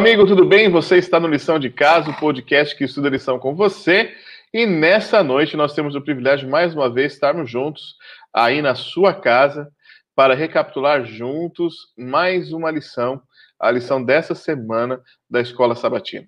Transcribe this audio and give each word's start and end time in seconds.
amigo, 0.00 0.26
tudo 0.26 0.46
bem? 0.46 0.70
Você 0.70 0.96
está 0.96 1.20
no 1.20 1.28
Lição 1.28 1.58
de 1.58 1.68
Casa, 1.68 2.08
o 2.08 2.18
podcast 2.18 2.74
que 2.74 2.84
estuda 2.84 3.10
lição 3.10 3.38
com 3.38 3.54
você. 3.54 4.10
E 4.50 4.64
nessa 4.64 5.22
noite 5.22 5.58
nós 5.58 5.74
temos 5.74 5.94
o 5.94 6.00
privilégio 6.00 6.48
mais 6.48 6.74
uma 6.74 6.88
vez 6.88 7.12
estarmos 7.12 7.50
juntos 7.50 7.96
aí 8.32 8.62
na 8.62 8.74
sua 8.74 9.12
casa 9.12 9.70
para 10.16 10.34
recapitular 10.34 11.04
juntos 11.04 11.74
mais 11.98 12.50
uma 12.50 12.70
lição, 12.70 13.20
a 13.60 13.70
lição 13.70 14.02
dessa 14.02 14.34
semana 14.34 14.98
da 15.28 15.38
Escola 15.38 15.76
Sabatina. 15.76 16.26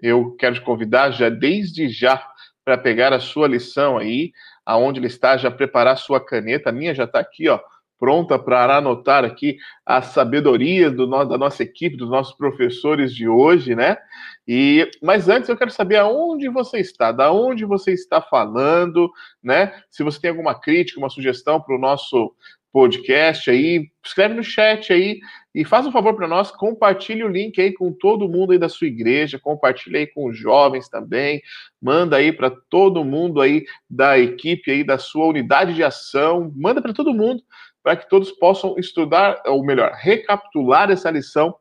Eu 0.00 0.34
quero 0.34 0.56
te 0.56 0.60
convidar 0.60 1.12
já 1.12 1.28
desde 1.28 1.88
já 1.88 2.26
para 2.64 2.76
pegar 2.76 3.12
a 3.12 3.20
sua 3.20 3.46
lição 3.46 3.98
aí, 3.98 4.32
aonde 4.66 4.98
ele 4.98 5.06
está, 5.06 5.36
já 5.36 5.48
preparar 5.48 5.96
sua 5.96 6.18
caneta. 6.18 6.70
A 6.70 6.72
minha 6.72 6.92
já 6.92 7.04
está 7.04 7.20
aqui, 7.20 7.48
ó, 7.48 7.60
pronta 8.02 8.36
para 8.36 8.78
anotar 8.78 9.24
aqui 9.24 9.58
a 9.86 10.02
sabedoria 10.02 10.90
do, 10.90 11.06
da 11.06 11.38
nossa 11.38 11.62
equipe, 11.62 11.96
dos 11.96 12.10
nossos 12.10 12.34
professores 12.34 13.14
de 13.14 13.28
hoje, 13.28 13.76
né? 13.76 13.96
E 14.44 14.90
mas 15.00 15.28
antes 15.28 15.48
eu 15.48 15.56
quero 15.56 15.70
saber 15.70 15.98
aonde 15.98 16.48
você 16.48 16.80
está, 16.80 17.12
da 17.12 17.30
onde 17.30 17.64
você 17.64 17.92
está 17.92 18.20
falando, 18.20 19.08
né? 19.40 19.72
Se 19.88 20.02
você 20.02 20.20
tem 20.20 20.30
alguma 20.30 20.52
crítica, 20.52 20.98
uma 20.98 21.08
sugestão 21.08 21.60
para 21.60 21.76
o 21.76 21.78
nosso 21.78 22.34
podcast 22.72 23.48
aí, 23.48 23.88
escreve 24.04 24.34
no 24.34 24.42
chat 24.42 24.92
aí 24.92 25.20
e 25.54 25.64
faz 25.64 25.86
um 25.86 25.92
favor 25.92 26.16
para 26.16 26.26
nós, 26.26 26.50
compartilhe 26.50 27.22
o 27.22 27.28
link 27.28 27.60
aí 27.60 27.72
com 27.72 27.92
todo 27.92 28.28
mundo 28.28 28.50
aí 28.50 28.58
da 28.58 28.68
sua 28.68 28.88
igreja, 28.88 29.38
compartilhe 29.38 29.98
aí 29.98 30.06
com 30.08 30.28
os 30.28 30.36
jovens 30.36 30.88
também, 30.88 31.40
manda 31.80 32.16
aí 32.16 32.32
para 32.32 32.50
todo 32.50 33.04
mundo 33.04 33.40
aí 33.40 33.64
da 33.88 34.18
equipe 34.18 34.72
aí 34.72 34.82
da 34.82 34.98
sua 34.98 35.26
unidade 35.26 35.74
de 35.74 35.84
ação, 35.84 36.50
manda 36.56 36.82
para 36.82 36.92
todo 36.92 37.14
mundo 37.14 37.44
para 37.82 37.96
que 37.96 38.08
todos 38.08 38.30
possam 38.32 38.76
estudar, 38.78 39.42
ou 39.46 39.64
melhor, 39.64 39.92
recapitular 39.92 40.90
essa 40.90 41.10
lição 41.10 41.54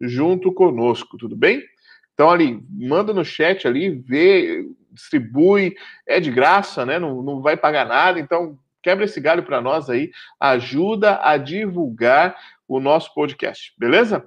junto 0.00 0.52
conosco, 0.52 1.16
tudo 1.18 1.36
bem? 1.36 1.62
Então, 2.12 2.30
ali, 2.30 2.60
manda 2.70 3.12
no 3.12 3.24
chat 3.24 3.66
ali, 3.66 3.90
vê, 3.90 4.64
distribui, 4.92 5.74
é 6.06 6.20
de 6.20 6.30
graça, 6.30 6.86
né? 6.86 6.98
Não, 6.98 7.22
não 7.22 7.42
vai 7.42 7.56
pagar 7.56 7.86
nada, 7.86 8.20
então 8.20 8.56
quebra 8.82 9.04
esse 9.04 9.20
galho 9.20 9.42
para 9.42 9.60
nós 9.60 9.88
aí, 9.90 10.10
ajuda 10.38 11.18
a 11.22 11.36
divulgar 11.36 12.36
o 12.68 12.78
nosso 12.78 13.12
podcast, 13.14 13.72
beleza? 13.78 14.24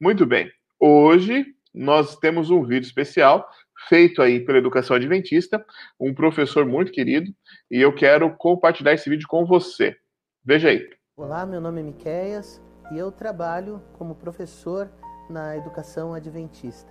Muito 0.00 0.26
bem. 0.26 0.50
Hoje 0.80 1.46
nós 1.74 2.16
temos 2.16 2.50
um 2.50 2.64
vídeo 2.64 2.86
especial 2.86 3.48
feito 3.88 4.20
aí 4.20 4.40
pela 4.40 4.58
Educação 4.58 4.96
Adventista, 4.96 5.64
um 6.00 6.12
professor 6.12 6.66
muito 6.66 6.90
querido, 6.90 7.30
e 7.70 7.80
eu 7.80 7.94
quero 7.94 8.34
compartilhar 8.36 8.94
esse 8.94 9.08
vídeo 9.08 9.28
com 9.28 9.44
você. 9.46 9.96
Veja 10.44 10.68
aí. 10.68 10.88
Olá, 11.16 11.44
meu 11.44 11.60
nome 11.60 11.80
é 11.80 11.82
Miqueias 11.82 12.60
e 12.90 12.96
eu 12.98 13.12
trabalho 13.12 13.82
como 13.98 14.14
professor 14.14 14.88
na 15.28 15.56
educação 15.56 16.14
adventista. 16.14 16.90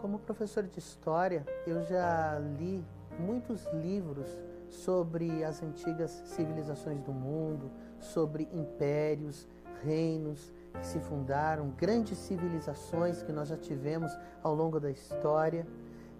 Como 0.00 0.18
professor 0.18 0.62
de 0.62 0.78
história, 0.78 1.44
eu 1.66 1.82
já 1.82 2.38
li 2.58 2.82
muitos 3.18 3.66
livros 3.74 4.38
sobre 4.70 5.44
as 5.44 5.62
antigas 5.62 6.10
civilizações 6.24 7.00
do 7.02 7.12
mundo, 7.12 7.70
sobre 8.00 8.48
impérios, 8.52 9.46
reinos 9.82 10.52
que 10.72 10.86
se 10.86 11.00
fundaram, 11.00 11.70
grandes 11.70 12.16
civilizações 12.16 13.22
que 13.22 13.32
nós 13.32 13.48
já 13.48 13.56
tivemos 13.56 14.16
ao 14.42 14.54
longo 14.54 14.80
da 14.80 14.90
história. 14.90 15.66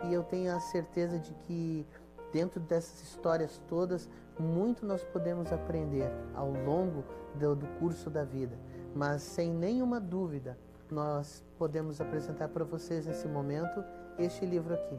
E 0.05 0.13
eu 0.13 0.23
tenho 0.23 0.55
a 0.55 0.61
certeza 0.61 1.19
de 1.19 1.33
que 1.47 1.87
dentro 2.33 2.61
dessas 2.61 3.03
histórias 3.03 3.63
todas 3.69 4.09
muito 4.39 4.85
nós 4.85 5.03
podemos 5.05 5.53
aprender 5.53 6.11
ao 6.35 6.51
longo 6.51 7.05
do, 7.35 7.55
do 7.55 7.67
curso 7.79 8.11
da 8.11 8.25
vida, 8.25 8.57
mas 8.95 9.23
sem 9.23 9.53
nenhuma 9.53 10.01
dúvida, 10.01 10.59
nós 10.91 11.45
podemos 11.59 12.01
apresentar 12.01 12.49
para 12.49 12.65
vocês 12.65 13.07
nesse 13.07 13.27
momento 13.27 13.83
este 14.19 14.47
livro 14.47 14.75
aqui, 14.75 14.99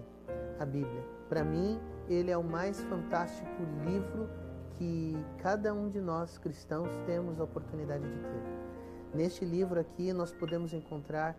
a 0.59 0.65
Bíblia. 0.65 1.03
Para 1.29 1.43
mim, 1.43 1.79
ele 2.09 2.31
é 2.31 2.37
o 2.37 2.43
mais 2.43 2.81
fantástico 2.83 3.63
livro 3.85 4.29
que 4.77 5.15
cada 5.39 5.73
um 5.73 5.89
de 5.89 5.99
nós 5.99 6.37
cristãos 6.37 6.89
temos 7.05 7.39
a 7.39 7.43
oportunidade 7.43 8.03
de 8.03 8.19
ter. 8.19 8.57
Neste 9.13 9.45
livro 9.45 9.79
aqui, 9.79 10.13
nós 10.13 10.31
podemos 10.31 10.73
encontrar 10.73 11.35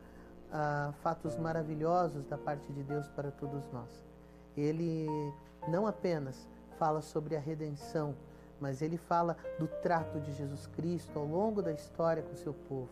ah, 0.50 0.92
fatos 1.03 1.36
maravilhosos 1.36 2.25
da 2.26 2.36
parte 2.36 2.72
de 2.72 2.82
Deus 2.82 3.09
para 3.09 3.30
todos 3.30 3.69
nós. 3.70 4.04
Ele 4.56 5.06
não 5.69 5.86
apenas 5.86 6.48
fala 6.78 7.03
sobre 7.03 7.37
a 7.37 7.41
redenção, 7.41 8.15
mas 8.61 8.83
ele 8.83 8.97
fala 8.97 9.37
do 9.59 9.66
trato 9.66 10.21
de 10.21 10.33
Jesus 10.33 10.66
Cristo 10.66 11.19
ao 11.19 11.27
longo 11.27 11.62
da 11.62 11.72
história 11.72 12.22
com 12.22 12.33
o 12.33 12.37
seu 12.37 12.55
povo. 12.55 12.91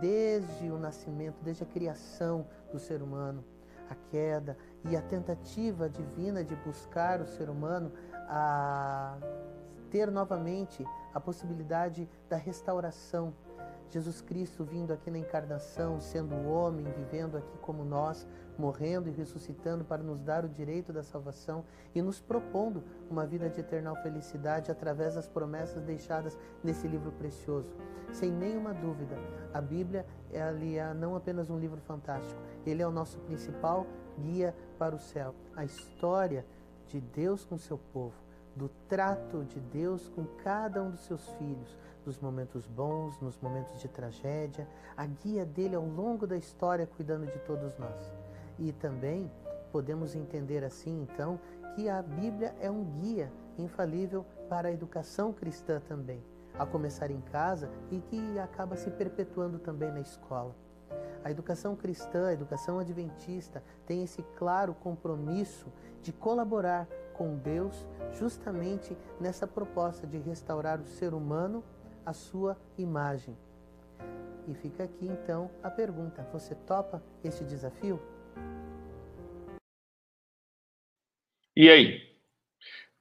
Desde 0.00 0.70
o 0.70 0.78
nascimento, 0.78 1.36
desde 1.42 1.62
a 1.62 1.66
criação 1.66 2.46
do 2.70 2.78
ser 2.78 3.02
humano, 3.02 3.44
a 3.90 3.94
queda 4.10 4.56
e 4.84 4.96
a 4.96 5.02
tentativa 5.02 5.88
divina 5.88 6.42
de 6.42 6.54
buscar 6.56 7.20
o 7.20 7.26
ser 7.26 7.50
humano 7.50 7.92
a 8.28 9.18
ter 9.90 10.10
novamente 10.10 10.86
a 11.12 11.20
possibilidade 11.20 12.08
da 12.28 12.36
restauração. 12.36 13.34
Jesus 13.90 14.22
Cristo 14.22 14.64
vindo 14.64 14.90
aqui 14.90 15.10
na 15.10 15.18
encarnação, 15.18 16.00
sendo 16.00 16.34
homem, 16.48 16.86
vivendo 16.96 17.36
aqui 17.36 17.58
como 17.58 17.84
nós, 17.84 18.26
morrendo 18.58 19.08
e 19.08 19.12
ressuscitando 19.12 19.84
para 19.84 20.02
nos 20.02 20.20
dar 20.20 20.44
o 20.44 20.48
direito 20.48 20.92
da 20.92 21.02
salvação 21.02 21.64
e 21.94 22.02
nos 22.02 22.20
propondo 22.20 22.82
uma 23.10 23.26
vida 23.26 23.48
de 23.48 23.60
eternal 23.60 23.96
felicidade 24.02 24.70
através 24.70 25.14
das 25.14 25.28
promessas 25.28 25.82
deixadas 25.82 26.38
nesse 26.62 26.86
livro 26.86 27.12
precioso. 27.12 27.74
Sem 28.12 28.30
nenhuma 28.30 28.74
dúvida, 28.74 29.16
a 29.54 29.60
Bíblia 29.60 30.06
é 30.30 30.94
não 30.94 31.16
apenas 31.16 31.50
um 31.50 31.58
livro 31.58 31.80
fantástico, 31.80 32.40
ele 32.66 32.82
é 32.82 32.86
o 32.86 32.90
nosso 32.90 33.18
principal 33.20 33.86
guia 34.18 34.54
para 34.78 34.94
o 34.94 34.98
céu. 34.98 35.34
A 35.56 35.64
história 35.64 36.44
de 36.86 37.00
Deus 37.00 37.44
com 37.44 37.56
seu 37.56 37.78
povo, 37.78 38.14
do 38.54 38.68
trato 38.88 39.44
de 39.44 39.58
Deus 39.60 40.08
com 40.10 40.24
cada 40.42 40.82
um 40.82 40.90
dos 40.90 41.06
seus 41.06 41.26
filhos, 41.32 41.76
nos 42.04 42.18
momentos 42.18 42.66
bons, 42.66 43.18
nos 43.20 43.38
momentos 43.38 43.80
de 43.80 43.88
tragédia, 43.88 44.68
a 44.96 45.06
guia 45.06 45.44
dele 45.44 45.74
ao 45.74 45.86
longo 45.86 46.26
da 46.26 46.36
história 46.36 46.86
cuidando 46.86 47.26
de 47.26 47.38
todos 47.40 47.76
nós. 47.78 48.21
E 48.62 48.70
também 48.70 49.28
podemos 49.72 50.14
entender 50.14 50.62
assim, 50.62 51.02
então, 51.02 51.40
que 51.74 51.88
a 51.88 52.00
Bíblia 52.00 52.54
é 52.60 52.70
um 52.70 52.84
guia 52.84 53.32
infalível 53.58 54.24
para 54.48 54.68
a 54.68 54.72
educação 54.72 55.32
cristã 55.32 55.82
também, 55.88 56.22
a 56.56 56.64
começar 56.64 57.10
em 57.10 57.20
casa 57.20 57.68
e 57.90 57.98
que 57.98 58.38
acaba 58.38 58.76
se 58.76 58.88
perpetuando 58.88 59.58
também 59.58 59.90
na 59.90 60.00
escola. 60.00 60.54
A 61.24 61.30
educação 61.30 61.74
cristã, 61.74 62.28
a 62.28 62.32
educação 62.32 62.78
adventista, 62.78 63.64
tem 63.84 64.04
esse 64.04 64.22
claro 64.36 64.74
compromisso 64.74 65.66
de 66.00 66.12
colaborar 66.12 66.86
com 67.14 67.36
Deus 67.36 67.84
justamente 68.12 68.96
nessa 69.18 69.46
proposta 69.46 70.06
de 70.06 70.18
restaurar 70.18 70.80
o 70.80 70.86
ser 70.86 71.14
humano 71.14 71.64
à 72.06 72.12
sua 72.12 72.56
imagem. 72.78 73.36
E 74.46 74.54
fica 74.54 74.84
aqui 74.84 75.08
então 75.08 75.50
a 75.62 75.70
pergunta: 75.70 76.26
você 76.32 76.54
topa 76.54 77.02
esse 77.24 77.44
desafio? 77.44 78.00
E 81.54 81.68
aí? 81.68 82.00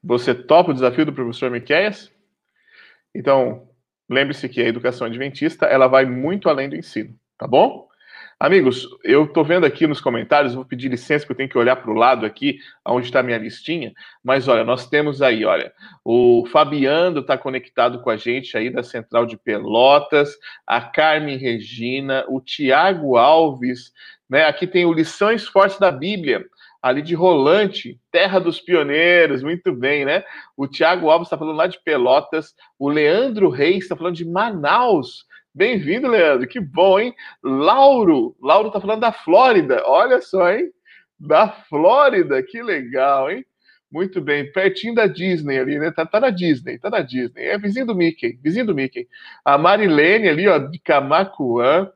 Você 0.03 0.35
topa 0.35 0.71
o 0.71 0.73
desafio 0.73 1.05
do 1.05 1.13
professor 1.13 1.49
Miqueias? 1.49 2.11
Então, 3.15 3.69
lembre-se 4.09 4.49
que 4.49 4.61
a 4.61 4.67
educação 4.67 5.07
adventista, 5.07 5.65
ela 5.67 5.87
vai 5.87 6.05
muito 6.05 6.49
além 6.49 6.67
do 6.67 6.75
ensino, 6.75 7.15
tá 7.37 7.47
bom? 7.47 7.89
Amigos, 8.37 8.87
eu 9.03 9.25
estou 9.25 9.45
vendo 9.45 9.65
aqui 9.65 9.85
nos 9.85 10.01
comentários, 10.01 10.55
vou 10.55 10.65
pedir 10.65 10.89
licença 10.89 11.25
que 11.25 11.31
eu 11.31 11.35
tenho 11.35 11.47
que 11.47 11.57
olhar 11.57 11.75
para 11.75 11.91
o 11.91 11.93
lado 11.93 12.25
aqui, 12.25 12.57
onde 12.83 13.05
está 13.05 13.21
minha 13.21 13.37
listinha, 13.37 13.93
mas 14.23 14.47
olha, 14.47 14.63
nós 14.63 14.89
temos 14.89 15.21
aí, 15.21 15.45
olha, 15.45 15.71
o 16.03 16.45
Fabiano 16.47 17.19
está 17.19 17.37
conectado 17.37 18.01
com 18.01 18.09
a 18.09 18.17
gente 18.17 18.57
aí 18.57 18.71
da 18.71 18.81
Central 18.81 19.27
de 19.27 19.37
Pelotas, 19.37 20.35
a 20.65 20.81
Carmen 20.81 21.37
Regina, 21.37 22.25
o 22.27 22.41
Tiago 22.41 23.15
Alves, 23.15 23.93
né? 24.27 24.45
Aqui 24.45 24.65
tem 24.65 24.85
o 24.85 24.93
Lições 24.93 25.45
Fortes 25.45 25.77
da 25.77 25.91
Bíblia, 25.91 26.43
ali 26.81 27.01
de 27.01 27.13
Rolante, 27.13 27.99
terra 28.11 28.39
dos 28.39 28.59
pioneiros, 28.59 29.43
muito 29.43 29.71
bem, 29.71 30.03
né? 30.03 30.23
O 30.57 30.67
Tiago 30.67 31.09
Alves 31.09 31.27
está 31.27 31.37
falando 31.37 31.55
lá 31.55 31.67
de 31.67 31.79
Pelotas, 31.83 32.55
o 32.79 32.89
Leandro 32.89 33.49
Reis 33.49 33.83
está 33.83 33.95
falando 33.95 34.15
de 34.15 34.25
Manaus. 34.25 35.25
Bem-vindo, 35.53 36.07
Leandro, 36.07 36.47
que 36.47 36.59
bom, 36.59 36.99
hein? 36.99 37.13
Lauro, 37.43 38.35
Lauro 38.41 38.69
está 38.69 38.81
falando 38.81 39.01
da 39.01 39.11
Flórida, 39.11 39.83
olha 39.85 40.21
só, 40.21 40.51
hein? 40.51 40.71
Da 41.19 41.49
Flórida, 41.49 42.41
que 42.41 42.63
legal, 42.63 43.29
hein? 43.29 43.45
Muito 43.91 44.21
bem, 44.21 44.49
pertinho 44.51 44.95
da 44.95 45.05
Disney 45.05 45.59
ali, 45.59 45.77
né? 45.77 45.91
Tá, 45.91 46.05
tá, 46.05 46.19
na 46.19 46.29
Disney, 46.29 46.79
tá 46.79 46.89
na 46.89 47.01
Disney. 47.01 47.43
É 47.43 47.57
vizinho 47.57 47.85
do 47.85 47.93
Mickey, 47.93 48.39
vizinho 48.41 48.65
do 48.65 48.73
Mickey. 48.73 49.05
A 49.43 49.57
Marilene 49.57 50.29
ali, 50.29 50.47
ó, 50.47 50.57
de 50.57 50.79
Camacuã, 50.79 51.91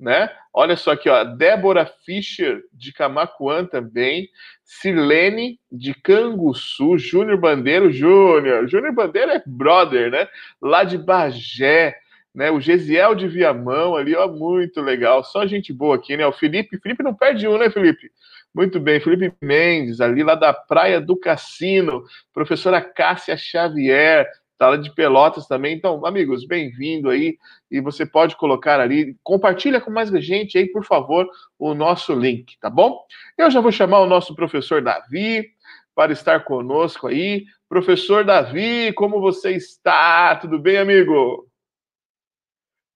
né? 0.00 0.30
Olha 0.52 0.76
só 0.76 0.92
aqui, 0.92 1.08
ó, 1.08 1.22
Débora 1.22 1.86
Fischer 2.04 2.62
de 2.72 2.92
Camacuã 2.92 3.64
também, 3.64 4.28
Silene 4.64 5.60
de 5.70 5.94
Canguçu, 5.94 6.98
Júnior 6.98 7.38
Bandeiro 7.38 7.92
Júnior. 7.92 8.66
Júnior 8.66 8.94
Bandeiro 8.94 9.30
é 9.30 9.42
brother, 9.46 10.10
né? 10.10 10.26
Lá 10.60 10.82
de 10.82 10.96
Bagé. 10.96 11.96
né? 12.34 12.50
O 12.50 12.60
Gesiel 12.60 13.14
de 13.14 13.28
Viamão 13.28 13.94
ali, 13.94 14.16
ó, 14.16 14.26
muito 14.26 14.80
legal. 14.80 15.22
Só 15.22 15.46
gente 15.46 15.72
boa 15.72 15.96
aqui, 15.96 16.16
né? 16.16 16.26
O 16.26 16.32
Felipe, 16.32 16.78
Felipe 16.78 17.02
não 17.02 17.14
perde 17.14 17.46
um, 17.46 17.58
né, 17.58 17.68
Felipe? 17.70 18.10
Muito 18.54 18.80
bem, 18.80 19.00
Felipe 19.00 19.32
Mendes, 19.40 20.00
ali 20.00 20.24
lá 20.24 20.34
da 20.34 20.52
Praia 20.52 21.00
do 21.00 21.16
Cassino, 21.16 22.04
professora 22.32 22.80
Cássia 22.80 23.36
Xavier, 23.36 24.28
tá 24.60 24.68
lá 24.68 24.76
de 24.76 24.94
Pelotas 24.94 25.46
também. 25.46 25.74
Então, 25.74 26.04
amigos, 26.04 26.46
bem-vindo 26.46 27.08
aí. 27.08 27.38
E 27.70 27.80
você 27.80 28.04
pode 28.04 28.36
colocar 28.36 28.78
ali, 28.78 29.16
compartilha 29.22 29.80
com 29.80 29.90
mais 29.90 30.10
gente 30.22 30.58
aí, 30.58 30.70
por 30.70 30.84
favor, 30.84 31.26
o 31.58 31.72
nosso 31.72 32.12
link, 32.12 32.58
tá 32.60 32.68
bom? 32.68 33.02
Eu 33.38 33.50
já 33.50 33.58
vou 33.58 33.72
chamar 33.72 34.00
o 34.00 34.06
nosso 34.06 34.34
professor 34.34 34.82
Davi 34.82 35.48
para 35.94 36.12
estar 36.12 36.44
conosco 36.44 37.06
aí. 37.06 37.46
Professor 37.70 38.22
Davi, 38.22 38.92
como 38.92 39.18
você 39.18 39.52
está? 39.52 40.36
Tudo 40.36 40.58
bem, 40.58 40.76
amigo? 40.76 41.48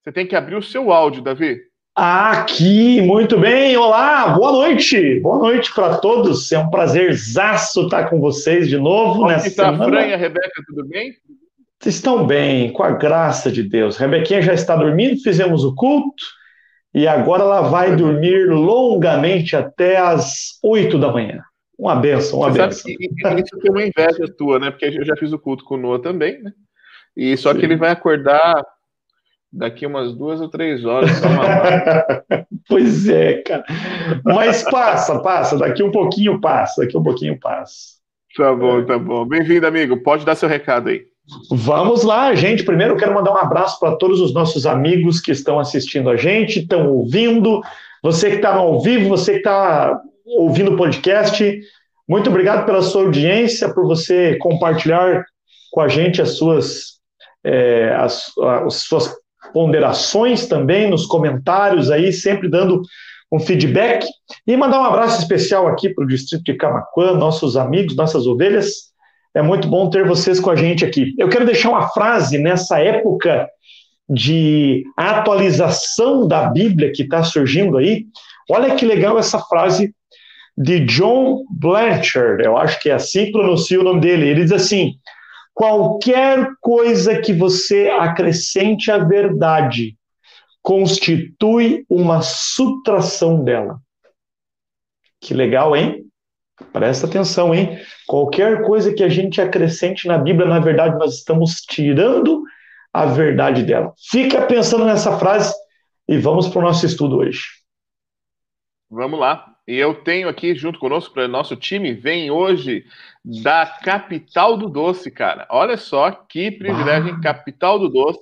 Você 0.03 0.13
tem 0.13 0.27
que 0.27 0.37
abrir 0.37 0.57
o 0.57 0.63
seu 0.63 0.93
áudio, 0.93 1.23
Davi. 1.23 1.59
Aqui, 1.97 3.01
muito 3.01 3.41
bem. 3.41 3.75
Olá, 3.75 4.29
boa 4.37 4.53
noite. 4.53 5.19
Boa 5.21 5.39
noite 5.39 5.73
para 5.73 5.97
todos. 5.97 6.53
É 6.53 6.59
um 6.59 6.69
prazerzaço 6.69 7.85
estar 7.85 8.11
com 8.11 8.21
vocês 8.21 8.69
de 8.69 8.77
novo 8.77 9.21
Como 9.21 9.29
nessa 9.29 9.49
está 9.49 9.71
semana. 9.71 9.85
a 9.85 9.89
Fran 9.89 10.07
e 10.09 10.13
a 10.13 10.17
Rebeca, 10.19 10.63
tudo 10.67 10.87
bem? 10.87 11.17
Estão 11.87 12.27
bem, 12.27 12.73
com 12.73 12.83
a 12.83 12.91
graça 12.91 13.51
de 13.51 13.63
Deus. 13.63 13.97
Rebequinha 13.97 14.43
já 14.43 14.55
está 14.55 14.75
dormindo, 14.77 15.21
fizemos 15.23 15.65
o 15.65 15.75
culto 15.75 16.25
e 16.95 17.07
agora 17.07 17.43
ela 17.43 17.63
vai 17.63 17.97
dormir 17.97 18.47
longamente 18.47 19.57
até 19.57 19.97
as 19.97 20.59
oito 20.63 20.99
da 20.99 21.13
manhã. 21.13 21.43
Uma 21.79 21.97
benção, 21.97 22.39
uma 22.39 22.51
Você 22.51 22.59
benção. 22.59 23.39
Isso 23.39 23.59
tem 23.59 23.71
uma 23.71 23.83
inveja 23.83 24.33
tua, 24.39 24.59
né? 24.59 24.71
Porque 24.71 24.87
eu 24.87 25.05
já 25.05 25.17
fiz 25.17 25.33
o 25.33 25.39
culto 25.39 25.65
com 25.65 25.75
o 25.75 25.79
Noah 25.79 26.01
também, 26.01 26.41
né? 26.41 26.53
E 27.17 27.37
só 27.37 27.53
Sim. 27.53 27.59
que 27.59 27.67
ele 27.67 27.77
vai 27.77 27.91
acordar 27.91 28.65
daqui 29.53 29.87
umas 29.87 30.13
duas 30.15 30.41
ou 30.41 30.49
três 30.49 30.85
horas. 30.85 31.11
pois 32.69 33.09
é, 33.09 33.43
cara. 33.43 33.65
Mas 34.25 34.63
passa, 34.63 35.21
passa. 35.21 35.59
Daqui 35.59 35.83
um 35.83 35.91
pouquinho 35.91 36.41
passa. 36.41 36.83
Daqui 36.83 36.97
um 36.97 37.03
pouquinho 37.03 37.39
passa. 37.39 37.95
Tá 38.37 38.53
bom, 38.55 38.85
tá 38.85 38.99
bom. 38.99 39.25
Bem-vindo, 39.25 39.67
amigo. 39.67 40.03
Pode 40.03 40.25
dar 40.25 40.35
seu 40.35 40.49
recado 40.49 40.89
aí. 40.89 41.14
Vamos 41.51 42.03
lá, 42.03 42.35
gente. 42.35 42.65
Primeiro, 42.65 42.97
quero 42.97 43.15
mandar 43.15 43.33
um 43.33 43.39
abraço 43.39 43.79
para 43.81 43.97
todos 43.97 44.21
os 44.21 44.35
nossos 44.35 44.67
amigos 44.67 45.21
que 45.21 45.33
estão 45.33 45.59
assistindo 45.59 46.11
a 46.11 46.17
gente, 46.17 46.61
estão 46.61 46.89
ouvindo. 46.91 47.63
Você 48.03 48.31
que 48.31 48.37
está 48.37 48.55
ao 48.55 48.81
vivo, 48.83 49.09
você 49.09 49.33
que 49.33 49.39
está 49.39 50.01
ouvindo 50.27 50.73
o 50.73 50.77
podcast, 50.77 51.61
muito 52.07 52.29
obrigado 52.29 52.67
pela 52.67 52.83
sua 52.83 53.03
audiência, 53.03 53.73
por 53.73 53.87
você 53.87 54.37
compartilhar 54.37 55.25
com 55.71 55.81
a 55.81 55.89
gente 55.89 56.21
as 56.21 56.37
suas, 56.37 56.99
é, 57.43 57.95
as, 57.97 58.31
as 58.67 58.75
suas 58.75 59.15
ponderações 59.53 60.47
também 60.47 60.91
nos 60.91 61.07
comentários 61.07 61.91
aí, 61.91 62.13
sempre 62.13 62.49
dando 62.49 62.83
um 63.33 63.41
feedback. 63.41 64.07
E 64.47 64.57
mandar 64.57 64.81
um 64.81 64.85
abraço 64.85 65.21
especial 65.21 65.67
aqui 65.67 65.89
para 65.89 66.05
o 66.05 66.07
distrito 66.07 66.45
de 66.45 66.55
Camacuã, 66.55 67.15
nossos 67.15 67.57
amigos, 67.57 67.97
nossas 67.97 68.27
ovelhas. 68.27 68.94
É 69.35 69.43
muito 69.43 69.69
bom 69.69 69.91
ter 69.91 70.07
vocês 70.07 70.39
com 70.39 70.51
a 70.51 70.57
gente 70.57 70.85
aqui. 70.85 71.15
Eu 71.19 71.29
quero 71.29 71.45
deixar 71.45 71.71
uma 71.71 71.89
frase 71.89 72.39
nessa 72.39 72.79
época 72.79 73.49
de 74.09 74.85
atualização 74.97 76.29
da 76.29 76.47
Bíblia 76.47 76.93
que 76.95 77.03
está 77.03 77.23
surgindo 77.25 77.77
aí. 77.77 78.07
Olha 78.49 78.75
que 78.77 78.85
legal 78.85 79.19
essa 79.19 79.41
frase 79.41 79.93
de 80.57 80.81
John 80.81 81.45
Blanchard, 81.51 82.45
eu 82.45 82.57
acho 82.57 82.81
que 82.81 82.89
é 82.89 82.95
assim 82.95 83.27
que 83.27 83.33
pronuncia 83.33 83.81
o 83.81 83.85
nome 83.85 84.01
dele. 84.01 84.29
Ele 84.29 84.43
diz 84.43 84.53
assim: 84.53 84.93
Qualquer 85.53 86.49
coisa 86.61 87.21
que 87.21 87.33
você 87.33 87.89
acrescente 87.89 88.91
à 88.91 88.99
verdade 88.99 89.97
constitui 90.63 91.85
uma 91.89 92.23
subtração 92.23 93.43
dela. 93.43 93.79
Que 95.21 95.35
legal, 95.35 95.77
hein? 95.77 96.05
Presta 96.73 97.07
atenção, 97.07 97.55
hein? 97.55 97.79
Qualquer 98.07 98.63
coisa 98.63 98.93
que 98.93 99.03
a 99.03 99.09
gente 99.09 99.41
acrescente 99.41 100.07
na 100.07 100.19
Bíblia, 100.19 100.49
na 100.49 100.59
verdade, 100.59 100.99
nós 100.99 101.15
estamos 101.15 101.61
tirando 101.61 102.43
a 102.93 103.07
verdade 103.07 103.63
dela. 103.63 103.93
Fica 104.11 104.43
pensando 104.43 104.85
nessa 104.85 105.19
frase 105.19 105.55
e 106.09 106.19
vamos 106.19 106.49
para 106.49 106.59
o 106.61 106.63
nosso 106.63 106.85
estudo 106.87 107.19
hoje. 107.19 107.43
Vamos 108.91 109.19
lá. 109.19 109.55
E 109.67 109.77
eu 109.77 109.95
tenho 109.95 110.29
aqui 110.29 110.55
junto 110.55 110.79
conosco 110.79 111.15
para 111.15 111.27
nosso 111.27 111.57
time, 111.57 111.95
vem 111.95 112.31
hoje 112.31 112.85
da 113.25 113.65
capital 113.83 114.59
do 114.59 114.69
doce, 114.69 115.11
cara. 115.11 115.47
Olha 115.51 115.77
só 115.79 116.11
que 116.11 116.51
privilégio, 116.51 117.15
ah. 117.15 117.21
capital 117.21 117.79
do 117.79 117.89
doce. 117.89 118.21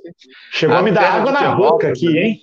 Chegou 0.52 0.76
a 0.76 0.82
me 0.82 0.92
dar 0.92 1.14
água 1.14 1.32
na 1.32 1.54
boca 1.54 1.88
aqui, 1.88 2.16
hein? 2.16 2.40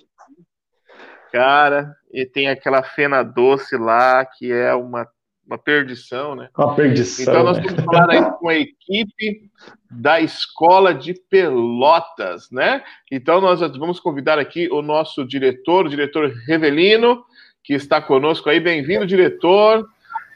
Cara, 1.32 1.94
e 2.12 2.26
tem 2.26 2.48
aquela 2.48 2.82
fena 2.82 3.22
doce 3.22 3.76
lá 3.76 4.24
que 4.24 4.52
é 4.52 4.74
uma, 4.74 5.08
uma 5.50 5.58
perdição, 5.58 6.36
né? 6.36 6.48
Uma 6.56 6.76
perdição. 6.76 7.24
Então 7.24 7.42
nós 7.42 7.58
né? 7.58 7.64
vamos 7.64 7.84
falar 7.84 8.10
aí 8.10 8.30
com 8.38 8.48
a 8.48 8.54
equipe 8.54 9.50
da 9.90 10.20
Escola 10.20 10.94
de 10.94 11.12
Pelotas, 11.28 12.48
né? 12.52 12.82
Então 13.10 13.40
nós 13.40 13.60
vamos 13.76 13.98
convidar 13.98 14.38
aqui 14.38 14.68
o 14.70 14.80
nosso 14.80 15.26
diretor, 15.26 15.86
o 15.86 15.90
diretor 15.90 16.32
Revelino, 16.46 17.24
que 17.64 17.74
está 17.74 18.00
conosco 18.00 18.48
aí. 18.48 18.60
Bem-vindo, 18.60 19.04
diretor. 19.04 19.84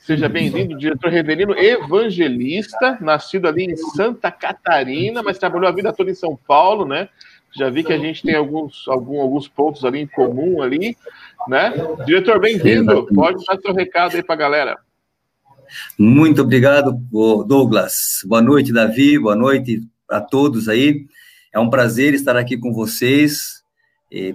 Seja 0.01 0.29
bem-vindo, 0.29 0.77
diretor 0.77 1.11
Revelino 1.11 1.57
Evangelista, 1.57 2.99
nascido 3.01 3.49
ali 3.49 3.65
em 3.65 3.77
Santa 3.77 4.31
Catarina, 4.31 5.23
mas 5.23 5.39
trabalhou 5.39 5.67
a 5.67 5.73
vida 5.73 5.95
toda 5.95 6.11
em 6.11 6.15
São 6.15 6.37
Paulo, 6.37 6.85
né? 6.85 7.09
Já 7.57 7.71
vi 7.71 7.85
que 7.85 7.93
a 7.93 7.99
gente 7.99 8.21
tem 8.23 8.35
alguns, 8.35 8.87
algum, 8.89 9.21
alguns 9.21 9.47
pontos 9.47 9.85
ali 9.85 10.01
em 10.01 10.07
comum 10.09 10.61
ali, 10.61 10.97
né? 11.49 11.73
Diretor, 12.05 12.41
bem-vindo. 12.41 13.07
Pode 13.15 13.43
dar 13.47 13.59
seu 13.61 13.73
recado 13.73 14.17
aí 14.17 14.23
para 14.23 14.35
a 14.35 14.39
galera. 14.39 14.84
Muito 15.99 16.43
obrigado, 16.43 16.93
Douglas. 17.47 18.21
Boa 18.25 18.43
noite, 18.43 18.73
Davi. 18.73 19.19
Boa 19.19 19.37
noite 19.37 19.83
a 20.09 20.21
todos 20.21 20.69
aí. 20.69 21.07
É 21.53 21.59
um 21.59 21.71
prazer 21.71 22.15
estar 22.15 22.37
aqui 22.37 22.57
com 22.57 22.73
vocês, 22.73 23.63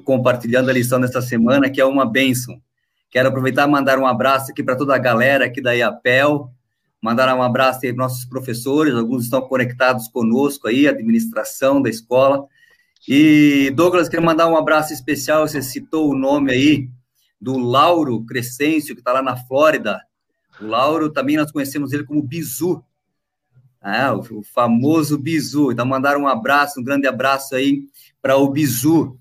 compartilhando 0.04 0.70
a 0.70 0.74
lição 0.74 1.00
desta 1.00 1.22
semana, 1.22 1.70
que 1.70 1.82
é 1.82 1.86
uma 1.86 2.06
bênção. 2.06 2.62
Quero 3.12 3.30
aproveitar 3.30 3.68
e 3.68 3.72
mandar 3.72 3.98
um 3.98 4.06
abraço 4.06 4.52
aqui 4.52 4.64
para 4.64 4.76
toda 4.76 4.96
a 4.96 5.00
galera 5.00 5.46
aqui 5.46 5.62
da 5.62 5.74
IAPEL, 5.74 6.52
mandar 7.02 7.36
um 7.36 7.42
abraço 7.42 7.80
aí 7.84 7.94
para 7.94 8.04
nossos 8.04 8.26
professores, 8.26 8.94
alguns 8.94 9.24
estão 9.24 9.42
conectados 9.42 10.08
conosco 10.08 10.68
aí, 10.68 10.88
administração 10.88 11.82
da 11.82 11.90
escola. 11.90 12.46
E, 13.08 13.72
Douglas, 13.76 14.10
quero 14.10 14.24
mandar 14.24 14.48
um 14.48 14.56
abraço 14.56 14.94
especial, 14.94 15.48
você 15.48 15.62
citou 15.62 16.10
o 16.10 16.16
nome 16.16 16.52
aí 16.52 16.90
do 17.42 17.58
Lauro 17.58 18.24
Crescêncio, 18.26 18.94
que 18.94 19.02
está 19.02 19.14
lá 19.14 19.22
na 19.22 19.38
Flórida. 19.38 20.02
O 20.62 20.66
Lauro, 20.66 21.10
também 21.10 21.38
nós 21.38 21.52
conhecemos 21.52 21.94
ele 21.94 22.04
como 22.04 22.22
Bizu, 22.22 22.84
ah, 23.82 24.14
o, 24.14 24.40
o 24.40 24.44
famoso 24.44 25.18
Bizu. 25.18 25.72
Então, 25.72 25.86
mandar 25.86 26.18
um 26.18 26.28
abraço, 26.28 26.80
um 26.80 26.84
grande 26.84 27.08
abraço 27.08 27.56
aí 27.56 27.84
para 28.22 28.36
o 28.36 28.50
Bizu, 28.50 29.18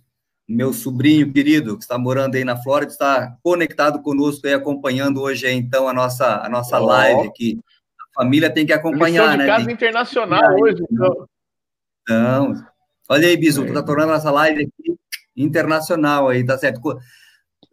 meu 0.49 0.73
sobrinho 0.73 1.33
querido, 1.33 1.77
que 1.77 1.85
está 1.85 1.99
morando 1.99 2.35
aí 2.35 2.45
na 2.45 2.57
Flórida, 2.57 2.91
está 2.91 3.37
conectado 3.43 4.01
conosco 4.01 4.47
e 4.47 4.55
acompanhando 4.55 5.21
hoje, 5.21 5.49
então, 5.51 5.87
a 5.87 5.93
nossa, 5.93 6.43
a 6.43 6.49
nossa 6.49 6.81
oh. 6.81 6.87
live 6.87 7.29
aqui. 7.29 7.61
A 8.01 8.23
família 8.23 8.51
tem 8.51 8.67
que 8.67 8.73
acompanhar, 8.73 9.37
né? 9.37 9.47
casa 9.47 9.67
tem... 9.67 9.75
internacional 9.75 10.57
hoje, 10.59 10.83
então. 10.91 11.29
Então, 12.03 12.55
olha 13.09 13.29
aí, 13.29 13.37
Bisu, 13.37 13.67
tu 13.67 13.73
tá 13.73 13.83
tornando 13.83 14.13
essa 14.13 14.31
live 14.31 14.63
aqui 14.63 14.99
internacional 15.37 16.29
aí, 16.29 16.45
tá 16.45 16.59
certo? 16.59 16.81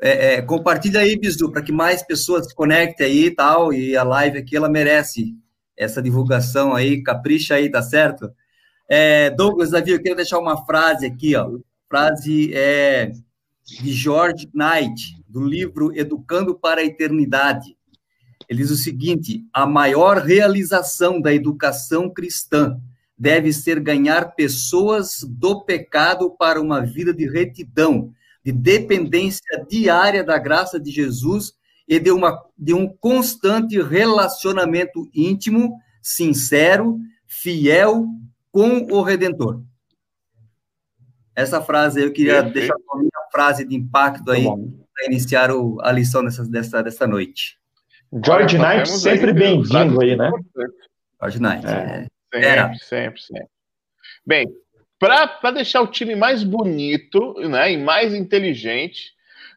É, 0.01 0.35
é, 0.35 0.41
compartilha 0.41 0.99
aí, 0.99 1.17
Bisu, 1.17 1.51
para 1.51 1.61
que 1.61 1.71
mais 1.71 2.03
pessoas 2.03 2.47
se 2.47 2.55
conectem 2.55 3.05
aí 3.05 3.25
e 3.25 3.31
tal, 3.31 3.73
e 3.73 3.95
a 3.95 4.03
live 4.03 4.37
aqui, 4.37 4.55
ela 4.55 4.69
merece 4.69 5.33
essa 5.77 6.01
divulgação 6.01 6.73
aí, 6.73 7.01
capricha 7.01 7.55
aí, 7.55 7.69
tá 7.69 7.81
certo? 7.81 8.29
É, 8.89 9.29
Douglas, 9.29 9.71
Davi, 9.71 9.91
eu 9.91 10.01
quero 10.01 10.15
deixar 10.15 10.39
uma 10.39 10.65
frase 10.65 11.05
aqui, 11.05 11.35
ó, 11.35 11.49
frase 11.89 12.53
é 12.53 13.11
de 13.65 13.91
George 13.91 14.47
Knight, 14.53 15.17
do 15.27 15.43
livro 15.43 15.91
Educando 15.97 16.53
para 16.53 16.81
a 16.81 16.85
Eternidade. 16.85 17.75
Ele 18.47 18.61
diz 18.61 18.69
o 18.69 18.75
seguinte: 18.75 19.43
a 19.51 19.65
maior 19.65 20.17
realização 20.17 21.19
da 21.19 21.33
educação 21.33 22.09
cristã 22.09 22.79
deve 23.17 23.51
ser 23.51 23.79
ganhar 23.79 24.35
pessoas 24.35 25.21
do 25.27 25.63
pecado 25.63 26.29
para 26.37 26.61
uma 26.61 26.85
vida 26.85 27.13
de 27.13 27.27
retidão, 27.27 28.11
de 28.45 28.51
dependência 28.51 29.65
diária 29.67 30.23
da 30.23 30.37
graça 30.37 30.79
de 30.79 30.91
Jesus 30.91 31.53
e 31.87 31.99
de, 31.99 32.11
uma, 32.11 32.39
de 32.55 32.75
um 32.75 32.87
constante 32.87 33.81
relacionamento 33.81 35.09
íntimo, 35.13 35.79
sincero, 35.99 36.99
fiel 37.27 38.05
com 38.51 38.85
o 38.91 39.01
Redentor. 39.01 39.63
Essa 41.35 41.59
frase 41.59 42.01
eu 42.01 42.13
queria 42.13 42.43
Perfeito. 42.43 42.53
deixar 42.53 42.75
uma 42.87 42.99
minha 42.99 43.29
frase 43.31 43.65
de 43.65 43.75
impacto 43.75 44.29
aí 44.29 44.43
para 44.45 45.05
iniciar 45.07 45.51
o, 45.51 45.79
a 45.81 45.91
lição 45.91 46.23
dessa, 46.23 46.47
dessa, 46.47 46.83
dessa 46.83 47.07
noite. 47.07 47.57
George 48.23 48.57
Knight 48.57 48.87
sempre 48.87 49.33
bem-vindo 49.33 50.01
aí, 50.01 50.15
né? 50.15 50.31
George 51.19 51.39
Knight. 51.39 51.65
É. 51.65 52.07
É. 52.33 52.55
Sempre, 52.55 52.79
sempre, 52.79 53.21
sempre. 53.21 53.47
Bem, 54.25 54.47
para 54.99 55.51
deixar 55.51 55.81
o 55.81 55.87
time 55.87 56.15
mais 56.15 56.43
bonito 56.43 57.35
né, 57.49 57.73
e 57.73 57.77
mais 57.77 58.13
inteligente, 58.13 59.13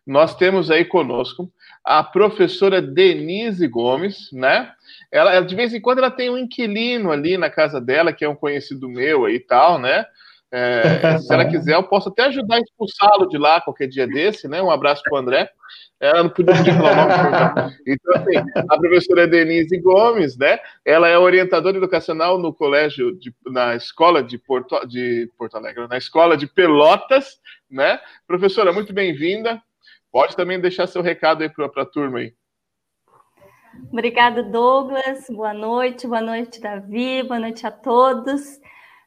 nós 0.06 0.34
temos 0.34 0.70
aí 0.70 0.84
conosco 0.84 1.50
a 1.84 2.02
professora 2.02 2.82
Denise 2.82 3.66
Gomes, 3.66 4.30
né? 4.32 4.70
Ela, 5.10 5.32
ela, 5.32 5.46
de 5.46 5.54
vez 5.54 5.72
em 5.72 5.80
quando 5.80 5.98
ela 5.98 6.10
tem 6.10 6.28
um 6.28 6.36
inquilino 6.36 7.10
ali 7.10 7.38
na 7.38 7.48
casa 7.48 7.80
dela, 7.80 8.12
que 8.12 8.24
é 8.24 8.28
um 8.28 8.34
conhecido 8.34 8.88
meu 8.88 9.24
aí 9.24 9.36
e 9.36 9.40
tal, 9.40 9.78
né? 9.78 10.04
É, 10.50 11.18
se 11.18 11.32
ela 11.32 11.46
quiser, 11.46 11.74
eu 11.74 11.82
posso 11.82 12.08
até 12.10 12.24
ajudar 12.24 12.56
a 12.56 12.60
expulsá-lo 12.60 13.26
de 13.28 13.38
lá 13.38 13.60
qualquer 13.60 13.86
dia 13.86 14.06
desse, 14.06 14.48
né? 14.48 14.60
Um 14.60 14.70
abraço 14.70 15.02
para 15.02 15.14
o 15.14 15.16
André. 15.16 15.50
Ela 16.00 16.22
não 16.22 16.30
podia 16.30 16.54
falar. 16.54 17.72
Então, 17.86 18.14
assim, 18.14 18.36
a 18.54 18.78
professora 18.78 19.26
Denise 19.26 19.78
Gomes, 19.80 20.36
né? 20.36 20.58
Ela 20.84 21.08
é 21.08 21.18
orientadora 21.18 21.76
educacional 21.76 22.38
no 22.38 22.54
colégio, 22.54 23.18
de, 23.18 23.34
na 23.46 23.74
escola 23.74 24.22
de 24.22 24.38
Porto, 24.38 24.86
de 24.86 25.28
Porto 25.36 25.56
Alegre, 25.56 25.88
na 25.88 25.98
escola 25.98 26.36
de 26.36 26.46
Pelotas, 26.46 27.40
né? 27.68 27.98
Professora, 28.26 28.72
muito 28.72 28.92
bem-vinda. 28.92 29.60
Pode 30.12 30.36
também 30.36 30.60
deixar 30.60 30.86
seu 30.86 31.02
recado 31.02 31.42
aí 31.42 31.48
para 31.48 31.66
a 31.82 31.86
turma 31.86 32.20
aí. 32.20 32.32
Obrigada, 33.92 34.42
Douglas. 34.42 35.26
Boa 35.28 35.52
noite, 35.52 36.06
boa 36.06 36.22
noite, 36.22 36.60
Davi, 36.60 37.24
boa 37.24 37.40
noite 37.40 37.66
a 37.66 37.70
todos. 37.72 38.60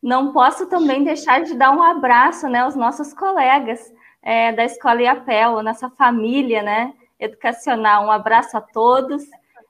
Não 0.03 0.33
posso 0.33 0.67
também 0.67 1.03
deixar 1.03 1.41
de 1.41 1.55
dar 1.55 1.71
um 1.71 1.81
abraço 1.81 2.49
né, 2.49 2.59
aos 2.59 2.75
nossos 2.75 3.13
colegas 3.13 3.79
é, 4.21 4.51
da 4.51 4.65
Escola 4.65 5.01
IAPEL, 5.01 5.63
nossa 5.63 5.89
família 5.89 6.61
né, 6.61 6.93
educacional. 7.19 8.05
Um 8.05 8.11
abraço 8.11 8.57
a 8.57 8.61
todos. 8.61 9.23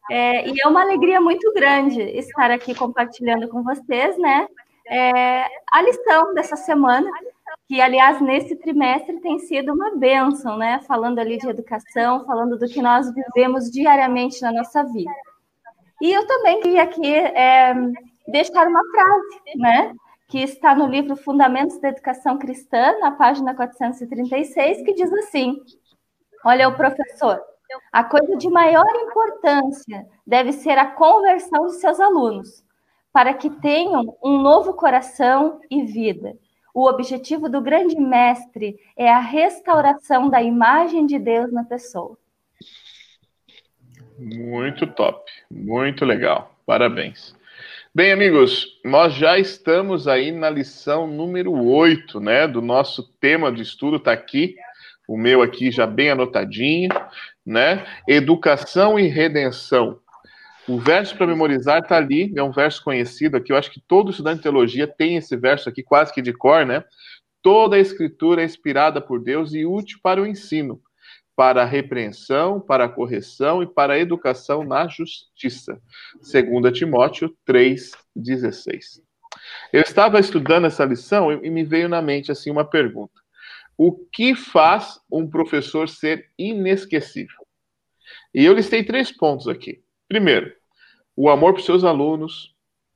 É, 0.10 0.48
e 0.48 0.54
é 0.64 0.68
uma 0.68 0.82
alegria 0.82 1.22
muito 1.22 1.54
grande 1.54 2.02
estar 2.02 2.52
aqui 2.52 2.76
compartilhando 2.76 3.48
com 3.48 3.64
vocês 3.64 4.18
né, 4.18 4.48
é, 4.92 5.46
a 5.72 5.82
lição 5.82 6.34
dessa 6.34 6.58
semana, 6.58 7.10
que, 7.68 7.80
aliás, 7.80 8.20
nesse 8.20 8.56
trimestre 8.58 9.22
tem 9.22 9.40
sido 9.40 9.74
uma 9.74 9.96
bênção, 9.96 10.58
né? 10.58 10.82
Falando 10.86 11.20
ali 11.20 11.38
de 11.38 11.48
educação, 11.48 12.26
falando 12.26 12.58
do 12.58 12.68
que 12.68 12.82
nós 12.82 13.10
vivemos 13.14 13.72
diariamente 13.72 14.42
na 14.42 14.52
nossa 14.52 14.84
vida. 14.84 15.12
E 16.02 16.12
eu 16.12 16.28
também 16.28 16.60
queria 16.60 16.84
aqui 16.84 17.16
é, 17.16 17.74
deixar 18.28 18.68
uma 18.68 18.82
frase, 18.92 19.58
né? 19.58 19.94
Que 20.32 20.40
está 20.40 20.74
no 20.74 20.88
livro 20.88 21.18
Fundamentos 21.18 21.78
da 21.82 21.90
Educação 21.90 22.38
Cristã, 22.38 22.98
na 23.00 23.12
página 23.12 23.54
436, 23.54 24.82
que 24.82 24.94
diz 24.94 25.12
assim: 25.12 25.58
Olha, 26.46 26.70
o 26.70 26.76
professor, 26.76 27.38
a 27.92 28.02
coisa 28.02 28.38
de 28.38 28.50
maior 28.50 28.88
importância 28.96 30.08
deve 30.26 30.54
ser 30.54 30.78
a 30.78 30.86
conversão 30.86 31.66
de 31.66 31.74
seus 31.74 32.00
alunos, 32.00 32.64
para 33.12 33.34
que 33.34 33.50
tenham 33.50 34.18
um 34.24 34.42
novo 34.42 34.74
coração 34.74 35.60
e 35.70 35.84
vida. 35.84 36.38
O 36.74 36.88
objetivo 36.88 37.50
do 37.50 37.60
grande 37.60 38.00
mestre 38.00 38.80
é 38.96 39.12
a 39.12 39.20
restauração 39.20 40.30
da 40.30 40.42
imagem 40.42 41.06
de 41.06 41.20
Deus 41.20 41.52
na 41.52 41.66
pessoa. 41.66 42.18
Muito 44.18 44.88
top, 44.88 45.30
muito 45.52 46.06
legal. 46.06 46.56
Parabéns. 46.66 47.36
Bem, 47.94 48.14
amigos, 48.14 48.80
nós 48.86 49.14
já 49.14 49.38
estamos 49.38 50.08
aí 50.08 50.32
na 50.32 50.50
lição 50.50 51.06
número 51.06 51.52
8, 51.52 52.22
né, 52.22 52.48
do 52.48 52.62
nosso 52.62 53.04
tema 53.20 53.52
de 53.52 53.64
estudo, 53.64 53.98
está 53.98 54.14
aqui, 54.14 54.56
o 55.10 55.18
meu 55.18 55.42
aqui 55.42 55.70
já 55.72 55.86
bem 55.86 56.10
anotadinho, 56.10 56.90
né, 57.46 57.86
educação 58.08 58.98
e 58.98 59.10
redenção. 59.10 60.00
O 60.70 60.80
verso 60.80 61.18
para 61.18 61.28
memorizar 61.28 61.80
está 61.82 61.98
ali, 61.98 62.32
é 62.34 62.42
um 62.42 62.54
verso 62.54 62.82
conhecido 62.82 63.36
aqui, 63.36 63.52
eu 63.52 63.58
acho 63.58 63.70
que 63.70 63.82
todo 63.86 64.12
estudante 64.12 64.38
de 64.38 64.44
teologia 64.44 64.88
tem 64.88 65.18
esse 65.18 65.36
verso 65.36 65.68
aqui 65.68 65.84
quase 65.84 66.14
que 66.14 66.22
de 66.22 66.32
cor, 66.32 66.66
né, 66.66 66.86
toda 67.42 67.76
a 67.76 67.80
escritura 67.80 68.42
é 68.42 68.46
inspirada 68.46 69.02
por 69.02 69.22
Deus 69.22 69.54
e 69.54 69.66
útil 69.66 70.00
para 70.02 70.22
o 70.22 70.26
ensino, 70.26 70.82
para 71.36 71.64
a 71.64 71.66
repreensão, 71.66 72.60
para 72.60 72.86
a 72.86 72.90
correção 72.90 73.64
e 73.64 73.68
para 73.68 73.94
a 73.94 74.00
educação 74.00 74.64
na 74.64 74.88
justiça. 74.88 75.82
2 76.22 76.78
Timóteo 76.78 77.36
3,16. 77.48 79.02
Eu 79.72 79.82
estava 79.82 80.20
estudando 80.20 80.68
essa 80.68 80.86
lição 80.86 81.32
e 81.32 81.50
me 81.50 81.64
veio 81.64 81.88
na 81.88 82.02
mente 82.02 82.32
assim 82.32 82.52
uma 82.52 82.66
pergunta. 82.66 83.14
O 83.78 83.94
que 83.94 84.36
faz 84.36 85.00
um 85.12 85.28
professor 85.28 85.88
ser 85.88 86.30
inesquecível? 86.38 87.38
E 88.34 88.46
eu 88.46 88.54
listei 88.54 88.84
três 88.84 89.12
pontos 89.12 89.48
aqui. 89.48 89.82
Primeiro, 90.08 90.54
o 91.16 91.30
amor 91.30 91.54
por 91.54 91.62
seus 91.62 91.84
alunos 91.84 92.54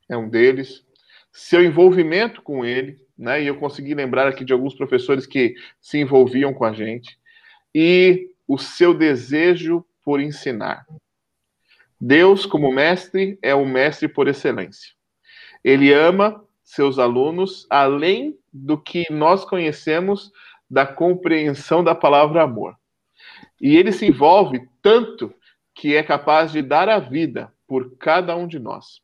é 0.10 0.16
um 0.16 0.30
deles, 0.30 0.86
seu 1.32 1.64
envolvimento 1.64 2.42
com 2.42 2.66
ele, 2.66 3.00
né? 3.18 3.42
E 3.42 3.48
eu 3.48 3.58
consegui 3.58 3.94
lembrar 3.94 4.28
aqui 4.28 4.46
de 4.46 4.54
alguns 4.54 4.76
professores 4.76 5.26
que 5.26 5.56
se 5.82 5.98
envolviam 5.98 6.54
com 6.54 6.66
a 6.66 6.74
gente. 6.74 7.18
E 7.78 8.30
o 8.48 8.58
seu 8.58 8.94
desejo 8.94 9.86
por 10.02 10.22
ensinar. 10.22 10.86
Deus, 12.00 12.46
como 12.46 12.72
mestre, 12.72 13.38
é 13.42 13.54
o 13.54 13.66
mestre 13.66 14.08
por 14.08 14.30
excelência. 14.30 14.94
Ele 15.62 15.92
ama 15.92 16.42
seus 16.64 16.98
alunos 16.98 17.68
além 17.70 18.40
do 18.54 18.82
que 18.82 19.12
nós 19.12 19.44
conhecemos 19.44 20.32
da 20.70 20.88
compreensão 20.88 21.84
da 21.84 21.94
palavra 21.94 22.44
amor. 22.44 22.78
E 23.60 23.76
ele 23.76 23.92
se 23.92 24.06
envolve 24.06 24.66
tanto 24.82 25.34
que 25.74 25.98
é 25.98 26.02
capaz 26.02 26.54
de 26.54 26.62
dar 26.62 26.88
a 26.88 27.00
vida 27.00 27.54
por 27.68 27.98
cada 27.98 28.38
um 28.38 28.48
de 28.48 28.58
nós. 28.58 29.02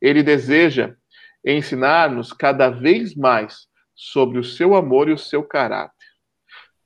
Ele 0.00 0.22
deseja 0.22 0.96
ensinar-nos 1.44 2.32
cada 2.32 2.70
vez 2.70 3.14
mais 3.14 3.68
sobre 3.94 4.38
o 4.38 4.44
seu 4.44 4.74
amor 4.74 5.10
e 5.10 5.12
o 5.12 5.18
seu 5.18 5.42
caráter. 5.42 6.08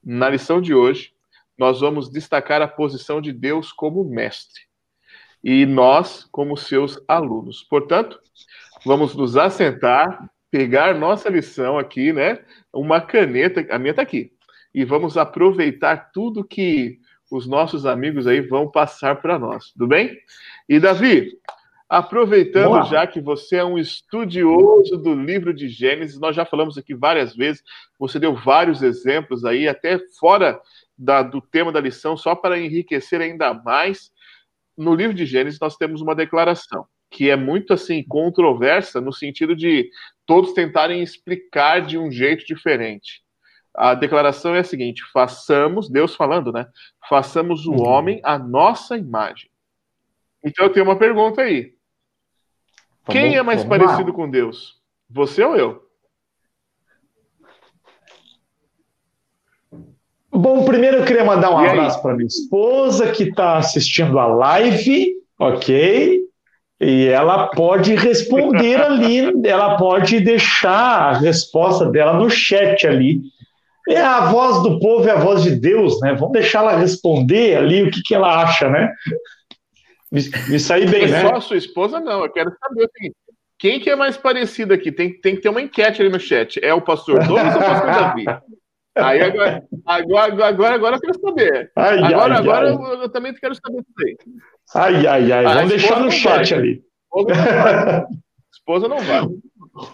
Na 0.03 0.29
lição 0.29 0.61
de 0.61 0.75
hoje, 0.75 1.13
nós 1.59 1.81
vamos 1.81 2.09
destacar 2.09 2.63
a 2.63 2.69
posição 2.69 3.21
de 3.21 3.33
Deus 3.33 3.73
como 3.73 4.05
mestre 4.05 4.63
e 5.43 5.67
nós 5.67 6.27
como 6.31 6.57
seus 6.57 7.03
alunos. 7.09 7.63
Portanto, 7.69 8.19
vamos 8.85 9.15
nos 9.15 9.37
assentar, 9.37 10.31
pegar 10.51 10.95
nossa 10.95 11.29
lição 11.29 11.79
aqui, 11.79 12.13
né? 12.13 12.39
Uma 12.73 13.01
caneta, 13.01 13.67
a 13.71 13.79
minha 13.79 13.91
está 13.91 14.03
aqui, 14.03 14.33
e 14.75 14.85
vamos 14.85 15.17
aproveitar 15.17 16.11
tudo 16.13 16.45
que 16.45 16.99
os 17.31 17.47
nossos 17.47 17.85
amigos 17.85 18.27
aí 18.27 18.41
vão 18.41 18.71
passar 18.71 19.21
para 19.21 19.39
nós, 19.39 19.73
tudo 19.73 19.87
bem? 19.87 20.17
E 20.69 20.81
Davi, 20.81 21.33
aproveitando 21.89 22.87
já 22.87 23.07
que 23.07 23.21
você 23.21 23.57
é 23.57 23.65
um 23.65 23.79
estudioso 23.79 24.97
do 24.97 25.15
livro 25.15 25.53
de 25.53 25.69
Gênesis, 25.69 26.19
nós 26.19 26.35
já 26.35 26.45
falamos 26.45 26.79
aqui 26.79 26.95
várias 26.95 27.35
vezes, 27.35 27.63
você 27.99 28.19
deu 28.19 28.35
vários 28.35 28.83
exemplos 28.83 29.45
aí, 29.45 29.69
até 29.69 29.99
fora 30.19 30.61
da, 30.99 31.23
do 31.23 31.41
tema 31.41 31.71
da 31.71 31.81
lição, 31.81 32.17
só 32.17 32.35
para 32.35 32.59
enriquecer 32.59 33.21
ainda 33.21 33.55
mais. 33.55 34.11
No 34.77 34.95
livro 34.95 35.15
de 35.15 35.25
Gênesis, 35.25 35.61
nós 35.61 35.77
temos 35.77 36.01
uma 36.01 36.15
declaração 36.15 36.87
que 37.11 37.31
é 37.31 37.37
muito 37.37 37.73
assim 37.73 38.03
controversa 38.07 39.01
no 39.01 39.13
sentido 39.13 39.57
de 39.57 39.91
todos 40.27 40.53
tentarem 40.53 41.03
explicar 41.03 41.81
de 41.81 41.97
um 41.97 42.11
jeito 42.11 42.45
diferente. 42.45 43.23
A 43.75 43.95
declaração 43.95 44.55
é 44.55 44.61
a 44.61 44.65
seguinte: 44.65 45.03
façamos, 45.13 45.89
Deus 45.89 46.15
falando, 46.15 46.53
né? 46.53 46.67
Façamos 47.09 47.67
o 47.67 47.73
uhum. 47.73 47.83
homem 47.83 48.21
a 48.25 48.39
nossa 48.39 48.97
imagem. 48.97 49.51
Então 50.45 50.67
eu 50.67 50.73
tenho 50.73 50.85
uma 50.85 50.99
pergunta 50.99 51.43
aí. 51.43 51.75
Quem 53.11 53.37
é 53.37 53.43
mais 53.43 53.65
parecido 53.65 54.13
com 54.13 54.29
Deus? 54.29 54.79
Você 55.09 55.43
ou 55.43 55.57
eu? 55.57 55.88
Bom, 60.39 60.65
primeiro 60.65 60.99
eu 60.99 61.05
queria 61.05 61.25
mandar 61.25 61.51
um 61.51 61.65
e 61.65 61.69
abraço 61.69 62.01
para 62.01 62.15
minha 62.15 62.29
esposa 62.29 63.11
que 63.11 63.25
está 63.25 63.57
assistindo 63.57 64.17
a 64.21 64.27
live, 64.27 65.15
ok? 65.37 66.21
E 66.81 67.07
ela 67.07 67.49
pode 67.49 67.97
responder 67.97 68.77
ali, 68.81 69.33
ela 69.45 69.77
pode 69.77 70.21
deixar 70.21 70.71
a 70.71 71.19
resposta 71.19 71.87
dela 71.87 72.13
no 72.13 72.31
chat 72.31 72.87
ali. 72.87 73.21
É 73.89 74.01
a 74.01 74.27
voz 74.27 74.63
do 74.63 74.79
povo, 74.79 75.09
é 75.09 75.11
a 75.11 75.19
voz 75.19 75.43
de 75.43 75.57
Deus, 75.57 75.99
né? 76.01 76.15
Vamos 76.15 76.35
deixar 76.35 76.61
ela 76.61 76.77
responder 76.77 77.57
ali 77.57 77.83
o 77.83 77.91
que, 77.91 78.01
que 78.01 78.15
ela 78.15 78.43
acha, 78.43 78.71
né? 78.71 78.93
Me, 80.13 80.21
me 80.49 80.61
sair 80.61 80.89
bem, 80.89 81.09
né? 81.09 81.21
Só 81.23 81.35
a 81.35 81.41
sua 81.41 81.57
esposa, 81.57 81.99
não. 81.99 82.23
Eu 82.23 82.31
quero 82.31 82.53
saber 82.61 82.85
assim, 82.85 83.11
quem 83.59 83.81
que 83.81 83.91
é 83.91 83.97
mais 83.97 84.17
parecido 84.17 84.73
aqui? 84.73 84.93
Tem, 84.93 85.19
tem 85.21 85.35
que 85.35 85.43
ter 85.43 85.49
uma 85.49 85.61
enquete 85.61 86.01
ali 86.01 86.11
no 86.11 86.21
chat. 86.21 86.61
É 86.63 86.73
o 86.73 86.81
pastor 86.81 87.27
Douglas 87.27 87.57
ou 87.57 87.61
o 87.61 87.65
pastor 87.65 87.91
Davi? 87.91 88.25
Aí 88.99 89.21
agora, 89.23 89.65
agora, 89.87 90.49
agora, 90.49 90.75
agora 90.75 90.97
eu 90.97 91.01
quero 91.01 91.21
saber. 91.21 91.71
Ai, 91.77 91.99
agora, 92.03 92.35
ai, 92.35 92.41
agora 92.41 92.69
ai. 92.69 92.75
Eu, 92.75 93.03
eu, 93.03 93.09
também 93.09 93.33
quero 93.35 93.55
saber 93.55 93.85
aí. 94.01 94.17
Ai, 94.75 95.07
ai, 95.07 95.33
ai. 95.33 95.45
Vamos 95.45 95.71
deixar 95.71 96.01
no 96.01 96.11
chat 96.11 96.51
vai. 96.51 96.59
ali. 96.59 96.83
Esposa 97.13 97.29
não 97.29 97.53
vai. 97.53 98.07
Esposa 98.53 98.89
não 98.89 98.99
vai. 98.99 99.29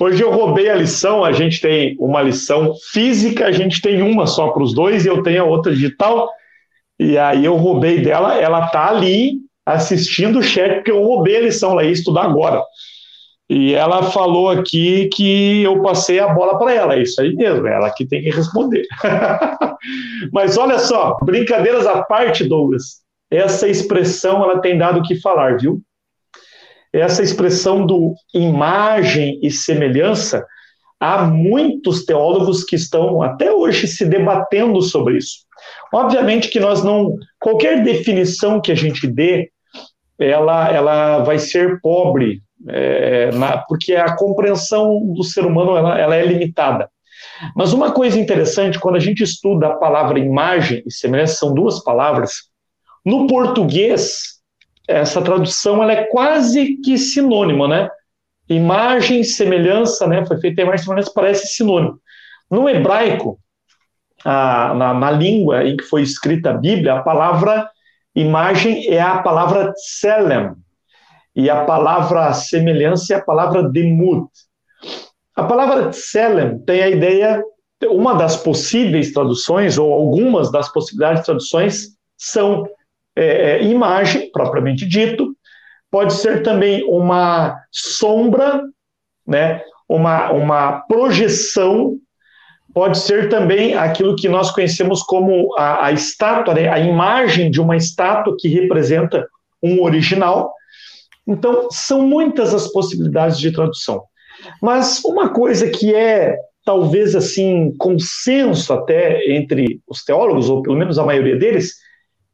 Hoje 0.01 0.23
eu 0.23 0.31
roubei 0.31 0.71
a 0.71 0.75
lição, 0.75 1.25
a 1.25 1.33
gente 1.33 1.61
tem 1.61 1.95
uma 1.99 2.23
lição 2.23 2.75
física, 2.91 3.47
a 3.47 3.53
gente 3.53 3.83
tem 3.83 4.01
uma 4.01 4.27
só 4.27 4.49
para 4.49 4.63
os 4.63 4.75
dois 4.75 5.05
e 5.05 5.09
eu 5.09 5.23
tenho 5.23 5.43
a 5.43 5.47
outra 5.47 5.73
digital. 5.73 6.31
E 6.99 7.19
aí 7.19 7.45
eu 7.45 7.57
roubei 7.57 8.01
dela, 8.01 8.39
ela 8.39 8.69
tá 8.69 8.89
ali 8.89 9.41
assistindo 9.67 10.39
o 10.39 10.43
chat, 10.43 10.77
porque 10.77 10.91
eu 10.91 11.03
roubei 11.03 11.37
a 11.37 11.41
lição, 11.43 11.73
ela 11.73 11.85
ia 11.85 11.91
estudar 11.91 12.25
agora. 12.25 12.63
E 13.49 13.75
ela 13.75 14.05
falou 14.05 14.49
aqui 14.49 15.09
que 15.13 15.63
eu 15.63 15.83
passei 15.83 16.19
a 16.19 16.33
bola 16.33 16.59
para 16.59 16.73
ela, 16.73 16.95
é 16.95 17.03
isso 17.03 17.21
aí 17.21 17.35
mesmo, 17.35 17.67
é 17.67 17.75
ela 17.75 17.91
que 17.91 18.07
tem 18.07 18.23
que 18.23 18.31
responder. 18.31 18.87
Mas 20.33 20.57
olha 20.57 20.79
só, 20.79 21.19
brincadeiras 21.23 21.87
à 21.87 22.03
parte, 22.03 22.45
Douglas, 22.45 23.03
essa 23.31 23.69
expressão 23.69 24.43
ela 24.43 24.61
tem 24.61 24.79
dado 24.79 25.01
o 25.01 25.03
que 25.03 25.21
falar, 25.21 25.59
viu? 25.59 25.83
Essa 26.91 27.23
expressão 27.23 27.85
do 27.85 28.15
imagem 28.33 29.39
e 29.43 29.51
semelhança, 29.51 30.47
há 30.99 31.25
muitos 31.25 32.07
teólogos 32.07 32.65
que 32.65 32.77
estão 32.77 33.21
até 33.21 33.53
hoje 33.53 33.87
se 33.87 34.07
debatendo 34.07 34.81
sobre 34.81 35.19
isso. 35.19 35.41
Obviamente 35.93 36.49
que 36.49 36.61
nós 36.61 36.83
não, 36.83 37.17
qualquer 37.39 37.83
definição 37.83 38.61
que 38.61 38.73
a 38.73 38.75
gente 38.75 39.07
dê, 39.07 39.51
ela, 40.19 40.71
ela 40.73 41.19
vai 41.25 41.39
ser 41.39 41.81
pobre 41.81 42.44
é, 42.69 43.31
na, 43.33 43.59
porque 43.59 43.95
a 43.95 44.15
compreensão 44.17 45.13
do 45.13 45.23
ser 45.23 45.45
humano 45.45 45.77
ela, 45.77 45.99
ela 45.99 46.17
é 46.17 46.25
limitada. 46.25 46.89
Mas 47.55 47.73
uma 47.73 47.93
coisa 47.93 48.19
interessante, 48.19 48.79
quando 48.79 48.97
a 48.97 49.01
gente 49.01 49.23
estuda 49.23 49.69
a 49.69 49.77
palavra 49.77 50.19
imagem 50.19 50.83
e 50.87 50.93
semelhança, 50.93 51.37
são 51.37 51.55
duas 51.55 51.83
palavras, 51.83 52.51
no 53.05 53.27
português, 53.27 54.35
essa 54.89 55.21
tradução 55.21 55.83
ela 55.83 55.93
é 55.93 56.05
quase 56.05 56.77
que 56.77 56.97
sinônima, 56.97 57.69
né? 57.69 57.89
Imagem 58.49 59.23
semelhança, 59.25 60.07
né? 60.07 60.25
Foi 60.27 60.39
feita 60.39 60.63
imagem 60.63 60.85
semelhança, 60.85 61.13
parece 61.15 61.47
sinônimo. 61.49 61.99
No 62.51 62.69
hebraico, 62.69 63.39
a, 64.25 64.75
na, 64.75 64.95
na, 64.95 65.11
língua 65.11 65.65
em 65.65 65.77
que 65.77 65.85
foi 65.85 66.03
escrita 66.03 66.51
a 66.51 66.55
Bíblia, 66.55 66.95
a 66.95 67.03
palavra 67.03 67.69
imagem 68.15 68.87
é 68.89 69.01
a 69.01 69.19
palavra 69.19 69.73
tselem, 69.73 70.53
e 71.35 71.51
a 71.51 71.65
palavra 71.65 72.33
semelhança 72.33 73.15
é 73.15 73.17
a 73.17 73.23
palavra 73.23 73.69
demut. 73.69 74.29
A 75.35 75.43
palavra 75.45 75.89
tselem 75.89 76.59
tem 76.61 76.83
a 76.83 76.89
ideia, 76.89 77.43
uma 77.87 78.15
das 78.15 78.37
possíveis 78.37 79.13
traduções, 79.13 79.77
ou 79.77 79.93
algumas 79.93 80.51
das 80.51 80.73
possibilidades 80.73 81.21
de 81.21 81.27
traduções, 81.27 81.89
são 82.17 82.69
é, 83.17 83.59
é, 83.59 83.65
imagem, 83.65 84.31
propriamente 84.31 84.87
dito, 84.87 85.37
pode 85.91 86.15
ser 86.15 86.43
também 86.43 86.85
uma 86.89 87.57
sombra, 87.71 88.63
né, 89.27 89.63
uma, 89.89 90.33
uma 90.33 90.81
projeção, 90.89 91.97
pode 92.73 92.99
ser 92.99 93.29
também 93.29 93.75
aquilo 93.75 94.17
que 94.17 94.29
nós 94.29 94.51
conhecemos 94.51 95.03
como 95.03 95.55
a, 95.57 95.87
a 95.87 95.93
estátua, 95.93 96.55
né, 96.55 96.69
a 96.69 96.79
imagem 96.79 97.51
de 97.51 97.61
uma 97.61 97.77
estátua 97.77 98.37
que 98.39 98.49
representa 98.49 99.29
um 99.63 99.83
original, 99.83 100.53
então, 101.27 101.69
são 101.71 102.07
muitas 102.07 102.55
as 102.55 102.71
possibilidades 102.71 103.39
de 103.39 103.53
tradução. 103.53 104.03
Mas 104.61 105.03
uma 105.05 105.31
coisa 105.31 105.71
que 105.71 105.95
é 105.95 106.37
talvez 106.65 107.15
assim 107.15 107.75
consenso 107.77 108.73
até 108.73 109.31
entre 109.33 109.81
os 109.87 110.03
teólogos, 110.03 110.49
ou 110.49 110.63
pelo 110.63 110.77
menos 110.77 110.99
a 110.99 111.05
maioria 111.05 111.37
deles, 111.37 111.75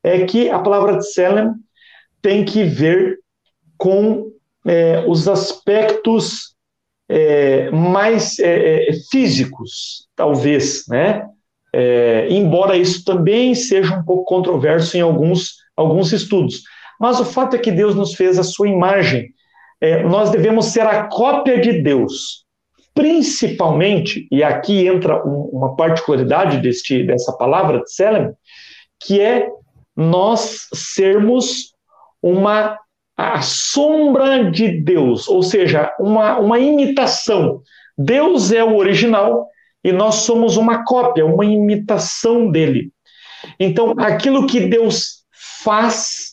é 0.02 0.24
que 0.24 0.48
a 0.48 0.58
palavra 0.58 0.98
tselem 0.98 1.52
tem 2.22 2.44
que 2.44 2.64
ver 2.64 3.18
com 3.76 4.30
é, 4.66 5.04
os 5.06 5.26
aspectos 5.26 6.54
é, 7.08 7.70
mais 7.70 8.38
é, 8.38 8.90
é 8.90 8.92
físicos, 9.10 10.06
talvez, 10.14 10.84
né? 10.88 11.26
É, 11.72 12.28
embora 12.28 12.76
isso 12.76 13.04
também 13.04 13.54
seja 13.54 13.96
um 13.96 14.04
pouco 14.04 14.24
controverso 14.24 14.96
em 14.96 15.00
alguns, 15.00 15.54
alguns 15.76 16.12
estudos. 16.12 16.62
Mas 17.00 17.18
o 17.18 17.24
fato 17.24 17.56
é 17.56 17.58
que 17.58 17.72
Deus 17.72 17.94
nos 17.94 18.14
fez 18.14 18.38
a 18.38 18.42
sua 18.42 18.68
imagem. 18.68 19.30
É, 19.80 20.02
nós 20.02 20.30
devemos 20.30 20.66
ser 20.66 20.82
a 20.82 21.04
cópia 21.04 21.58
de 21.58 21.80
Deus. 21.80 22.44
Principalmente, 22.92 24.28
e 24.30 24.42
aqui 24.42 24.86
entra 24.86 25.26
um, 25.26 25.48
uma 25.52 25.74
particularidade 25.74 26.58
deste, 26.58 27.02
dessa 27.02 27.32
palavra, 27.32 27.82
Tselem, 27.84 28.30
que 29.02 29.18
é 29.18 29.48
nós 29.96 30.68
sermos 30.74 31.72
uma 32.22 32.76
a 33.16 33.42
sombra 33.42 34.50
de 34.50 34.80
Deus, 34.80 35.28
ou 35.28 35.42
seja, 35.42 35.94
uma, 36.00 36.38
uma 36.38 36.58
imitação. 36.58 37.60
Deus 37.96 38.50
é 38.50 38.64
o 38.64 38.76
original 38.76 39.46
e 39.84 39.92
nós 39.92 40.16
somos 40.16 40.56
uma 40.56 40.84
cópia, 40.84 41.26
uma 41.26 41.44
imitação 41.44 42.50
dele. 42.50 42.90
Então, 43.58 43.94
aquilo 43.98 44.46
que 44.46 44.60
Deus 44.60 45.22
faz 45.62 46.29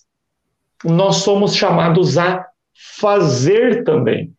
nós 0.83 1.17
somos 1.17 1.55
chamados 1.55 2.17
a 2.17 2.45
fazer 2.99 3.83
também. 3.83 4.33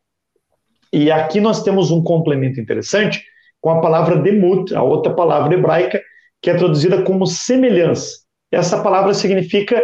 E 0.92 1.10
aqui 1.10 1.40
nós 1.40 1.62
temos 1.62 1.90
um 1.90 2.02
complemento 2.02 2.60
interessante 2.60 3.22
com 3.60 3.70
a 3.70 3.80
palavra 3.80 4.16
demut, 4.16 4.74
a 4.74 4.82
outra 4.82 5.12
palavra 5.12 5.54
hebraica, 5.54 6.00
que 6.40 6.50
é 6.50 6.54
traduzida 6.54 7.02
como 7.02 7.26
semelhança. 7.26 8.18
Essa 8.50 8.82
palavra 8.82 9.12
significa 9.12 9.82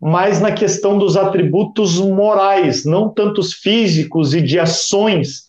mais 0.00 0.40
na 0.40 0.50
questão 0.50 0.98
dos 0.98 1.16
atributos 1.16 1.98
morais, 1.98 2.84
não 2.84 3.12
tanto 3.12 3.40
os 3.40 3.52
físicos 3.52 4.34
e 4.34 4.40
de 4.40 4.58
ações, 4.58 5.44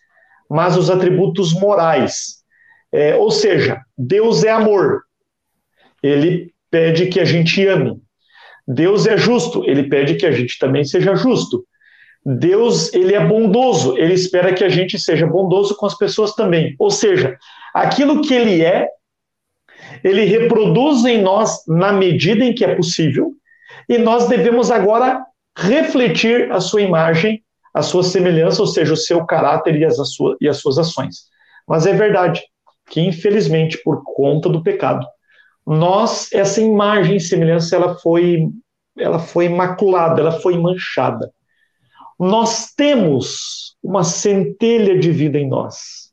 mas 0.49 0.75
os 0.75 0.89
atributos 0.89 1.53
morais. 1.53 2.41
É, 2.91 3.15
ou 3.15 3.31
seja, 3.31 3.81
Deus 3.97 4.43
é 4.43 4.51
amor. 4.51 5.03
Ele 6.03 6.53
pede 6.69 7.07
que 7.07 7.19
a 7.19 7.25
gente 7.25 7.65
ame. 7.65 8.01
Deus 8.73 9.05
é 9.05 9.17
justo, 9.17 9.63
ele 9.65 9.89
pede 9.89 10.15
que 10.15 10.25
a 10.25 10.31
gente 10.31 10.57
também 10.57 10.83
seja 10.83 11.13
justo. 11.15 11.65
Deus, 12.25 12.93
ele 12.93 13.13
é 13.13 13.25
bondoso, 13.25 13.97
ele 13.97 14.13
espera 14.13 14.53
que 14.53 14.63
a 14.63 14.69
gente 14.69 14.97
seja 14.97 15.27
bondoso 15.27 15.75
com 15.75 15.85
as 15.85 15.97
pessoas 15.97 16.33
também. 16.35 16.75
Ou 16.79 16.89
seja, 16.89 17.37
aquilo 17.73 18.21
que 18.21 18.33
ele 18.33 18.63
é, 18.63 18.87
ele 20.03 20.23
reproduz 20.23 21.03
em 21.03 21.21
nós 21.21 21.65
na 21.67 21.91
medida 21.91 22.45
em 22.45 22.53
que 22.53 22.63
é 22.63 22.75
possível, 22.75 23.33
e 23.89 23.97
nós 23.97 24.29
devemos 24.29 24.71
agora 24.71 25.21
refletir 25.57 26.49
a 26.51 26.61
sua 26.61 26.81
imagem, 26.81 27.43
a 27.73 27.81
sua 27.81 28.03
semelhança, 28.03 28.61
ou 28.61 28.67
seja, 28.67 28.93
o 28.93 28.97
seu 28.97 29.25
caráter 29.25 29.75
e 29.75 29.83
as, 29.83 29.97
sua, 30.13 30.37
e 30.39 30.47
as 30.47 30.57
suas 30.57 30.77
ações. 30.77 31.25
Mas 31.67 31.85
é 31.85 31.93
verdade 31.93 32.41
que, 32.89 33.01
infelizmente, 33.01 33.77
por 33.83 34.01
conta 34.03 34.47
do 34.47 34.63
pecado, 34.63 35.05
nós 35.65 36.31
essa 36.33 36.61
imagem 36.61 37.17
e 37.17 37.21
semelhança 37.21 37.75
ela 37.75 37.95
foi 37.95 38.47
ela 38.97 39.19
foi 39.19 39.47
maculada, 39.47 40.19
ela 40.19 40.31
foi 40.31 40.57
manchada. 40.57 41.31
Nós 42.19 42.73
temos 42.75 43.75
uma 43.81 44.03
centelha 44.03 44.99
de 44.99 45.11
vida 45.11 45.39
em 45.39 45.47
nós, 45.47 46.11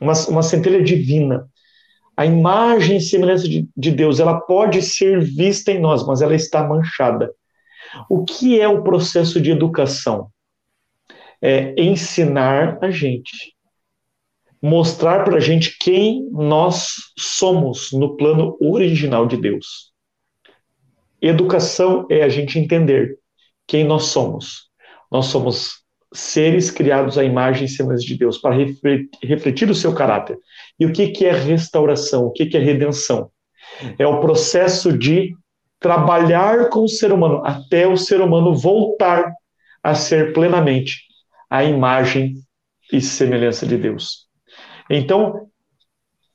uma, 0.00 0.12
uma 0.28 0.42
centelha 0.42 0.82
divina. 0.82 1.48
A 2.16 2.26
imagem 2.26 2.98
e 2.98 3.00
semelhança 3.00 3.48
de, 3.48 3.68
de 3.76 3.90
Deus, 3.90 4.20
ela 4.20 4.40
pode 4.40 4.82
ser 4.82 5.20
vista 5.20 5.72
em 5.72 5.80
nós, 5.80 6.06
mas 6.06 6.20
ela 6.20 6.34
está 6.34 6.66
manchada. 6.66 7.32
O 8.08 8.24
que 8.24 8.60
é 8.60 8.68
o 8.68 8.82
processo 8.82 9.40
de 9.40 9.50
educação? 9.50 10.28
É 11.40 11.80
ensinar 11.80 12.78
a 12.82 12.90
gente 12.90 13.56
mostrar 14.62 15.24
para 15.24 15.36
a 15.36 15.40
gente 15.40 15.76
quem 15.78 16.28
nós 16.30 16.94
somos 17.18 17.92
no 17.92 18.16
plano 18.16 18.56
original 18.60 19.26
de 19.26 19.36
Deus. 19.36 19.92
Educação 21.20 22.06
é 22.10 22.22
a 22.22 22.28
gente 22.28 22.58
entender 22.58 23.18
quem 23.66 23.84
nós 23.84 24.04
somos. 24.04 24.68
Nós 25.10 25.26
somos 25.26 25.82
seres 26.12 26.70
criados 26.70 27.18
à 27.18 27.24
imagem 27.24 27.66
e 27.66 27.68
semelhança 27.68 28.04
de 28.04 28.16
Deus 28.16 28.38
para 28.38 28.56
refletir 29.22 29.70
o 29.70 29.74
seu 29.74 29.94
caráter. 29.94 30.38
E 30.78 30.86
o 30.86 30.92
que, 30.92 31.08
que 31.08 31.24
é 31.26 31.32
restauração? 31.32 32.24
O 32.24 32.32
que, 32.32 32.46
que 32.46 32.56
é 32.56 32.60
redenção? 32.60 33.30
É 33.98 34.06
o 34.06 34.20
processo 34.20 34.96
de 34.96 35.34
trabalhar 35.78 36.70
com 36.70 36.80
o 36.80 36.88
ser 36.88 37.12
humano 37.12 37.42
até 37.44 37.86
o 37.86 37.96
ser 37.96 38.20
humano 38.20 38.54
voltar 38.54 39.32
a 39.82 39.94
ser 39.94 40.32
plenamente 40.32 41.02
a 41.48 41.62
imagem 41.62 42.34
e 42.92 43.00
semelhança 43.00 43.66
de 43.66 43.76
Deus. 43.76 44.27
Então, 44.90 45.48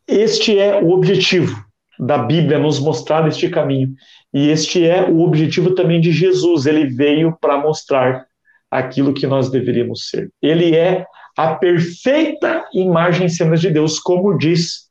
este 0.07 0.59
é 0.59 0.81
o 0.81 0.91
objetivo 0.91 1.63
da 1.99 2.17
Bíblia, 2.17 2.59
nos 2.59 2.79
mostrar 2.79 3.27
este 3.27 3.49
caminho. 3.49 3.93
E 4.33 4.49
este 4.49 4.85
é 4.85 5.03
o 5.03 5.21
objetivo 5.21 5.75
também 5.75 6.01
de 6.01 6.11
Jesus. 6.11 6.65
Ele 6.65 6.85
veio 6.87 7.37
para 7.39 7.57
mostrar 7.57 8.25
aquilo 8.69 9.13
que 9.13 9.27
nós 9.27 9.49
deveríamos 9.49 10.09
ser. 10.09 10.31
Ele 10.41 10.75
é 10.75 11.05
a 11.37 11.55
perfeita 11.55 12.65
imagem 12.73 13.27
e 13.27 13.29
de 13.61 13.69
Deus, 13.69 13.99
como 13.99 14.37
diz 14.37 14.83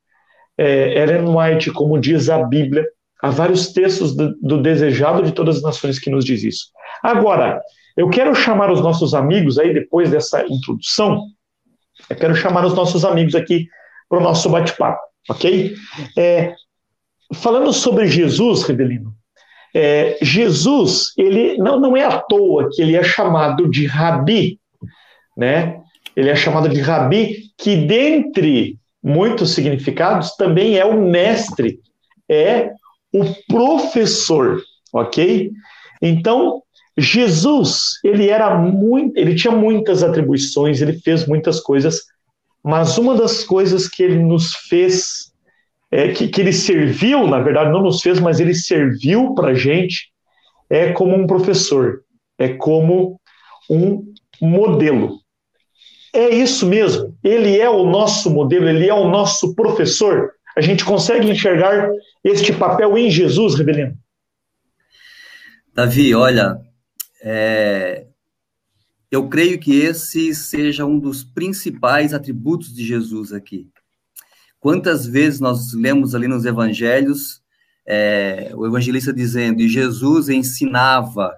é, 0.56 1.02
Ellen 1.02 1.34
White, 1.34 1.70
como 1.72 2.00
diz 2.00 2.28
a 2.28 2.42
Bíblia. 2.44 2.84
Há 3.20 3.30
vários 3.30 3.72
textos 3.72 4.16
do, 4.16 4.34
do 4.40 4.60
Desejado 4.60 5.22
de 5.22 5.32
Todas 5.32 5.56
as 5.56 5.62
Nações 5.62 5.98
que 5.98 6.10
nos 6.10 6.24
diz 6.24 6.42
isso. 6.42 6.66
Agora, 7.02 7.60
eu 7.96 8.08
quero 8.08 8.34
chamar 8.34 8.70
os 8.70 8.80
nossos 8.80 9.14
amigos 9.14 9.58
aí, 9.58 9.72
depois 9.72 10.10
dessa 10.10 10.44
introdução, 10.48 11.26
eu 12.10 12.16
quero 12.16 12.34
chamar 12.34 12.64
os 12.64 12.74
nossos 12.74 13.04
amigos 13.04 13.34
aqui 13.34 13.66
para 14.08 14.18
o 14.18 14.22
nosso 14.22 14.48
bate-papo, 14.50 15.00
ok? 15.28 15.74
É, 16.16 16.54
falando 17.34 17.72
sobre 17.72 18.06
Jesus, 18.06 18.64
Rebelino, 18.64 19.14
é, 19.74 20.18
Jesus, 20.20 21.12
ele 21.16 21.56
não, 21.56 21.80
não 21.80 21.96
é 21.96 22.04
à 22.04 22.18
toa 22.18 22.68
que 22.70 22.82
ele 22.82 22.96
é 22.96 23.02
chamado 23.02 23.70
de 23.70 23.86
Rabi, 23.86 24.60
né? 25.36 25.80
Ele 26.14 26.28
é 26.28 26.36
chamado 26.36 26.68
de 26.68 26.80
Rabi, 26.80 27.44
que 27.56 27.76
dentre 27.76 28.78
muitos 29.02 29.52
significados 29.52 30.36
também 30.36 30.76
é 30.76 30.84
o 30.84 31.00
mestre, 31.00 31.80
é 32.28 32.70
o 33.12 33.24
professor, 33.48 34.60
ok? 34.92 35.50
Então, 36.02 36.62
Jesus, 36.96 37.98
ele 38.04 38.28
era 38.28 38.54
muito, 38.58 39.16
ele 39.16 39.34
tinha 39.34 39.54
muitas 39.54 40.02
atribuições, 40.02 40.80
ele 40.82 40.92
fez 40.92 41.26
muitas 41.26 41.60
coisas, 41.60 42.02
mas 42.62 42.98
uma 42.98 43.16
das 43.16 43.42
coisas 43.44 43.88
que 43.88 44.02
ele 44.02 44.18
nos 44.18 44.54
fez, 44.54 45.32
é, 45.90 46.08
que, 46.08 46.28
que 46.28 46.40
ele 46.40 46.52
serviu, 46.52 47.26
na 47.26 47.40
verdade, 47.40 47.70
não 47.70 47.82
nos 47.82 48.02
fez, 48.02 48.20
mas 48.20 48.40
ele 48.40 48.54
serviu 48.54 49.34
para 49.34 49.48
a 49.48 49.54
gente, 49.54 50.12
é 50.68 50.92
como 50.92 51.14
um 51.14 51.26
professor, 51.26 52.02
é 52.38 52.50
como 52.50 53.20
um 53.70 54.12
modelo. 54.40 55.18
É 56.14 56.28
isso 56.28 56.66
mesmo, 56.66 57.16
ele 57.24 57.58
é 57.58 57.70
o 57.70 57.84
nosso 57.84 58.30
modelo, 58.30 58.68
ele 58.68 58.86
é 58.86 58.94
o 58.94 59.08
nosso 59.08 59.54
professor. 59.54 60.30
A 60.54 60.60
gente 60.60 60.84
consegue 60.84 61.30
enxergar 61.30 61.90
este 62.22 62.52
papel 62.52 62.98
em 62.98 63.10
Jesus, 63.10 63.54
Rebelino? 63.54 63.94
Davi, 65.74 66.14
olha, 66.14 66.60
é, 67.22 68.06
eu 69.10 69.28
creio 69.28 69.58
que 69.60 69.74
esse 69.78 70.34
seja 70.34 70.84
um 70.84 70.98
dos 70.98 71.22
principais 71.22 72.12
atributos 72.12 72.74
de 72.74 72.84
Jesus 72.84 73.32
aqui. 73.32 73.70
Quantas 74.58 75.06
vezes 75.06 75.40
nós 75.40 75.72
lemos 75.72 76.14
ali 76.14 76.28
nos 76.28 76.44
evangelhos 76.44 77.42
é, 77.86 78.52
o 78.54 78.66
evangelista 78.66 79.12
dizendo, 79.12 79.60
e 79.60 79.68
Jesus 79.68 80.28
ensinava, 80.28 81.34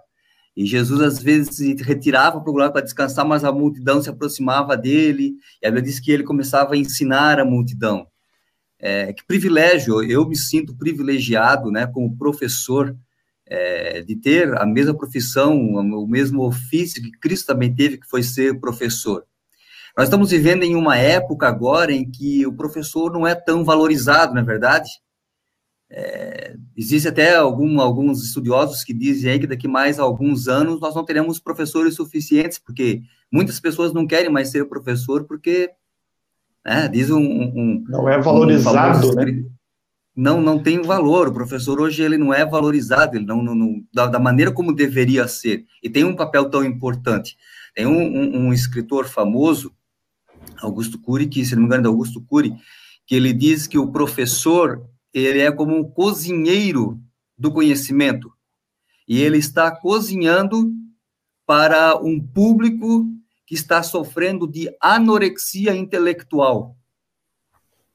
e 0.56 0.64
Jesus 0.66 1.00
às 1.00 1.22
vezes 1.22 1.56
se 1.56 1.74
retirava 1.74 2.40
para 2.40 2.50
o 2.50 2.52
lugar 2.52 2.70
para 2.70 2.82
descansar, 2.82 3.26
mas 3.26 3.44
a 3.44 3.52
multidão 3.52 4.00
se 4.02 4.08
aproximava 4.08 4.76
dele, 4.76 5.34
e 5.62 5.66
a 5.66 5.70
Bíblia 5.70 5.84
diz 5.84 5.98
que 5.98 6.12
ele 6.12 6.22
começava 6.22 6.74
a 6.74 6.76
ensinar 6.76 7.40
a 7.40 7.44
multidão. 7.44 8.06
É, 8.78 9.12
que 9.12 9.24
privilégio, 9.26 10.02
eu 10.02 10.28
me 10.28 10.36
sinto 10.36 10.76
privilegiado, 10.76 11.70
né, 11.70 11.86
como 11.86 12.16
professor, 12.16 12.94
é, 13.46 14.02
de 14.02 14.16
ter 14.16 14.56
a 14.56 14.66
mesma 14.66 14.96
profissão, 14.96 15.56
o 15.56 16.06
mesmo 16.06 16.42
ofício 16.42 17.02
que 17.02 17.10
Cristo 17.12 17.46
também 17.46 17.74
teve, 17.74 17.98
que 17.98 18.08
foi 18.08 18.22
ser 18.22 18.58
professor. 18.58 19.24
Nós 19.96 20.06
estamos 20.06 20.30
vivendo 20.30 20.64
em 20.64 20.74
uma 20.74 20.96
época 20.96 21.46
agora 21.46 21.92
em 21.92 22.10
que 22.10 22.46
o 22.46 22.52
professor 22.52 23.12
não 23.12 23.26
é 23.26 23.34
tão 23.34 23.64
valorizado, 23.64 24.34
não 24.34 24.40
é 24.40 24.44
verdade? 24.44 24.90
É, 25.88 26.56
existe 26.76 27.06
até 27.06 27.36
algum, 27.36 27.80
alguns 27.80 28.24
estudiosos 28.24 28.82
que 28.82 28.92
dizem 28.92 29.38
que 29.38 29.46
daqui 29.46 29.68
mais 29.68 30.00
alguns 30.00 30.48
anos 30.48 30.80
nós 30.80 30.94
não 30.94 31.04
teremos 31.04 31.38
professores 31.38 31.94
suficientes, 31.94 32.58
porque 32.58 33.02
muitas 33.30 33.60
pessoas 33.60 33.92
não 33.92 34.04
querem 34.06 34.30
mais 34.30 34.48
ser 34.48 34.64
professor 34.64 35.24
porque, 35.24 35.70
né, 36.64 36.88
diz 36.88 37.10
um, 37.10 37.20
um, 37.20 37.84
Não 37.88 38.08
é 38.08 38.20
valorizado, 38.20 39.12
um 39.12 39.14
né? 39.14 39.44
Não, 40.16 40.40
não 40.40 40.62
tem 40.62 40.80
valor. 40.82 41.28
O 41.28 41.32
professor 41.32 41.80
hoje 41.80 42.02
ele 42.02 42.16
não 42.16 42.32
é 42.32 42.44
valorizado, 42.44 43.16
ele 43.16 43.26
não, 43.26 43.42
não, 43.42 43.54
não 43.54 43.84
da, 43.92 44.06
da, 44.06 44.18
maneira 44.18 44.52
como 44.52 44.74
deveria 44.74 45.26
ser. 45.26 45.66
E 45.82 45.90
tem 45.90 46.04
um 46.04 46.14
papel 46.14 46.48
tão 46.48 46.64
importante. 46.64 47.36
Tem 47.74 47.86
um, 47.86 48.00
um, 48.00 48.46
um 48.46 48.52
escritor 48.52 49.06
famoso, 49.06 49.74
Augusto 50.60 50.98
Cury, 50.98 51.26
que 51.26 51.44
se 51.44 51.54
não 51.54 51.62
me 51.62 51.66
engano 51.66 51.86
é 51.86 51.88
Augusto 51.88 52.22
Cury, 52.22 52.54
que 53.06 53.14
ele 53.14 53.32
diz 53.32 53.66
que 53.66 53.78
o 53.78 53.90
professor 53.90 54.86
ele 55.12 55.40
é 55.40 55.50
como 55.50 55.76
um 55.76 55.84
cozinheiro 55.84 57.00
do 57.36 57.52
conhecimento. 57.52 58.32
E 59.06 59.20
ele 59.20 59.38
está 59.38 59.70
cozinhando 59.70 60.72
para 61.46 61.96
um 61.96 62.20
público 62.20 63.06
que 63.46 63.54
está 63.54 63.82
sofrendo 63.82 64.48
de 64.48 64.74
anorexia 64.80 65.74
intelectual. 65.74 66.76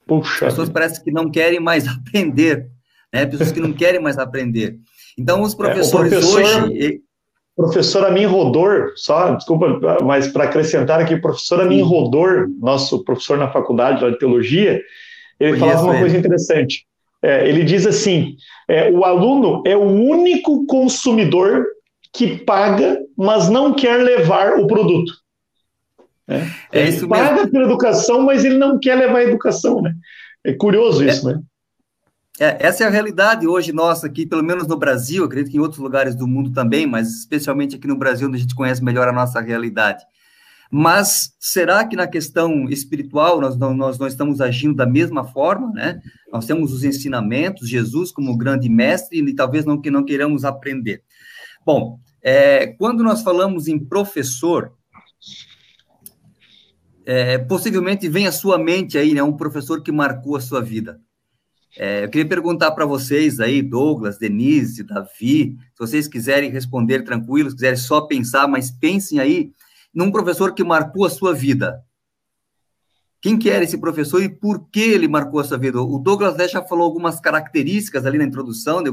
Puxa. 0.10 0.48
As 0.48 0.54
pessoas 0.54 0.70
parecem 0.70 1.04
que 1.04 1.12
não 1.12 1.30
querem 1.30 1.60
mais 1.60 1.88
aprender, 1.88 2.68
né? 3.14 3.26
Pessoas 3.26 3.52
que 3.52 3.62
não 3.62 3.72
querem 3.72 4.02
mais 4.02 4.18
aprender. 4.18 4.78
Então, 5.18 5.42
os 5.42 5.56
professores 5.56 6.12
é, 6.12 6.16
professor, 6.16 6.64
hoje. 6.64 7.02
Professor 7.56 8.06
Amin 8.06 8.26
Rodor, 8.26 8.94
só, 8.96 9.36
desculpa, 9.36 9.98
mas 10.02 10.30
para 10.30 10.46
acrescentar 10.46 11.02
aqui, 11.02 11.18
professor 11.18 11.60
Amin 11.62 11.82
Rodor, 11.82 12.48
nosso 12.60 13.04
professor 13.04 13.38
na 13.38 13.52
faculdade 13.52 14.10
de 14.10 14.18
teologia, 14.18 14.82
ele 15.40 15.60
Conheço 15.60 15.60
falava 15.60 15.84
uma 15.84 15.94
ele. 15.94 16.02
coisa 16.02 16.18
interessante. 16.18 16.86
É, 17.22 17.48
ele 17.48 17.64
diz 17.64 17.86
assim: 17.86 18.36
é, 18.68 18.90
o 18.90 19.04
aluno 19.04 19.62
é 19.66 19.76
o 19.76 19.84
único 19.84 20.66
consumidor 20.66 21.66
que 22.14 22.38
paga, 22.38 22.98
mas 23.18 23.50
não 23.50 23.74
quer 23.74 23.98
levar 23.98 24.54
o 24.58 24.66
produto. 24.66 25.14
Né? 26.30 26.54
É 26.72 26.88
ele 26.88 27.08
paga 27.08 27.34
mesmo. 27.34 27.52
pela 27.52 27.66
educação, 27.66 28.22
mas 28.22 28.46
ele 28.46 28.58
não 28.58 28.80
quer 28.80 28.96
levar 28.96 29.18
a 29.18 29.24
educação, 29.24 29.82
né? 29.82 29.96
É 30.44 30.54
curioso 30.54 31.04
isso, 31.04 31.28
é, 31.28 31.34
né? 31.34 31.42
É, 32.40 32.68
essa 32.68 32.84
é 32.84 32.88
a 32.88 32.92
realidade 32.92 33.48
hoje 33.48 33.74
nossa 33.74 34.06
aqui, 34.06 34.28
pelo 34.28 34.44
menos 34.44 34.68
no 34.68 34.78
Brasil, 34.78 35.26
acredito 35.26 35.52
que 35.52 35.58
em 35.58 35.60
outros 35.60 35.80
lugares 35.80 36.16
do 36.16 36.28
mundo 36.28 36.52
também, 36.52 36.86
mas 36.86 37.10
especialmente 37.10 37.76
aqui 37.76 37.88
no 37.88 37.98
Brasil, 37.98 38.28
onde 38.28 38.38
a 38.38 38.40
gente 38.40 38.54
conhece 38.54 38.84
melhor 38.84 39.08
a 39.08 39.12
nossa 39.12 39.42
realidade. 39.42 40.04
Mas 40.72 41.34
será 41.40 41.84
que 41.84 41.96
na 41.96 42.06
questão 42.06 42.70
espiritual 42.70 43.42
nós 43.42 43.58
não, 43.58 43.74
nós 43.74 43.98
não 43.98 44.06
estamos 44.06 44.40
agindo 44.40 44.76
da 44.76 44.86
mesma 44.86 45.24
forma, 45.24 45.72
né? 45.74 46.00
Nós 46.32 46.46
temos 46.46 46.72
os 46.72 46.84
ensinamentos, 46.84 47.68
Jesus 47.68 48.12
como 48.12 48.38
grande 48.38 48.70
mestre, 48.70 49.18
e 49.18 49.36
talvez 49.36 49.66
não 49.66 49.82
que 49.82 49.90
não 49.90 50.06
queiramos 50.06 50.46
aprender. 50.46 51.02
Bom, 51.66 52.00
é, 52.22 52.68
quando 52.68 53.04
nós 53.04 53.24
falamos 53.24 53.68
em 53.68 53.80
professor, 53.80 54.72
é, 57.12 57.40
possivelmente 57.40 58.08
vem 58.08 58.28
à 58.28 58.32
sua 58.32 58.60
mente 58.60 58.96
aí, 58.96 59.16
né, 59.16 59.24
um 59.24 59.36
professor 59.36 59.82
que 59.82 59.92
marcou 59.92 60.36
a 60.36 60.40
sua 60.40 60.62
vida. 60.62 61.02
É, 61.76 62.04
eu 62.04 62.10
queria 62.10 62.28
perguntar 62.28 62.70
para 62.70 62.86
vocês 62.86 63.40
aí, 63.40 63.64
Douglas, 63.64 64.20
Denise, 64.20 64.84
Davi, 64.84 65.58
se 65.74 65.80
vocês 65.80 66.08
quiserem 66.08 66.52
responder 66.52 67.02
tranquilos, 67.02 67.56
quiserem 67.56 67.78
só 67.78 68.02
pensar, 68.02 68.48
mas 68.48 68.70
pensem 68.70 69.20
aí 69.20 69.52
num 69.92 70.12
professor 70.12 70.54
que 70.54 70.64
marcou 70.64 71.04
a 71.04 71.10
sua 71.10 71.34
vida. 71.34 71.84
Quem 73.20 73.40
que 73.40 73.50
era 73.50 73.64
esse 73.64 73.80
professor 73.80 74.22
e 74.22 74.30
por 74.30 74.70
que 74.70 74.80
ele 74.80 75.08
marcou 75.08 75.40
a 75.40 75.44
sua 75.44 75.58
vida? 75.58 75.82
O 75.82 75.98
Douglas 75.98 76.52
já 76.52 76.64
falou 76.64 76.86
algumas 76.86 77.20
características 77.20 78.06
ali 78.06 78.20
na 78.20 78.24
introdução 78.24 78.84
de, 78.84 78.92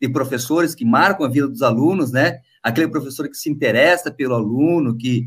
de 0.00 0.08
professores 0.08 0.72
que 0.72 0.84
marcam 0.84 1.26
a 1.26 1.28
vida 1.28 1.48
dos 1.48 1.62
alunos, 1.62 2.12
né? 2.12 2.38
Aquele 2.62 2.88
professor 2.88 3.28
que 3.28 3.36
se 3.36 3.50
interessa 3.50 4.10
pelo 4.10 4.34
aluno, 4.34 4.96
que, 4.96 5.26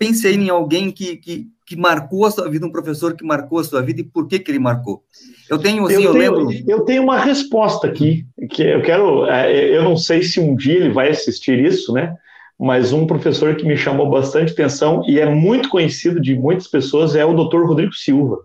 pensei 0.00 0.34
em 0.34 0.48
alguém 0.48 0.90
que, 0.90 1.18
que, 1.18 1.46
que 1.66 1.76
marcou 1.76 2.24
a 2.24 2.30
sua 2.30 2.48
vida, 2.48 2.66
um 2.66 2.72
professor 2.72 3.14
que 3.14 3.22
marcou 3.22 3.58
a 3.58 3.64
sua 3.64 3.82
vida 3.82 4.00
e 4.00 4.04
por 4.04 4.26
que, 4.26 4.38
que 4.38 4.50
ele 4.50 4.58
marcou? 4.58 5.04
Eu 5.48 5.58
tenho, 5.58 5.84
assim, 5.84 5.96
eu, 5.96 6.02
eu 6.04 6.12
tenho, 6.12 6.32
lembro. 6.32 6.64
Eu 6.66 6.80
tenho 6.86 7.02
uma 7.02 7.18
resposta 7.18 7.86
aqui, 7.86 8.24
que 8.50 8.62
eu 8.62 8.80
quero. 8.80 9.26
É, 9.26 9.76
eu 9.76 9.84
não 9.84 9.98
sei 9.98 10.22
se 10.22 10.40
um 10.40 10.56
dia 10.56 10.76
ele 10.76 10.88
vai 10.88 11.10
assistir 11.10 11.62
isso, 11.62 11.92
né? 11.92 12.16
Mas 12.58 12.94
um 12.94 13.06
professor 13.06 13.54
que 13.56 13.66
me 13.66 13.76
chamou 13.76 14.08
bastante 14.08 14.54
atenção 14.54 15.02
e 15.06 15.20
é 15.20 15.28
muito 15.28 15.68
conhecido 15.68 16.18
de 16.18 16.34
muitas 16.34 16.66
pessoas 16.66 17.14
é 17.14 17.24
o 17.24 17.34
Dr. 17.34 17.66
Rodrigo 17.66 17.92
Silva. 17.92 18.38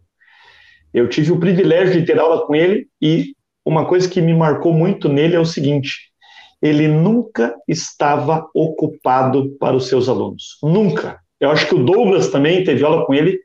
Eu 0.94 1.08
tive 1.08 1.32
o 1.32 1.40
privilégio 1.40 2.02
de 2.02 2.06
ter 2.06 2.20
aula 2.20 2.46
com 2.46 2.54
ele 2.54 2.88
e 3.02 3.34
uma 3.66 3.86
coisa 3.86 4.10
que 4.10 4.20
me 4.20 4.34
marcou 4.34 4.74
muito 4.74 5.08
nele 5.08 5.36
é 5.36 5.40
o 5.40 5.46
seguinte: 5.46 6.12
ele 6.62 6.90
nunca 6.90 7.56
estava 7.66 8.46
ocupado 8.54 9.56
para 9.58 9.76
os 9.76 9.88
seus 9.88 10.10
alunos. 10.10 10.58
Nunca. 10.62 11.24
Eu 11.40 11.50
acho 11.50 11.68
que 11.68 11.76
o 11.76 11.84
Douglas 11.84 12.30
também 12.30 12.64
teve 12.64 12.84
aula 12.84 13.06
com 13.06 13.14
ele, 13.14 13.40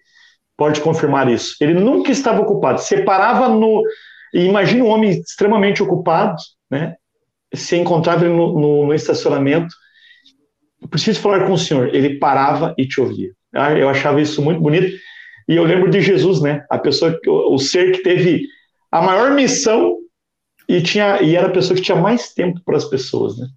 pode 0.57 0.81
confirmar 0.81 1.31
isso. 1.31 1.57
Ele 1.61 1.75
nunca 1.75 2.13
estava 2.13 2.41
ocupado, 2.41 2.81
separava 2.81 3.49
no. 3.49 3.83
Imagina 4.33 4.85
um 4.85 4.89
homem 4.89 5.11
extremamente 5.11 5.83
ocupado, 5.83 6.37
né? 6.71 6.95
Se 7.55 7.77
encontrava 7.77 8.25
no, 8.27 8.59
no, 8.61 8.87
no 8.87 8.95
estacionamento. 8.95 9.75
Preciso 10.89 11.21
falar 11.21 11.47
com 11.47 11.53
o 11.53 11.59
senhor. 11.59 11.95
Ele 11.95 12.19
parava 12.19 12.75
e 12.79 12.87
te 12.87 13.01
ouvia. 13.01 13.31
Ah, 13.55 13.73
eu 13.73 13.89
achava 13.89 14.21
isso 14.21 14.41
muito 14.41 14.61
bonito. 14.61 14.97
E 15.49 15.57
eu 15.57 15.65
lembro 15.65 15.91
de 15.91 16.01
Jesus, 16.01 16.41
né? 16.41 16.65
A 16.71 16.79
pessoa, 16.79 17.19
o 17.27 17.59
ser 17.59 17.93
que 17.93 18.03
teve 18.03 18.47
a 18.91 19.03
maior 19.03 19.33
missão 19.33 19.97
e 20.69 20.81
tinha 20.81 21.21
e 21.21 21.35
era 21.35 21.49
a 21.49 21.53
pessoa 21.53 21.77
que 21.77 21.83
tinha 21.83 22.01
mais 22.01 22.33
tempo 22.33 22.61
para 22.65 22.77
as 22.77 22.85
pessoas, 22.85 23.37
né? 23.37 23.49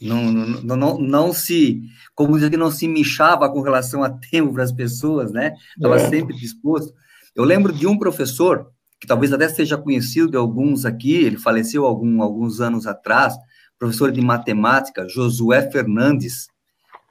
Não, 0.00 0.30
não, 0.30 0.76
não, 0.76 0.98
não 0.98 1.32
se 1.32 1.82
como 2.14 2.34
dizer 2.34 2.50
que 2.50 2.56
não 2.56 2.70
se 2.70 2.88
mexava 2.88 3.48
com 3.48 3.60
relação 3.60 4.02
a 4.02 4.10
tempo 4.30 4.52
para 4.52 4.64
as 4.64 4.72
pessoas, 4.72 5.32
né? 5.32 5.54
Estava 5.76 5.96
é. 5.96 6.08
sempre 6.08 6.36
disposto. 6.36 6.92
Eu 7.34 7.44
lembro 7.44 7.72
de 7.72 7.86
um 7.86 7.96
professor, 7.96 8.72
que 9.00 9.06
talvez 9.06 9.32
até 9.32 9.48
seja 9.48 9.78
conhecido 9.78 10.30
de 10.30 10.36
alguns 10.36 10.84
aqui, 10.84 11.14
ele 11.14 11.38
faleceu 11.38 11.86
algum, 11.86 12.20
alguns 12.20 12.60
anos 12.60 12.86
atrás, 12.86 13.34
professor 13.78 14.10
de 14.10 14.20
matemática, 14.20 15.08
Josué 15.08 15.70
Fernandes. 15.70 16.48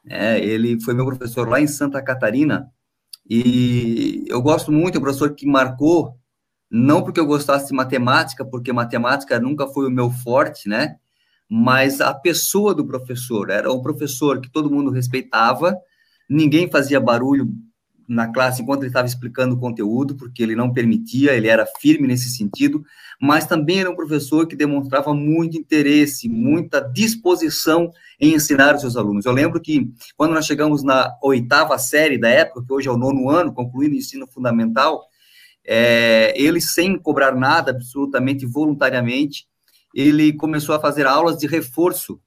É, 0.06 0.39
ele 0.39 0.80
foi 0.82 0.93
meu 0.93 1.06
professor 1.06 1.47
lá 1.47 1.62
em 1.62 1.67
Santa 1.67 2.02
Catarina, 2.02 2.69
e 3.30 4.23
eu 4.28 4.41
gosto 4.41 4.71
muito, 4.71 4.95
é 4.95 5.00
um 5.00 5.02
professor 5.02 5.34
que 5.34 5.45
marcou, 5.45 6.17
não 6.69 7.04
porque 7.04 7.19
eu 7.19 7.26
gostasse 7.26 7.67
de 7.67 7.73
matemática, 7.73 8.45
porque 8.45 8.71
matemática 8.71 9.39
nunca 9.39 9.67
foi 9.67 9.88
o 9.88 9.91
meu 9.91 10.10
forte, 10.10 10.69
né? 10.69 10.95
Mas 11.50 12.02
a 12.02 12.14
pessoa 12.14 12.74
do 12.74 12.86
professor 12.86 13.50
era 13.50 13.72
um 13.72 13.82
professor 13.82 14.42
que 14.42 14.52
todo 14.52 14.70
mundo 14.70 14.92
respeitava, 14.92 15.76
ninguém 16.30 16.70
fazia 16.70 17.00
barulho 17.00 17.50
na 18.08 18.32
classe 18.32 18.62
enquanto 18.62 18.82
ele 18.82 18.88
estava 18.88 19.08
explicando 19.08 19.56
o 19.56 19.60
conteúdo, 19.60 20.16
porque 20.16 20.42
ele 20.42 20.56
não 20.56 20.72
permitia, 20.72 21.34
ele 21.34 21.48
era 21.48 21.66
firme 21.80 22.08
nesse 22.08 22.30
sentido, 22.30 22.84
mas 23.22 23.46
também 23.46 23.82
era 23.82 23.90
um 23.90 23.96
professor 23.96 24.48
que 24.48 24.56
demonstrava 24.56 25.14
muito 25.14 25.58
interesse, 25.58 26.30
muita 26.30 26.80
disposição 26.80 27.92
em 28.20 28.34
ensinar 28.34 28.76
os 28.76 28.82
seus 28.82 28.96
alunos. 28.96 29.26
Eu 29.26 29.34
lembro 29.34 29.60
que 29.60 29.92
quando 30.16 30.34
nós 30.34 30.46
chegamos 30.46 30.84
na 30.84 31.14
oitava 31.22 31.78
série 31.78 32.18
da 32.18 32.30
época, 32.30 32.64
que 32.66 32.74
hoje 32.74 32.88
é 32.88 32.92
o 32.92 32.98
nono 32.98 33.30
ano, 33.30 33.54
concluindo 33.54 33.96
o 33.96 33.98
ensino 33.98 34.26
fundamental, 34.26 35.04
é, 35.66 36.34
ele 36.42 36.62
sem 36.62 36.98
cobrar 36.98 37.36
nada, 37.36 37.72
absolutamente 37.72 38.46
voluntariamente, 38.46 39.46
ele 39.98 40.32
começou 40.32 40.76
a 40.76 40.80
fazer 40.80 41.08
aulas 41.08 41.38
de 41.38 41.48
reforço 41.48 42.22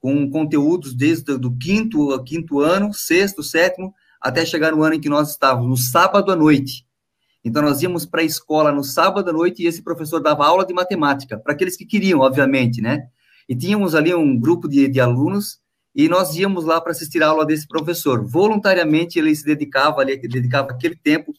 com 0.00 0.28
conteúdos 0.28 0.92
desde 0.92 1.30
o 1.30 1.56
quinto, 1.56 2.20
quinto 2.24 2.58
ano, 2.58 2.92
sexto, 2.92 3.44
sétimo, 3.44 3.94
até 4.20 4.44
chegar 4.44 4.72
no 4.72 4.82
ano 4.82 4.96
em 4.96 5.00
que 5.00 5.08
nós 5.08 5.30
estávamos, 5.30 5.68
no 5.68 5.76
sábado 5.76 6.32
à 6.32 6.36
noite. 6.36 6.84
Então, 7.44 7.62
nós 7.62 7.80
íamos 7.80 8.04
para 8.04 8.22
a 8.22 8.24
escola 8.24 8.72
no 8.72 8.82
sábado 8.82 9.30
à 9.30 9.32
noite 9.32 9.62
e 9.62 9.66
esse 9.66 9.82
professor 9.82 10.20
dava 10.20 10.44
aula 10.44 10.66
de 10.66 10.74
matemática, 10.74 11.38
para 11.38 11.52
aqueles 11.52 11.76
que 11.76 11.86
queriam, 11.86 12.18
obviamente, 12.18 12.82
né? 12.82 13.06
E 13.48 13.54
tínhamos 13.54 13.94
ali 13.94 14.12
um 14.12 14.36
grupo 14.36 14.68
de, 14.68 14.88
de 14.88 15.00
alunos 15.00 15.60
e 15.94 16.08
nós 16.08 16.34
íamos 16.36 16.64
lá 16.64 16.80
para 16.80 16.90
assistir 16.90 17.22
a 17.22 17.28
aula 17.28 17.46
desse 17.46 17.68
professor. 17.68 18.24
Voluntariamente, 18.26 19.20
ele 19.20 19.34
se 19.34 19.44
dedicava 19.44 20.00
ali, 20.00 20.16
dedicava 20.16 20.72
aquele 20.72 20.96
tempo 20.96 21.32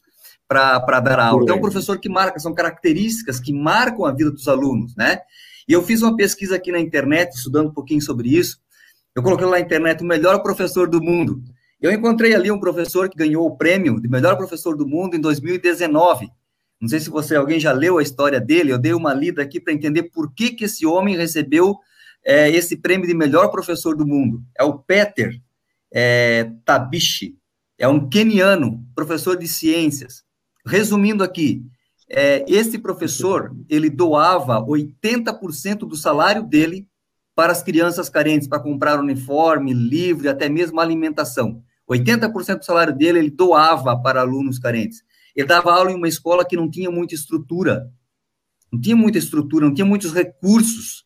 para 0.48 1.00
dar 1.00 1.20
aula. 1.20 1.42
Então, 1.42 1.56
é 1.56 1.58
um 1.58 1.62
professor 1.62 1.98
que 1.98 2.08
marca, 2.08 2.38
são 2.38 2.54
características 2.54 3.38
que 3.38 3.52
marcam 3.52 4.06
a 4.06 4.12
vida 4.12 4.30
dos 4.30 4.48
alunos, 4.48 4.96
né? 4.96 5.20
E 5.68 5.72
eu 5.72 5.82
fiz 5.82 6.02
uma 6.02 6.16
pesquisa 6.16 6.56
aqui 6.56 6.70
na 6.70 6.80
internet, 6.80 7.34
estudando 7.34 7.68
um 7.68 7.72
pouquinho 7.72 8.00
sobre 8.02 8.28
isso. 8.28 8.58
Eu 9.14 9.22
coloquei 9.22 9.46
lá 9.46 9.52
na 9.52 9.60
internet 9.60 10.02
o 10.02 10.06
melhor 10.06 10.42
professor 10.42 10.88
do 10.88 11.00
mundo. 11.00 11.42
Eu 11.80 11.92
encontrei 11.92 12.34
ali 12.34 12.50
um 12.50 12.58
professor 12.58 13.08
que 13.08 13.16
ganhou 13.16 13.46
o 13.46 13.56
prêmio 13.56 14.00
de 14.00 14.08
melhor 14.08 14.36
professor 14.36 14.76
do 14.76 14.86
mundo 14.86 15.16
em 15.16 15.20
2019. 15.20 16.30
Não 16.80 16.88
sei 16.88 17.00
se 17.00 17.10
você, 17.10 17.36
alguém 17.36 17.60
já 17.60 17.72
leu 17.72 17.98
a 17.98 18.02
história 18.02 18.40
dele, 18.40 18.72
eu 18.72 18.78
dei 18.78 18.92
uma 18.92 19.14
lida 19.14 19.42
aqui 19.42 19.60
para 19.60 19.72
entender 19.72 20.04
por 20.04 20.34
que, 20.34 20.50
que 20.50 20.64
esse 20.64 20.84
homem 20.84 21.16
recebeu 21.16 21.76
é, 22.24 22.50
esse 22.50 22.76
prêmio 22.76 23.06
de 23.06 23.14
melhor 23.14 23.48
professor 23.48 23.96
do 23.96 24.06
mundo. 24.06 24.42
É 24.58 24.64
o 24.64 24.78
Peter 24.78 25.40
é, 25.92 26.50
Tabishi, 26.64 27.36
é 27.78 27.86
um 27.86 28.08
keniano, 28.08 28.84
professor 28.94 29.36
de 29.36 29.46
ciências. 29.46 30.24
Resumindo 30.66 31.22
aqui, 31.22 31.62
é, 32.08 32.44
esse 32.48 32.78
professor, 32.78 33.54
ele 33.68 33.88
doava 33.88 34.62
80% 34.64 35.78
do 35.78 35.96
salário 35.96 36.42
dele 36.42 36.86
para 37.34 37.52
as 37.52 37.62
crianças 37.62 38.08
carentes, 38.08 38.46
para 38.46 38.60
comprar 38.60 39.00
uniforme, 39.00 39.72
livro, 39.72 40.28
até 40.30 40.48
mesmo 40.48 40.80
alimentação. 40.80 41.62
80% 41.88 42.58
do 42.58 42.64
salário 42.64 42.96
dele 42.96 43.18
ele 43.18 43.30
doava 43.30 44.00
para 44.00 44.20
alunos 44.20 44.58
carentes. 44.58 45.02
Ele 45.34 45.46
dava 45.46 45.72
aula 45.72 45.90
em 45.90 45.96
uma 45.96 46.08
escola 46.08 46.44
que 46.44 46.56
não 46.56 46.70
tinha 46.70 46.90
muita 46.90 47.14
estrutura, 47.14 47.90
não 48.72 48.80
tinha 48.80 48.96
muita 48.96 49.18
estrutura, 49.18 49.66
não 49.66 49.74
tinha 49.74 49.84
muitos 49.84 50.12
recursos. 50.12 51.04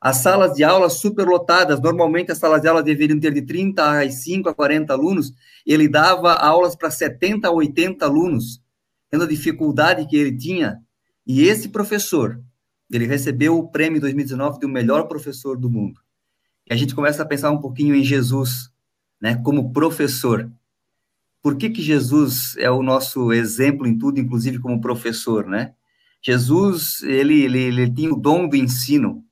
As 0.00 0.18
salas 0.18 0.54
de 0.54 0.64
aula 0.64 0.88
superlotadas, 0.88 1.80
normalmente 1.80 2.32
as 2.32 2.38
salas 2.38 2.62
de 2.62 2.68
aula 2.68 2.82
deveriam 2.82 3.20
ter 3.20 3.32
de 3.32 3.42
35 3.42 4.48
a 4.48 4.54
40 4.54 4.92
alunos, 4.92 5.32
ele 5.66 5.88
dava 5.88 6.34
aulas 6.34 6.74
para 6.74 6.90
70 6.90 7.48
a 7.48 7.50
80 7.50 8.04
alunos, 8.04 8.62
tendo 9.10 9.24
a 9.24 9.28
dificuldade 9.28 10.06
que 10.06 10.16
ele 10.16 10.36
tinha. 10.36 10.78
E 11.26 11.42
esse 11.42 11.68
professor, 11.68 12.40
ele 12.90 13.06
recebeu 13.06 13.58
o 13.58 13.68
prêmio 13.68 14.00
2019 14.00 14.60
do 14.60 14.68
melhor 14.68 15.08
professor 15.08 15.58
do 15.58 15.68
mundo. 15.68 16.00
E 16.68 16.72
a 16.72 16.76
gente 16.76 16.94
começa 16.94 17.22
a 17.22 17.26
pensar 17.26 17.50
um 17.50 17.60
pouquinho 17.60 17.94
em 17.94 18.04
Jesus, 18.04 18.70
né, 19.20 19.36
como 19.42 19.72
professor. 19.72 20.50
Por 21.42 21.56
que, 21.56 21.70
que 21.70 21.82
Jesus 21.82 22.56
é 22.58 22.70
o 22.70 22.82
nosso 22.82 23.32
exemplo 23.32 23.86
em 23.86 23.96
tudo, 23.98 24.20
inclusive 24.20 24.58
como 24.58 24.80
professor, 24.80 25.46
né? 25.46 25.74
Jesus, 26.22 27.02
ele, 27.02 27.42
ele, 27.42 27.58
ele 27.58 27.90
tinha 27.90 28.12
o 28.12 28.20
dom 28.20 28.46
do 28.46 28.56
ensino. 28.56 29.24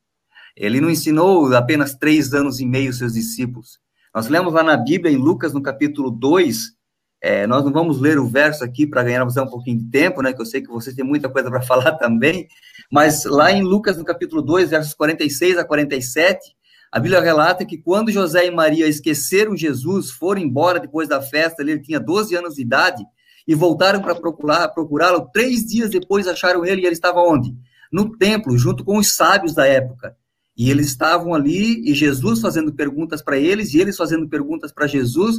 Ele 0.57 0.81
não 0.81 0.91
ensinou 0.91 1.55
apenas 1.55 1.95
três 1.95 2.33
anos 2.33 2.61
e 2.61 2.67
meio 2.67 2.93
seus 2.93 3.13
discípulos. 3.13 3.79
Nós 4.15 4.29
lemos 4.29 4.55
lá 4.55 4.63
na 4.63 4.77
Bíblia, 4.77 5.13
em 5.13 5.17
Lucas, 5.17 5.53
no 5.53 5.63
capítulo 5.63 6.11
2, 6.11 6.78
é, 7.21 7.47
nós 7.47 7.65
não 7.65 7.73
vamos 7.73 8.01
ler 8.01 8.19
o 8.19 8.27
verso 8.27 8.63
aqui 8.63 8.87
para 8.87 9.03
ganhar 9.03 9.25
você 9.25 9.41
um 9.41 9.47
pouquinho 9.47 9.79
de 9.79 9.91
tempo, 9.91 10.23
né? 10.23 10.33
Que 10.33 10.41
eu 10.41 10.47
sei 10.47 10.63
que 10.63 10.69
você 10.69 10.95
tem 10.95 11.05
muita 11.05 11.29
coisa 11.29 11.51
para 11.51 11.61
falar 11.67 11.93
também, 11.93 12.47
mas 12.91 13.25
lá 13.25 13.51
em 13.51 13.63
Lucas, 13.63 13.97
no 13.97 14.05
capítulo 14.05 14.41
2, 14.41 14.71
versos 14.71 14.95
46 14.95 15.59
a 15.59 15.65
47, 15.65 16.57
a 16.91 16.99
Bíblia 16.99 17.21
relata 17.21 17.67
que 17.67 17.77
quando 17.77 18.11
José 18.11 18.47
e 18.47 18.51
Maria 18.51 18.87
esqueceram 18.87 19.57
Jesus, 19.57 20.11
foram 20.11 20.41
embora 20.41 20.81
depois 20.81 21.09
da 21.09 21.21
festa, 21.21 21.63
ele 21.63 21.81
tinha 21.81 22.01
12 22.01 22.35
anos 22.35 22.55
de 22.55 22.63
idade, 22.63 23.05
e 23.47 23.55
voltaram 23.55 24.01
para 24.01 24.15
procurá-lo, 24.15 24.75
procurá 24.75 25.21
três 25.33 25.65
dias 25.65 25.91
depois 25.91 26.29
acharam 26.29 26.65
ele, 26.65 26.83
e 26.83 26.85
ele 26.85 26.95
estava 26.95 27.21
onde? 27.21 27.55
No 27.91 28.17
templo, 28.17 28.57
junto 28.59 28.85
com 28.85 28.99
os 28.99 29.15
sábios 29.15 29.55
da 29.55 29.67
época. 29.67 30.15
E 30.57 30.71
eles 30.71 30.89
estavam 30.89 31.35
ali, 31.35 31.83
e 31.89 31.95
Jesus 31.95 32.41
fazendo 32.41 32.75
perguntas 32.75 33.23
para 33.23 33.39
eles, 33.39 33.73
e 33.73 33.81
eles 33.81 33.97
fazendo 33.97 34.29
perguntas 34.29 34.71
para 34.71 34.87
Jesus, 34.87 35.37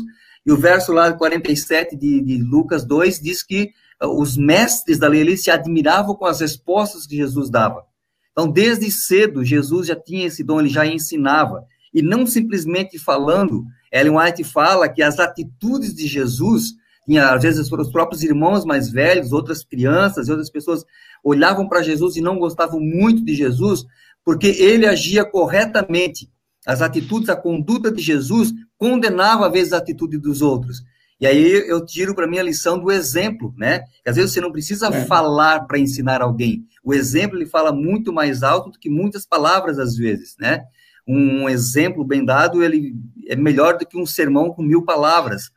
e 0.50 0.52
o 0.52 0.58
verso 0.58 0.92
lá 0.92 1.14
47 1.14 1.96
de, 1.96 2.22
de 2.22 2.38
Lucas 2.42 2.84
2 2.84 3.20
diz 3.20 3.44
que 3.44 3.70
uh, 4.04 4.08
os 4.08 4.36
mestres 4.36 4.98
da 4.98 5.08
lei 5.08 5.38
se 5.38 5.52
admiravam 5.52 6.16
com 6.16 6.26
as 6.26 6.40
respostas 6.40 7.06
que 7.06 7.16
Jesus 7.16 7.52
dava. 7.52 7.86
Então, 8.32 8.50
desde 8.50 8.90
cedo, 8.90 9.46
Jesus 9.46 9.86
já 9.86 9.96
tinha 9.96 10.26
esse 10.26 10.44
dom, 10.44 10.60
ele 10.60 10.70
já 10.70 10.88
ensinava. 10.88 11.66
E 11.94 12.02
não 12.02 12.26
simplesmente 12.26 12.98
falando, 12.98 13.64
Ellen 13.94 14.18
White 14.18 14.44
fala 14.44 14.90
que 14.90 15.04
as 15.04 15.20
atitudes 15.20 15.94
de 15.94 16.08
Jesus, 16.08 16.74
tinha, 17.06 17.30
às 17.30 17.44
vezes 17.44 17.72
os 17.72 17.92
próprios 17.92 18.24
irmãos 18.24 18.66
mais 18.66 18.90
velhos, 18.90 19.32
outras 19.32 19.64
crianças 19.64 20.28
e 20.28 20.32
outras 20.32 20.50
pessoas 20.50 20.84
olhavam 21.24 21.70
para 21.70 21.84
Jesus 21.84 22.16
e 22.16 22.22
não 22.22 22.40
gostavam 22.40 22.80
muito 22.80 23.24
de 23.24 23.36
Jesus, 23.36 23.86
porque 24.26 24.48
ele 24.48 24.88
agia 24.88 25.24
corretamente. 25.24 26.28
As 26.66 26.82
atitudes, 26.82 27.30
a 27.30 27.36
conduta 27.36 27.92
de 27.92 28.02
Jesus 28.02 28.52
condenava 28.80 29.46
às 29.46 29.54
vezes 29.54 29.74
a 29.74 29.78
atitude 29.78 30.18
dos 30.18 30.42
outros. 30.42 30.82
E 31.20 31.28
aí 31.28 31.52
eu 31.68 31.86
tiro 31.86 32.16
para 32.16 32.26
mim 32.26 32.40
a 32.40 32.44
lição 32.44 32.80
do 32.80 32.90
exemplo, 32.90 33.54
né? 33.58 33.80
Que 34.02 34.10
às 34.10 34.16
vezes 34.16 34.32
você 34.32 34.40
não 34.40 34.54
precisa 34.54 34.88
é. 34.88 35.06
falar 35.06 35.66
para 35.66 35.78
ensinar 35.78 36.22
alguém. 36.22 36.66
O 36.82 36.94
exemplo 36.94 37.38
ele 37.38 37.46
fala 37.46 37.74
muito 37.74 38.14
mais 38.14 38.42
alto 38.42 38.72
do 38.72 38.80
que 38.80 38.90
muitas 38.90 39.26
palavras 39.26 39.78
às 39.78 39.98
vezes, 39.98 40.38
né? 40.40 40.64
Um 41.06 41.50
exemplo 41.50 42.06
bem 42.06 42.24
dado 42.24 42.64
ele 42.64 42.96
é 43.28 43.36
melhor 43.36 43.78
do 43.78 43.86
que 43.86 43.98
um 43.98 44.06
sermão 44.06 44.52
com 44.52 44.64
mil 44.64 44.84
palavras. 44.84 45.52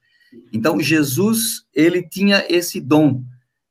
Então 0.53 0.81
Jesus 0.81 1.65
ele 1.73 2.03
tinha 2.03 2.45
esse 2.49 2.81
dom, 2.81 3.23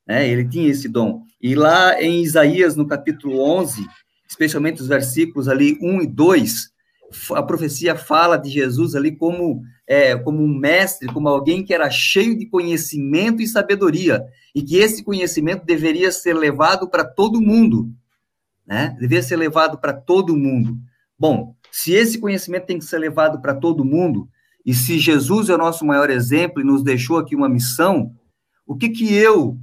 né? 0.08 0.26
Ele 0.26 0.48
tinha 0.48 0.70
esse 0.70 0.88
dom. 0.88 1.24
E 1.42 1.56
lá 1.56 2.02
em 2.02 2.24
Isaías 2.24 2.78
no 2.78 2.88
capítulo 2.88 3.42
11, 3.42 3.86
especialmente 4.30 4.82
os 4.82 4.88
versículos 4.88 5.50
ali 5.50 5.78
1 5.82 6.04
e 6.04 6.08
2, 6.08 6.71
a 7.34 7.44
profecia 7.44 7.96
fala 7.96 8.38
de 8.38 8.50
Jesus 8.50 8.96
ali 8.96 9.16
como, 9.16 9.62
é, 9.88 10.16
como 10.16 10.44
um 10.44 10.58
mestre, 10.58 11.12
como 11.12 11.28
alguém 11.28 11.64
que 11.64 11.74
era 11.74 11.90
cheio 11.90 12.38
de 12.38 12.46
conhecimento 12.46 13.42
e 13.42 13.48
sabedoria, 13.48 14.24
e 14.54 14.62
que 14.62 14.78
esse 14.78 15.04
conhecimento 15.04 15.66
deveria 15.66 16.12
ser 16.12 16.34
levado 16.34 16.90
para 16.90 17.04
todo 17.04 17.42
mundo, 17.42 17.92
né? 18.66 18.96
Deveria 19.00 19.24
ser 19.24 19.38
levado 19.38 19.78
para 19.78 19.94
todo 19.94 20.38
mundo. 20.38 20.78
Bom, 21.18 21.56
se 21.72 21.94
esse 21.94 22.20
conhecimento 22.20 22.66
tem 22.66 22.80
que 22.80 22.86
ser 22.86 22.98
levado 22.98 23.42
para 23.42 23.54
todo 23.54 23.86
mundo, 23.86 24.28
e 24.66 24.74
se 24.74 25.00
Jesus 25.00 25.50
é 25.50 25.56
o 25.56 25.58
nosso 25.58 25.86
maior 25.86 26.10
exemplo 26.10 26.62
e 26.62 26.66
nos 26.66 26.84
deixou 26.84 27.18
aqui 27.18 27.36
uma 27.36 27.50
missão, 27.50 28.14
o 28.66 28.76
que 28.76 28.90
que 28.90 29.14
eu 29.14 29.58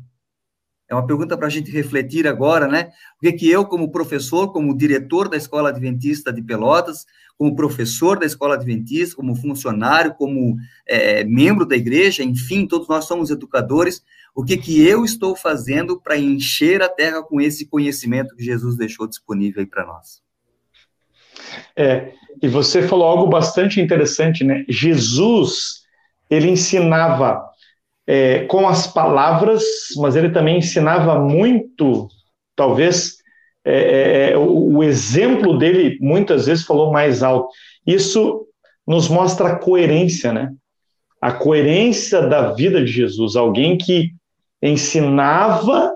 é 0.88 0.94
uma 0.94 1.07
pergunta 1.07 1.37
para 1.37 1.46
a 1.46 1.51
gente 1.51 1.70
refletir 1.70 2.27
agora, 2.27 2.66
né? 2.66 2.90
O 3.18 3.20
que, 3.20 3.33
que 3.33 3.51
eu, 3.51 3.66
como 3.66 3.92
professor, 3.92 4.53
como 4.53 4.77
diretor 4.77 5.29
da 5.29 5.37
Escola 5.37 5.68
Adventista 5.68 6.33
de 6.33 6.40
Pelotas, 6.40 7.05
como 7.37 7.55
professor 7.55 8.18
da 8.18 8.24
Escola 8.24 8.55
Adventista, 8.55 9.14
como 9.14 9.37
funcionário, 9.37 10.14
como 10.14 10.57
é, 10.87 11.24
membro 11.24 11.66
da 11.66 11.77
igreja, 11.77 12.22
enfim, 12.24 12.66
todos 12.66 12.88
nós 12.88 13.05
somos 13.05 13.31
educadores, 13.31 14.03
o 14.35 14.44
que, 14.44 14.57
que 14.57 14.87
eu 14.87 15.05
estou 15.05 15.37
fazendo 15.37 16.01
para 16.01 16.16
encher 16.16 16.81
a 16.81 16.88
terra 16.88 17.22
com 17.22 17.40
esse 17.40 17.66
conhecimento 17.66 18.35
que 18.35 18.44
Jesus 18.44 18.77
deixou 18.77 19.07
disponível 19.07 19.61
aí 19.61 19.66
para 19.66 19.85
nós? 19.85 20.22
É, 21.77 22.12
e 22.40 22.48
você 22.48 22.87
falou 22.87 23.07
algo 23.07 23.27
bastante 23.27 23.81
interessante, 23.81 24.42
né? 24.42 24.64
Jesus, 24.68 25.85
ele 26.31 26.48
ensinava 26.48 27.47
é, 28.08 28.46
com 28.46 28.66
as 28.66 28.86
palavras, 28.86 29.62
mas 29.98 30.16
ele 30.16 30.30
também 30.30 30.56
ensinava 30.56 31.18
muito, 31.18 32.08
talvez, 32.56 33.18
é, 33.62 33.74
é, 33.74 34.30
é, 34.30 34.38
o, 34.38 34.76
o 34.76 34.82
exemplo 34.82 35.58
dele 35.58 35.98
muitas 36.00 36.46
vezes 36.46 36.64
falou 36.64 36.90
mais 36.90 37.22
alto. 37.22 37.50
Isso 37.86 38.46
nos 38.86 39.10
mostra 39.10 39.48
a 39.48 39.56
coerência, 39.56 40.32
né? 40.32 40.50
A 41.20 41.32
coerência 41.32 42.22
da 42.22 42.52
vida 42.52 42.82
de 42.82 42.90
Jesus, 42.90 43.36
alguém 43.36 43.76
que 43.76 44.08
ensinava 44.62 45.92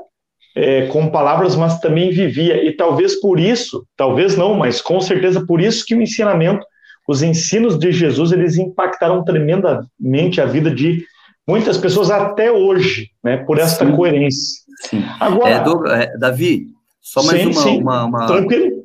é, 0.54 0.88
com 0.88 1.08
palavras, 1.08 1.56
mas 1.56 1.80
também 1.80 2.10
vivia. 2.10 2.62
E 2.62 2.76
talvez 2.76 3.18
por 3.20 3.40
isso, 3.40 3.86
talvez 3.96 4.36
não, 4.36 4.52
mas 4.54 4.82
com 4.82 5.00
certeza 5.00 5.46
por 5.46 5.62
isso 5.62 5.86
que 5.86 5.94
o 5.94 6.02
ensinamento, 6.02 6.66
os 7.08 7.22
ensinos 7.22 7.78
de 7.78 7.90
Jesus 7.90 8.32
eles 8.32 8.58
impactaram 8.58 9.24
tremendamente 9.24 10.42
a 10.42 10.44
vida 10.44 10.70
de 10.70 11.06
muitas 11.46 11.76
pessoas 11.78 12.10
até 12.10 12.50
hoje, 12.50 13.10
né, 13.22 13.38
por 13.38 13.58
esta 13.58 13.86
sim, 13.86 13.96
coerência. 13.96 14.62
Sim. 14.82 15.04
Agora, 15.20 15.50
é, 15.50 15.62
do, 15.62 15.86
é, 15.86 16.18
Davi, 16.18 16.68
só 17.00 17.22
mais 17.22 17.40
sim, 17.40 17.46
uma, 17.46 17.62
sim. 17.62 17.80
uma, 17.80 18.04
uma 18.04 18.26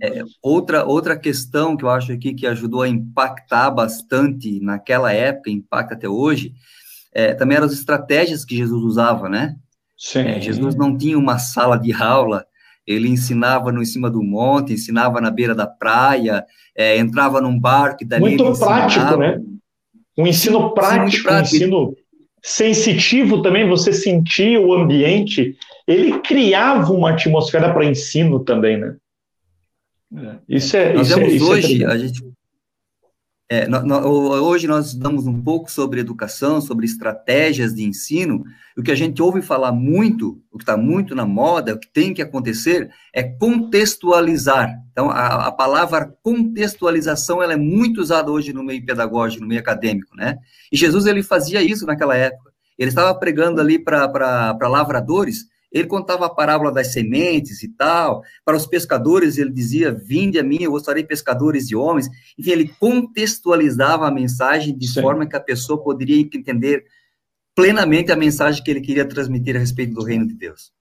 é, 0.02 0.24
outra 0.41 0.86
outra 0.86 1.17
questão 1.17 1.78
que 1.78 1.86
eu 1.86 1.89
acho 1.89 2.12
aqui 2.12 2.34
que 2.34 2.48
ajudou 2.48 2.82
a 2.82 2.88
impactar 2.88 3.70
bastante 3.70 4.60
naquela 4.60 5.13
época, 5.13 5.52
impacta 5.52 5.93
até 5.93 6.10
hoje, 6.10 6.54
é, 7.13 7.34
também 7.34 7.58
eram 7.58 7.67
as 7.67 7.74
estratégias 7.74 8.43
que 8.43 8.56
Jesus 8.56 8.84
usava, 8.84 9.30
né? 9.30 9.56
Sim. 9.98 10.20
É, 10.20 10.41
Jesus 10.41 10.76
não 10.76 10.98
tinha 10.98 11.17
uma 11.17 11.39
sala 11.39 11.78
de 11.78 11.91
aula, 11.93 12.46
ele 12.86 13.08
ensinava 13.08 13.72
no 13.72 13.82
em 13.82 13.86
cima 13.86 14.10
do 14.10 14.24
monte, 14.24 14.74
ensinava 14.74 15.20
na 15.20 15.30
beira 15.30 15.54
da 15.54 15.67
praia, 15.67 16.46
é, 16.76 16.98
entrava 16.98 17.41
num 17.41 17.60
barco 17.60 18.04
e 18.04 18.08
dali 18.08 18.22
muito 18.24 18.60
prático, 18.60 19.17
né? 19.17 19.41
Um 20.17 20.26
ensino 20.26 20.74
prático, 20.74 21.24
prático, 21.24 21.56
um 21.56 21.58
ensino 21.58 21.96
sensitivo 22.41 23.41
também, 23.41 23.67
você 23.67 23.91
sentia 23.91 24.60
o 24.60 24.73
ambiente, 24.73 25.56
ele 25.88 26.19
criava 26.19 26.91
uma 26.91 27.12
atmosfera 27.12 27.73
para 27.73 27.86
ensino 27.86 28.39
também, 28.39 28.78
né? 28.78 28.95
É, 30.15 30.36
isso 30.47 30.78
é. 30.78 30.93
Nós 30.93 31.08
isso 31.08 31.19
vemos 31.19 31.41
é, 31.41 31.43
hoje, 31.43 31.84
é 31.84 31.88
a 31.88 31.97
gente, 31.97 32.23
é, 33.49 33.65
no, 33.65 33.81
no, 33.81 33.97
hoje 34.43 34.67
nós 34.67 34.93
damos 34.93 35.25
um 35.25 35.41
pouco 35.41 35.71
sobre 35.71 36.01
educação, 36.01 36.60
sobre 36.60 36.86
estratégias 36.86 37.73
de 37.73 37.83
ensino. 37.83 38.43
O 38.77 38.83
que 38.83 38.91
a 38.91 38.95
gente 38.95 39.21
ouve 39.21 39.41
falar 39.41 39.71
muito, 39.71 40.41
o 40.51 40.57
que 40.57 40.63
está 40.63 40.75
muito 40.75 41.15
na 41.15 41.25
moda, 41.25 41.73
o 41.73 41.79
que 41.79 41.88
tem 41.88 42.13
que 42.13 42.21
acontecer, 42.21 42.89
é 43.13 43.23
contextualizar. 43.23 44.75
Então, 44.91 45.10
a, 45.10 45.47
a 45.47 45.51
palavra 45.51 46.13
contextualização 46.21 47.41
ela 47.41 47.53
é 47.53 47.57
muito 47.57 48.01
usada 48.01 48.29
hoje 48.29 48.51
no 48.51 48.63
meio 48.63 48.86
pedagógico, 48.86 49.41
no 49.41 49.47
meio 49.47 49.62
acadêmico, 49.62 50.13
né? 50.15 50.38
E 50.69 50.75
Jesus 50.75 51.05
ele 51.05 51.23
fazia 51.23 51.62
isso 51.62 51.86
naquela 51.86 52.17
época. 52.17 52.51
Ele 52.77 52.89
estava 52.89 53.17
pregando 53.17 53.62
ali 53.62 53.79
para 53.79 54.57
lavradores, 54.63 55.45
ele 55.71 55.88
contava 55.88 56.25
a 56.25 56.30
parábola 56.30 56.71
das 56.71 56.93
sementes 56.93 57.62
e 57.63 57.69
tal. 57.69 58.23
Para 58.45 58.56
os 58.56 58.65
pescadores, 58.65 59.38
ele 59.38 59.51
dizia: 59.51 59.91
Vinde 59.91 60.39
a 60.39 60.43
mim, 60.43 60.60
eu 60.62 60.71
gostarei 60.71 61.03
pescadores 61.03 61.67
de 61.67 61.75
homens. 61.75 62.08
Enfim, 62.38 62.51
ele 62.51 62.67
contextualizava 62.80 64.08
a 64.08 64.12
mensagem 64.12 64.77
de 64.77 64.88
Sim. 64.88 65.01
forma 65.01 65.27
que 65.27 65.36
a 65.36 65.41
pessoa 65.41 65.82
poderia 65.82 66.19
entender 66.21 66.86
plenamente 67.56 68.12
a 68.12 68.15
mensagem 68.15 68.63
que 68.63 68.69
ele 68.69 68.82
queria 68.82 69.08
transmitir 69.08 69.56
a 69.56 69.60
respeito 69.60 69.93
do 69.93 70.03
reino 70.03 70.27
de 70.27 70.36
Deus. 70.36 70.71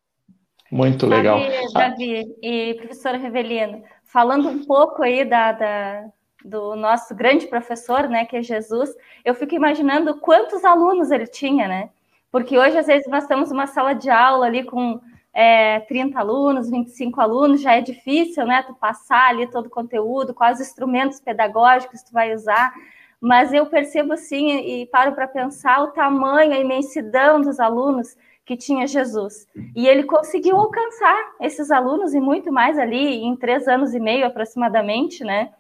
Muito 0.71 1.07
legal. 1.07 1.39
Davi, 1.39 1.73
Davi 1.73 2.37
e 2.43 2.75
professora 2.75 3.17
Revelino, 3.17 3.83
falando 4.05 4.49
um 4.49 4.65
pouco 4.65 5.03
aí 5.03 5.25
da, 5.25 5.53
da, 5.53 6.05
do 6.45 6.77
nosso 6.77 7.15
grande 7.15 7.47
professor, 7.47 8.09
né, 8.09 8.25
que 8.25 8.37
é 8.37 8.43
Jesus, 8.43 8.91
eu 9.25 9.35
fico 9.35 9.55
imaginando 9.55 10.21
quantos 10.21 10.65
alunos 10.65 11.11
ele 11.11 11.27
tinha, 11.27 11.69
né? 11.69 11.91
Porque 12.37 12.59
hoje, 12.59 12.77
às 12.77 12.87
vezes, 12.87 13.09
nós 13.09 13.27
temos 13.27 13.51
uma 13.51 13.67
sala 13.67 13.95
de 13.95 14.11
aula 14.11 14.45
ali 14.45 14.63
com 14.63 15.01
é, 15.33 15.81
30 15.81 16.19
alunos, 16.19 16.69
25 16.69 17.19
alunos, 17.19 17.63
já 17.63 17.73
é 17.77 17.81
difícil, 17.81 18.45
né? 18.45 18.63
Tu 18.63 18.75
passar 18.75 19.31
ali 19.31 19.47
todo 19.47 19.69
o 19.69 19.71
conteúdo, 19.71 20.35
quais 20.35 20.61
instrumentos 20.61 21.19
pedagógicos 21.19 22.03
tu 22.03 22.13
vai 22.13 22.35
usar. 22.35 22.75
Mas 23.19 23.55
eu 23.55 23.65
percebo 23.65 24.13
assim 24.13 24.51
e 24.51 24.85
paro 24.85 25.15
para 25.15 25.27
pensar 25.27 25.83
o 25.83 25.93
tamanho, 25.93 26.53
a 26.53 26.59
imensidão 26.59 27.41
dos 27.41 27.59
alunos 27.59 28.15
que 28.45 28.55
tinha 28.55 28.87
Jesus. 28.87 29.49
E 29.75 29.89
ele 29.89 30.03
conseguiu 30.03 30.59
alcançar 30.59 31.37
esses 31.41 31.71
alunos 31.71 32.13
e 32.13 32.21
muito 32.21 32.53
mais 32.53 32.79
ali 32.79 33.25
em 33.25 33.35
três 33.35 33.67
anos 33.67 33.95
e 33.95 33.99
meio 33.99 34.27
aproximadamente, 34.27 35.25
né? 35.25 35.55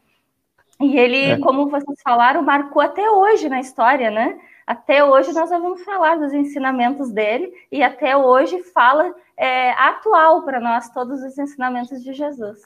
E 0.78 0.98
ele, 0.98 1.24
é. 1.24 1.38
como 1.38 1.70
vocês 1.70 2.02
falaram, 2.04 2.42
marcou 2.42 2.82
até 2.82 3.10
hoje 3.10 3.48
na 3.48 3.60
história, 3.60 4.10
né? 4.10 4.38
Até 4.66 5.04
hoje 5.04 5.32
nós 5.32 5.50
ouvimos 5.50 5.84
falar 5.84 6.16
dos 6.16 6.32
ensinamentos 6.32 7.10
dele 7.12 7.52
e 7.70 7.82
até 7.82 8.16
hoje 8.16 8.62
fala 8.74 9.14
é, 9.38 9.70
atual 9.72 10.42
para 10.42 10.58
nós 10.58 10.90
todos 10.90 11.22
os 11.22 11.38
ensinamentos 11.38 12.02
de 12.02 12.12
Jesus. 12.12 12.58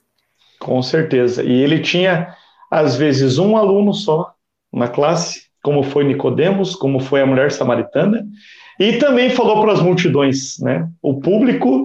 Com 0.58 0.80
certeza. 0.82 1.42
E 1.42 1.52
ele 1.52 1.80
tinha 1.80 2.34
às 2.70 2.96
vezes 2.96 3.38
um 3.38 3.56
aluno 3.56 3.92
só 3.92 4.32
na 4.72 4.88
classe, 4.88 5.50
como 5.62 5.82
foi 5.82 6.04
Nicodemos, 6.04 6.74
como 6.74 7.00
foi 7.00 7.20
a 7.20 7.26
mulher 7.26 7.50
samaritana, 7.50 8.24
e 8.78 8.94
também 8.94 9.28
falou 9.30 9.60
para 9.60 9.72
as 9.72 9.82
multidões, 9.82 10.58
né? 10.60 10.88
O 11.02 11.20
público 11.20 11.84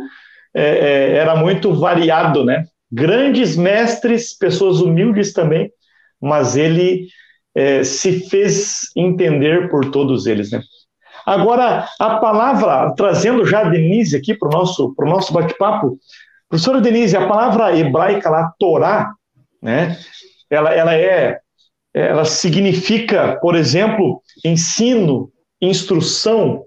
é, 0.54 0.64
é, 0.64 1.18
era 1.18 1.36
muito 1.36 1.74
variado, 1.74 2.46
né? 2.46 2.66
Grandes 2.90 3.58
mestres, 3.58 4.38
pessoas 4.38 4.80
humildes 4.80 5.34
também, 5.34 5.70
mas 6.22 6.56
ele 6.56 7.08
é, 7.56 7.84
se 7.84 8.28
fez 8.28 8.92
entender 8.96 9.70
por 9.70 9.90
todos 9.90 10.26
eles. 10.26 10.52
Né? 10.52 10.62
Agora, 11.26 11.88
a 12.00 12.18
palavra, 12.18 12.94
trazendo 12.96 13.46
já 13.46 13.62
a 13.62 13.70
Denise 13.70 14.18
aqui 14.18 14.34
para 14.36 14.50
o 14.50 14.52
nosso, 14.52 14.94
nosso 15.00 15.34
bate-papo, 15.34 15.98
professora 16.50 16.82
Denise, 16.82 17.16
a 17.16 17.28
palavra 17.28 17.76
hebraica 17.76 18.30
lá, 18.30 18.54
Torá, 18.60 19.14
né, 19.62 19.98
ela, 20.50 20.72
ela 20.72 20.94
é, 20.94 21.40
ela 21.94 22.26
significa, 22.26 23.40
por 23.42 23.56
exemplo, 23.56 24.22
ensino, 24.44 25.32
instrução, 25.60 26.64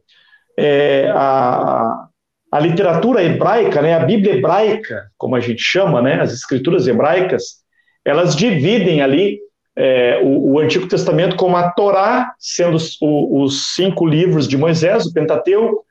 é, 0.59 1.09
a, 1.14 2.09
a 2.51 2.59
literatura 2.59 3.22
hebraica, 3.22 3.81
né, 3.81 3.94
a 3.94 4.05
Bíblia 4.05 4.35
hebraica, 4.35 5.09
como 5.16 5.37
a 5.37 5.40
gente 5.40 5.62
chama, 5.62 6.03
né, 6.03 6.20
as 6.20 6.33
escrituras 6.33 6.88
hebraicas, 6.88 7.59
elas 8.05 8.35
dividem 8.35 9.03
ali 9.03 9.38
é, 9.81 10.21
o, 10.25 10.55
o, 10.55 10.59
Antigo 10.59 10.88
Testamento 10.88 11.37
como 11.37 11.57
a 11.57 11.71
Torá, 11.71 12.35
sendo 12.37 12.77
os, 12.77 12.99
os, 13.01 13.75
cinco 13.77 14.05
livros 14.05 14.49
de 14.49 14.57
Moisés, 14.57 15.07
o 15.07 15.12
Pentateuco, 15.12 15.85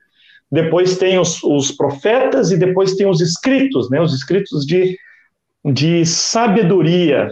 depois 0.52 0.98
tem 0.98 1.18
os, 1.18 1.42
os, 1.42 1.72
profetas 1.72 2.50
e 2.50 2.58
depois 2.58 2.96
tem 2.96 3.06
os 3.06 3.22
escritos, 3.22 3.88
né, 3.88 3.98
os 3.98 4.12
escritos 4.12 4.66
de, 4.66 4.94
de 5.64 6.04
sabedoria. 6.04 7.30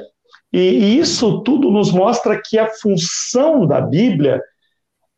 E, 0.50 0.58
e 0.58 0.98
isso 0.98 1.42
tudo 1.42 1.70
nos 1.70 1.92
mostra 1.92 2.40
que 2.42 2.58
a 2.58 2.70
função 2.70 3.66
da 3.66 3.78
Bíblia 3.78 4.40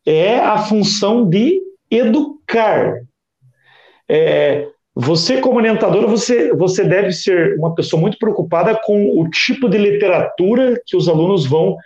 é 0.05 0.39
a 0.39 0.57
função 0.57 1.29
de 1.29 1.61
educar. 1.89 2.95
É, 4.09 4.67
você, 5.01 5.39
como 5.39 5.57
orientadora, 5.57 6.05
você, 6.05 6.53
você 6.53 6.83
deve 6.83 7.13
ser 7.13 7.55
uma 7.57 7.73
pessoa 7.73 8.01
muito 8.01 8.17
preocupada 8.17 8.77
com 8.83 9.17
o 9.17 9.29
tipo 9.29 9.69
de 9.69 9.77
literatura 9.77 10.81
que 10.85 10.97
os 10.97 11.07
alunos 11.07 11.45
vão 11.45 11.77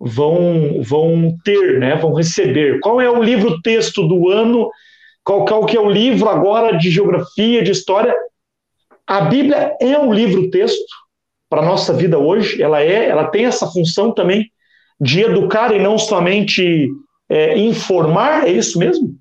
vão 0.00 0.82
vão 0.82 1.36
ter, 1.44 1.78
né? 1.78 1.94
Vão 1.94 2.12
receber. 2.12 2.80
Qual 2.80 3.00
é 3.00 3.08
o 3.08 3.22
livro 3.22 3.60
texto 3.62 4.06
do 4.08 4.28
ano? 4.28 4.68
Qual, 5.22 5.44
qual 5.44 5.64
que 5.64 5.76
é 5.76 5.80
o 5.80 5.88
livro 5.88 6.28
agora 6.28 6.76
de 6.76 6.90
geografia, 6.90 7.62
de 7.62 7.70
história? 7.70 8.12
A 9.06 9.20
Bíblia 9.20 9.76
é 9.80 9.96
um 9.96 10.12
livro 10.12 10.50
texto 10.50 10.92
para 11.48 11.62
a 11.62 11.64
nossa 11.64 11.92
vida 11.92 12.18
hoje. 12.18 12.60
Ela 12.60 12.82
é, 12.82 13.08
ela 13.08 13.28
tem 13.28 13.46
essa 13.46 13.68
função 13.68 14.12
também 14.12 14.50
de 15.00 15.20
educar 15.20 15.72
e 15.72 15.78
não 15.78 15.96
somente 15.98 16.88
é, 17.28 17.56
informar. 17.56 18.48
É 18.48 18.50
isso 18.50 18.76
mesmo? 18.76 19.14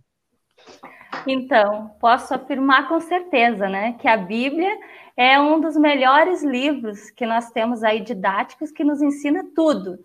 Então, 1.28 1.92
posso 2.00 2.34
afirmar 2.34 2.88
com 2.88 3.00
certeza, 3.00 3.68
né, 3.68 3.96
que 4.00 4.08
a 4.08 4.18
Bíblia 4.18 4.78
é 5.16 5.40
um 5.40 5.60
dos 5.60 5.76
melhores 5.76 6.44
livros 6.44 7.10
que 7.10 7.26
nós 7.26 7.52
temos 7.52 7.84
aí 7.84 8.02
didáticos 8.02 8.72
que 8.72 8.84
nos 8.84 9.02
ensina 9.02 9.44
tudo, 9.56 10.00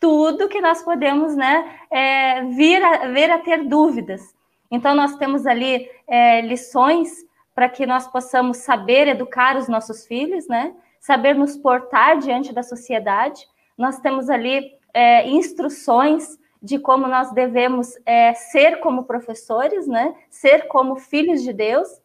tudo 0.00 0.48
que 0.48 0.60
nós 0.60 0.82
podemos, 0.82 1.36
né, 1.36 1.78
é, 1.90 2.42
vir, 2.44 2.82
a, 2.82 3.08
vir 3.08 3.30
a 3.30 3.38
ter 3.38 3.64
dúvidas. 3.64 4.34
Então, 4.70 4.94
nós 4.94 5.16
temos 5.16 5.46
ali 5.46 5.88
é, 6.06 6.40
lições 6.40 7.24
para 7.54 7.68
que 7.68 7.86
nós 7.86 8.06
possamos 8.08 8.58
saber 8.58 9.06
educar 9.06 9.56
os 9.56 9.68
nossos 9.68 10.06
filhos, 10.06 10.48
né, 10.48 10.74
saber 11.00 11.34
nos 11.34 11.56
portar 11.56 12.18
diante 12.18 12.52
da 12.52 12.62
sociedade. 12.62 13.46
Nós 13.78 14.00
temos 14.00 14.28
ali 14.28 14.72
é, 14.92 15.28
instruções 15.28 16.38
de 16.64 16.78
como 16.78 17.06
nós 17.06 17.30
devemos 17.32 17.94
é, 18.06 18.32
ser 18.32 18.80
como 18.80 19.04
professores, 19.04 19.86
né? 19.86 20.14
Ser 20.30 20.66
como 20.66 20.96
filhos 20.96 21.42
de 21.42 21.52
Deus. 21.52 22.00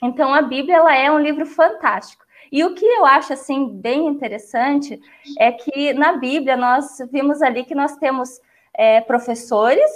Então 0.00 0.32
a 0.32 0.40
Bíblia 0.40 0.76
ela 0.76 0.96
é 0.96 1.10
um 1.10 1.18
livro 1.18 1.44
fantástico. 1.44 2.24
E 2.52 2.62
o 2.64 2.72
que 2.72 2.84
eu 2.84 3.04
acho 3.04 3.32
assim 3.32 3.68
bem 3.68 4.06
interessante 4.06 5.00
é 5.36 5.50
que 5.50 5.92
na 5.92 6.12
Bíblia 6.12 6.56
nós 6.56 6.98
vimos 7.10 7.42
ali 7.42 7.64
que 7.64 7.74
nós 7.74 7.96
temos 7.96 8.40
é, 8.72 9.00
professores, 9.00 9.90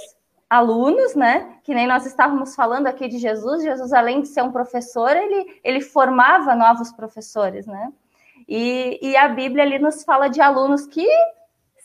alunos, 0.49 1.15
né? 1.15 1.59
Que 1.63 1.73
nem 1.73 1.87
nós 1.87 2.05
estávamos 2.05 2.57
falando 2.57 2.89
aqui 2.89 3.07
de 3.07 3.19
Jesus. 3.19 3.63
Jesus, 3.63 3.93
além 3.93 4.23
de 4.23 4.27
ser 4.27 4.43
um 4.43 4.51
professor, 4.51 5.17
ele, 5.17 5.61
ele 5.63 5.81
formava 5.81 6.57
novos 6.57 6.91
professores, 6.91 7.65
né? 7.65 7.93
E, 8.49 8.99
e 9.01 9.17
a 9.17 9.29
Bíblia 9.29 9.63
ali 9.63 9.79
nos 9.79 10.03
fala 10.03 10.27
de 10.27 10.41
alunos 10.41 10.85
que 10.85 11.09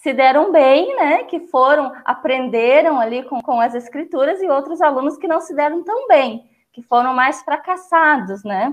se 0.06 0.14
deram 0.14 0.51
bem, 0.51 0.95
né, 0.95 1.24
que 1.24 1.39
foram, 1.47 1.91
aprenderam 2.06 2.99
ali 2.99 3.24
com, 3.24 3.41
com 3.41 3.60
as 3.60 3.74
escrituras, 3.74 4.39
e 4.39 4.47
outros 4.47 4.80
alunos 4.80 5.18
que 5.18 5.28
não 5.28 5.41
se 5.41 5.56
deram 5.56 5.84
tão 5.84 6.08
bem, 6.08 6.47
que 6.72 6.84
foram 6.84 7.12
mais 7.16 7.41
fracassados, 7.41 8.43
né? 8.43 8.72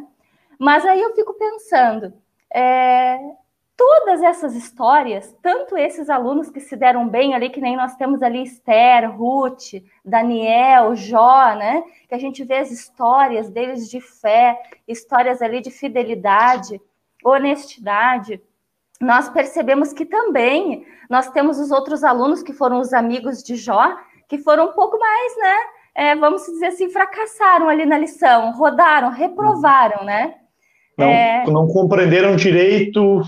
Mas 0.59 0.85
aí 0.85 1.01
eu 1.01 1.15
fico 1.15 1.33
pensando, 1.33 2.13
é, 2.53 3.19
todas 3.75 4.23
essas 4.23 4.55
histórias, 4.55 5.35
tanto 5.41 5.75
esses 5.75 6.11
alunos 6.11 6.51
que 6.51 6.61
se 6.61 6.77
deram 6.77 7.09
bem 7.09 7.35
ali, 7.35 7.49
que 7.49 7.63
nem 7.63 7.77
nós 7.79 7.97
temos 7.97 8.23
ali 8.23 8.43
Esther, 8.43 9.11
Ruth, 9.11 9.83
Daniel, 10.05 10.95
Jó, 10.95 11.55
né? 11.55 11.83
Que 12.11 12.15
a 12.15 12.19
gente 12.19 12.45
vê 12.45 12.59
as 12.59 12.71
histórias 12.71 13.49
deles 13.49 13.89
de 13.89 14.03
fé, 14.03 14.61
histórias 14.87 15.41
ali 15.41 15.63
de 15.63 15.71
fidelidade, 15.71 16.79
honestidade. 17.25 18.39
Nós 19.03 19.29
percebemos 19.29 19.93
que 19.93 20.07
também 20.07 20.87
nós 21.11 21.29
temos 21.31 21.59
os 21.59 21.73
outros 21.73 22.05
alunos 22.05 22.41
que 22.41 22.53
foram 22.53 22.79
os 22.79 22.93
amigos 22.93 23.43
de 23.43 23.57
Jó, 23.57 23.97
que 24.29 24.39
foram 24.39 24.67
um 24.67 24.73
pouco 24.73 24.97
mais, 24.97 25.37
né? 25.37 25.57
É, 25.95 26.15
vamos 26.15 26.47
dizer 26.47 26.67
assim, 26.67 26.89
fracassaram 26.89 27.69
ali 27.69 27.85
na 27.85 27.99
lição, 27.99 28.53
rodaram, 28.53 29.11
reprovaram, 29.11 30.05
né? 30.05 30.37
Não, 30.97 31.09
é... 31.09 31.45
não 31.49 31.67
compreenderam 31.67 32.37
direito 32.37 33.23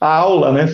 a 0.00 0.16
aula, 0.16 0.50
né? 0.50 0.66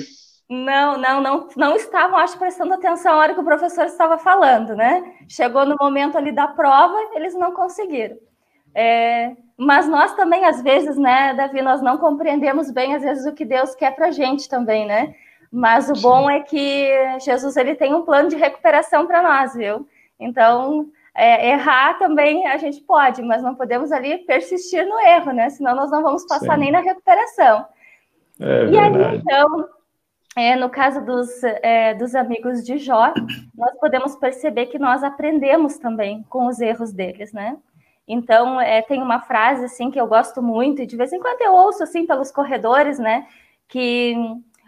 Não, 0.48 0.96
não, 0.96 1.20
não, 1.20 1.48
não 1.54 1.76
estavam, 1.76 2.18
acho, 2.18 2.38
prestando 2.38 2.72
atenção 2.72 3.12
na 3.12 3.18
hora 3.18 3.34
que 3.34 3.40
o 3.40 3.44
professor 3.44 3.84
estava 3.84 4.16
falando, 4.16 4.74
né? 4.74 5.02
Chegou 5.28 5.66
no 5.66 5.76
momento 5.78 6.16
ali 6.16 6.32
da 6.32 6.48
prova, 6.48 6.96
eles 7.14 7.34
não 7.34 7.52
conseguiram. 7.52 8.16
É, 8.78 9.34
mas 9.56 9.88
nós 9.88 10.12
também, 10.14 10.44
às 10.44 10.60
vezes, 10.60 10.98
né, 10.98 11.32
Davi, 11.32 11.62
nós 11.62 11.80
não 11.80 11.96
compreendemos 11.96 12.70
bem, 12.70 12.94
às 12.94 13.02
vezes, 13.02 13.24
o 13.24 13.32
que 13.32 13.42
Deus 13.42 13.74
quer 13.74 13.96
para 13.96 14.08
a 14.08 14.10
gente 14.10 14.50
também, 14.50 14.84
né? 14.84 15.14
Mas 15.50 15.88
o 15.88 15.94
Sim. 15.96 16.02
bom 16.02 16.28
é 16.28 16.40
que 16.40 17.18
Jesus 17.20 17.56
ele 17.56 17.74
tem 17.74 17.94
um 17.94 18.02
plano 18.02 18.28
de 18.28 18.36
recuperação 18.36 19.06
para 19.06 19.22
nós, 19.22 19.54
viu? 19.54 19.88
Então, 20.20 20.90
é, 21.14 21.52
errar 21.52 21.94
também 21.98 22.46
a 22.46 22.58
gente 22.58 22.82
pode, 22.82 23.22
mas 23.22 23.42
não 23.42 23.54
podemos 23.54 23.90
ali 23.90 24.18
persistir 24.18 24.86
no 24.86 25.00
erro, 25.00 25.32
né? 25.32 25.48
Senão 25.48 25.74
nós 25.74 25.90
não 25.90 26.02
vamos 26.02 26.26
passar 26.26 26.54
Sim. 26.56 26.60
nem 26.60 26.70
na 26.70 26.80
recuperação. 26.80 27.64
É 28.38 28.66
e 28.66 28.78
aí, 28.78 29.16
então, 29.16 29.68
é, 30.36 30.54
no 30.54 30.68
caso 30.68 31.02
dos, 31.02 31.42
é, 31.42 31.94
dos 31.94 32.14
amigos 32.14 32.62
de 32.62 32.76
Jó, 32.76 33.14
nós 33.56 33.74
podemos 33.80 34.16
perceber 34.16 34.66
que 34.66 34.78
nós 34.78 35.02
aprendemos 35.02 35.78
também 35.78 36.22
com 36.28 36.46
os 36.46 36.60
erros 36.60 36.92
deles, 36.92 37.32
né? 37.32 37.56
Então, 38.08 38.60
é, 38.60 38.82
tem 38.82 39.02
uma 39.02 39.20
frase, 39.20 39.64
assim, 39.64 39.90
que 39.90 40.00
eu 40.00 40.06
gosto 40.06 40.40
muito, 40.42 40.82
e 40.82 40.86
de 40.86 40.96
vez 40.96 41.12
em 41.12 41.18
quando 41.18 41.40
eu 41.42 41.52
ouço, 41.52 41.82
assim, 41.82 42.06
pelos 42.06 42.30
corredores, 42.30 42.98
né? 42.98 43.26
Que 43.68 44.14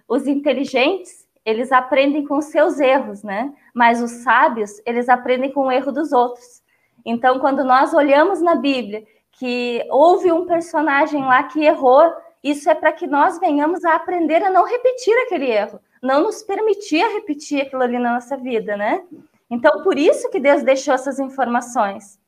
os 0.09 0.27
inteligentes, 0.27 1.27
eles 1.45 1.71
aprendem 1.71 2.27
com 2.27 2.41
seus 2.41 2.81
erros, 2.81 3.23
né? 3.23 3.53
Mas 3.73 4.03
os 4.03 4.11
sábios, 4.23 4.81
eles 4.85 5.09
aprendem 5.09 5.53
com 5.53 5.67
o 5.67 5.73
erro 5.73 5.93
dos 5.93 6.13
outros. 6.13 6.63
Então, 7.05 7.39
quando 7.39 7.65
nós 7.65 7.95
olhamos 7.95 8.41
na 8.43 8.55
Bíblia 8.55 9.05
que 9.33 9.87
houve 9.89 10.33
um 10.33 10.47
personagem 10.47 11.23
lá 11.23 11.45
que 11.45 11.65
errou, 11.65 12.13
isso 12.43 12.69
é 12.69 12.75
para 12.75 12.93
que 12.93 13.07
nós 13.07 13.39
venhamos 13.39 13.85
a 13.85 13.95
aprender 13.95 14.43
a 14.43 14.51
não 14.51 14.65
repetir 14.65 15.15
aquele 15.25 15.51
erro, 15.51 15.81
não 16.03 16.23
nos 16.25 16.43
permitir 16.43 17.07
repetir 17.15 17.63
aquilo 17.63 17.83
ali 17.83 17.99
na 17.99 18.15
nossa 18.15 18.37
vida, 18.37 18.77
né? 18.77 19.03
Então, 19.51 19.83
por 19.83 19.97
isso 19.97 20.29
que 20.31 20.41
Deus 20.41 20.63
deixou 20.63 20.93
essas 20.93 21.19
informações. 21.19 22.19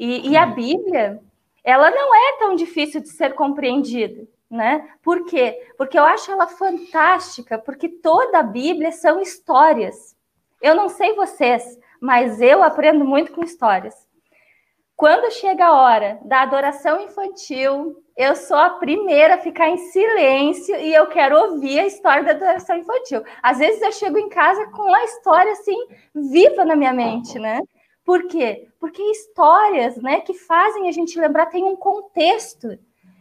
E, 0.00 0.30
e 0.30 0.34
a 0.34 0.46
Bíblia, 0.46 1.20
ela 1.62 1.90
não 1.90 2.14
é 2.14 2.38
tão 2.38 2.54
difícil 2.54 3.02
de 3.02 3.10
ser 3.10 3.34
compreendida, 3.34 4.26
né? 4.50 4.88
Por 5.02 5.26
quê? 5.26 5.60
Porque 5.76 5.98
eu 5.98 6.04
acho 6.04 6.32
ela 6.32 6.46
fantástica, 6.46 7.58
porque 7.58 7.86
toda 7.86 8.38
a 8.38 8.42
Bíblia 8.42 8.92
são 8.92 9.20
histórias. 9.20 10.16
Eu 10.62 10.74
não 10.74 10.88
sei 10.88 11.14
vocês, 11.14 11.78
mas 12.00 12.40
eu 12.40 12.62
aprendo 12.62 13.04
muito 13.04 13.30
com 13.30 13.44
histórias. 13.44 13.94
Quando 14.96 15.30
chega 15.32 15.66
a 15.66 15.78
hora 15.78 16.18
da 16.24 16.42
adoração 16.42 17.02
infantil, 17.02 18.02
eu 18.16 18.34
sou 18.34 18.56
a 18.56 18.70
primeira 18.70 19.34
a 19.34 19.38
ficar 19.38 19.68
em 19.68 19.76
silêncio 19.76 20.76
e 20.76 20.94
eu 20.94 21.08
quero 21.08 21.36
ouvir 21.36 21.78
a 21.78 21.86
história 21.86 22.24
da 22.24 22.30
adoração 22.30 22.78
infantil. 22.78 23.22
Às 23.42 23.58
vezes 23.58 23.82
eu 23.82 23.92
chego 23.92 24.16
em 24.16 24.30
casa 24.30 24.64
com 24.70 24.94
a 24.94 25.04
história 25.04 25.52
assim 25.52 25.76
viva 26.14 26.64
na 26.64 26.74
minha 26.74 26.94
mente, 26.94 27.38
né? 27.38 27.60
Por 28.10 28.26
quê? 28.26 28.66
Porque 28.80 29.00
histórias, 29.00 29.96
né, 29.98 30.20
que 30.20 30.34
fazem 30.34 30.88
a 30.88 30.90
gente 30.90 31.16
lembrar 31.16 31.46
tem 31.46 31.62
um 31.62 31.76
contexto. 31.76 32.76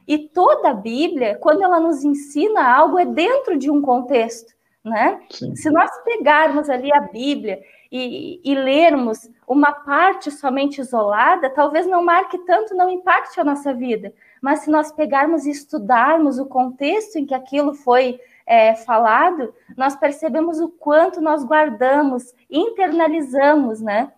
E 0.08 0.18
toda 0.18 0.72
a 0.72 0.74
Bíblia, 0.74 1.38
quando 1.40 1.62
ela 1.62 1.80
nos 1.80 2.04
ensina 2.04 2.68
algo, 2.76 2.98
é 2.98 3.06
dentro 3.06 3.56
de 3.56 3.70
um 3.70 3.84
contexto, 3.84 4.52
né? 4.84 5.22
Sim. 5.30 5.56
Se 5.56 5.70
nós 5.70 5.92
pegarmos 6.04 6.72
ali 6.72 6.92
a 6.92 7.02
Bíblia 7.02 7.62
e, 7.92 8.42
e, 8.44 8.56
lermos 8.56 9.30
uma 9.48 9.72
parte 9.72 10.32
somente 10.32 10.82
isolada, 10.82 11.52
talvez 11.52 11.86
não 11.86 12.04
marque 12.04 12.40
tanto, 12.40 12.74
não 12.74 12.90
impacte 12.90 13.40
a 13.40 13.44
nossa 13.44 13.72
vida. 13.72 14.12
Mas 14.42 14.62
se 14.62 14.72
nós 14.72 14.92
pegarmos 14.92 15.46
e 15.46 15.52
estudarmos 15.52 16.40
o 16.40 16.48
contexto 16.48 17.18
em 17.18 17.28
que 17.28 17.36
aquilo 17.36 17.76
foi 17.76 18.20
é, 18.44 18.74
falado, 18.74 19.54
nós 19.78 19.96
percebemos 19.96 20.60
o 20.60 20.68
quanto 20.68 21.22
nós 21.22 21.44
guardamos, 21.44 22.34
internalizamos, 22.50 23.82
né? 23.82 24.12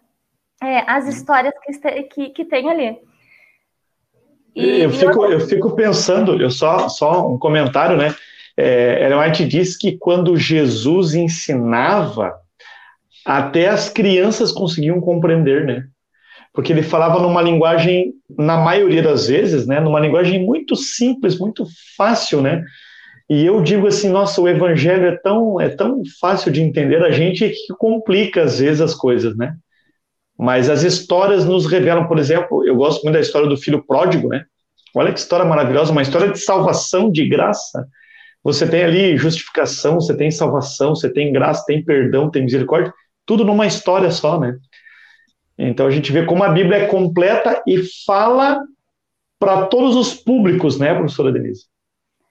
É, 0.62 0.84
as 0.90 1.08
histórias 1.08 1.54
que, 1.84 2.04
que, 2.04 2.30
que 2.30 2.46
tem 2.46 2.70
ali. 2.70 2.98
E, 4.56 4.82
eu, 4.82 4.90
fico, 4.92 5.26
eu 5.26 5.40
fico 5.40 5.72
pensando, 5.72 6.40
eu 6.42 6.52
só, 6.52 6.90
só 6.90 7.28
um 7.28 7.38
comentário, 7.38 7.98
né? 7.98 8.14
É, 8.56 9.06
Ellen 9.06 9.20
White 9.20 9.46
diz 9.46 9.78
que 9.78 9.98
quando 9.98 10.38
Jesus 10.38 11.16
ensinava, 11.16 12.34
até 13.26 13.70
as 13.70 13.90
crianças 13.90 14.52
conseguiam 14.52 15.00
compreender, 15.00 15.66
né? 15.66 15.86
Porque 16.54 16.74
ele 16.74 16.84
falava 16.84 17.20
numa 17.20 17.42
linguagem, 17.42 18.14
na 18.38 18.58
maioria 18.58 19.02
das 19.02 19.28
vezes, 19.28 19.66
né, 19.66 19.80
numa 19.80 20.02
linguagem 20.02 20.46
muito 20.46 20.76
simples, 20.76 21.40
muito 21.40 21.66
fácil, 21.96 22.42
né? 22.42 22.64
E 23.30 23.46
eu 23.46 23.62
digo 23.62 23.88
assim, 23.88 24.10
nossa, 24.10 24.42
o 24.42 24.50
evangelho 24.50 25.06
é 25.06 25.16
tão, 25.16 25.62
é 25.62 25.70
tão 25.70 26.04
fácil 26.20 26.52
de 26.52 26.62
entender, 26.62 27.02
a 27.02 27.12
gente 27.12 27.48
que 27.48 27.74
complica 27.80 28.44
às 28.44 28.60
vezes 28.60 28.82
as 28.82 28.94
coisas, 28.94 29.38
né? 29.38 29.56
Mas 30.42 30.72
as 30.72 30.82
histórias 30.82 31.46
nos 31.46 31.68
revelam, 31.68 32.08
por 32.08 32.18
exemplo, 32.18 32.66
eu 32.66 32.76
gosto 32.76 33.04
muito 33.04 33.14
da 33.14 33.22
história 33.22 33.48
do 33.48 33.56
filho 33.56 33.86
pródigo, 33.86 34.28
né? 34.28 34.44
Olha 34.96 35.14
que 35.14 35.20
história 35.20 35.46
maravilhosa, 35.46 35.92
uma 35.92 36.02
história 36.02 36.32
de 36.32 36.40
salvação, 36.40 37.12
de 37.12 37.30
graça. 37.30 37.88
Você 38.44 38.68
tem 38.68 38.84
ali 38.84 39.16
justificação, 39.18 40.02
você 40.02 40.18
tem 40.18 40.32
salvação, 40.32 40.96
você 40.96 41.14
tem 41.14 41.32
graça, 41.32 41.64
tem 41.68 41.86
perdão, 41.86 42.28
tem 42.28 42.42
misericórdia 42.42 42.92
tudo 43.24 43.46
numa 43.46 43.68
história 43.68 44.10
só, 44.10 44.40
né? 44.40 44.58
Então 45.56 45.86
a 45.86 45.92
gente 45.92 46.12
vê 46.12 46.26
como 46.26 46.44
a 46.44 46.50
Bíblia 46.50 46.80
é 46.80 46.88
completa 46.88 47.62
e 47.68 47.80
fala 48.04 48.60
para 49.40 49.68
todos 49.68 49.96
os 49.96 50.16
públicos, 50.16 50.80
né, 50.80 50.96
professora 50.96 51.32
Denise? 51.32 51.66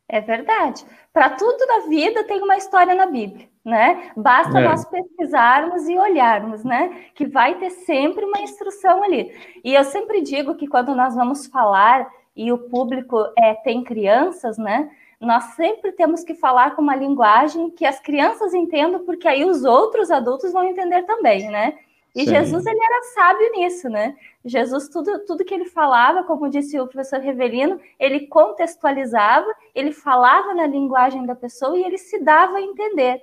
É 0.09 0.21
verdade. 0.21 0.85
Para 1.13 1.31
tudo 1.31 1.65
na 1.65 1.87
vida 1.87 2.25
tem 2.25 2.43
uma 2.43 2.57
história 2.57 2.93
na 2.93 3.07
Bíblia, 3.07 3.49
né? 3.65 4.11
Basta 4.17 4.59
é. 4.59 4.65
nós 4.65 4.85
pesquisarmos 4.85 5.89
e 5.89 5.99
olharmos, 5.99 6.65
né? 6.65 7.05
Que 7.15 7.27
vai 7.27 7.57
ter 7.57 7.71
sempre 7.71 8.25
uma 8.25 8.41
instrução 8.41 9.03
ali. 9.03 9.35
E 9.63 9.75
eu 9.75 9.85
sempre 9.85 10.23
digo 10.23 10.55
que 10.55 10.67
quando 10.67 10.95
nós 10.95 11.15
vamos 11.15 11.47
falar 11.47 12.11
e 12.35 12.51
o 12.53 12.59
público 12.59 13.19
é, 13.37 13.55
tem 13.55 13.85
crianças, 13.85 14.57
né? 14.57 14.91
nós 15.21 15.45
sempre 15.55 15.93
temos 15.93 16.25
que 16.25 16.35
falar 16.35 16.75
com 16.75 16.81
uma 16.81 16.97
linguagem 16.97 17.71
que 17.71 17.85
as 17.85 18.01
crianças 18.01 18.55
entendam, 18.55 19.05
porque 19.05 19.29
aí 19.29 19.45
os 19.45 19.65
outros 19.65 20.11
adultos 20.11 20.51
vão 20.51 20.65
entender 20.65 21.03
também, 21.03 21.51
né? 21.51 21.79
E 22.17 22.25
Sim. 22.25 22.31
Jesus, 22.31 22.67
ele 22.67 22.83
era 22.83 23.03
sábio 23.15 23.53
nisso, 23.53 23.89
né? 23.89 24.17
Jesus, 24.45 24.89
tudo, 24.89 25.25
tudo 25.27 25.45
que 25.45 25.55
ele 25.55 25.67
falava, 25.67 26.25
como 26.25 26.49
disse 26.49 26.81
o 26.81 26.87
professor 26.87 27.21
Revelino, 27.21 27.79
ele 28.01 28.27
contextualizava, 28.27 29.47
ele 29.75 29.93
falava 29.93 30.55
na 30.55 30.67
linguagem 30.67 31.25
da 31.27 31.37
pessoa 31.37 31.79
e 31.79 31.85
ele 31.85 31.99
se 31.99 32.19
dava 32.19 32.57
a 32.57 32.63
entender. 32.63 33.23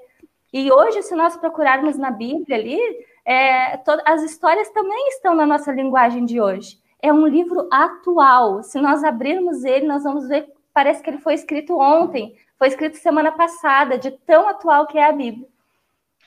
E 0.53 0.71
hoje, 0.71 1.01
se 1.03 1.15
nós 1.15 1.35
procurarmos 1.37 1.97
na 1.97 2.11
Bíblia 2.11 2.57
ali, 2.57 2.79
é, 3.25 3.79
as 4.05 4.23
histórias 4.23 4.69
também 4.69 5.09
estão 5.09 5.35
na 5.35 5.45
nossa 5.45 5.71
linguagem 5.71 6.25
de 6.25 6.39
hoje. 6.39 6.77
É 7.01 7.11
um 7.11 7.27
livro 7.27 7.67
atual. 7.71 8.63
Se 8.63 8.79
nós 8.79 9.03
abrirmos 9.03 9.63
ele, 9.63 9.85
nós 9.85 10.03
vamos 10.03 10.27
ver 10.27 10.47
parece 10.77 11.01
que 11.01 11.09
ele 11.09 11.17
foi 11.17 11.33
escrito 11.33 11.75
ontem, 11.79 12.35
foi 12.59 12.67
escrito 12.67 12.97
semana 12.97 13.31
passada, 13.31 13.97
de 13.97 14.11
tão 14.11 14.47
atual 14.47 14.85
que 14.85 14.95
é 14.95 15.09
a 15.09 15.11
Bíblia. 15.11 15.47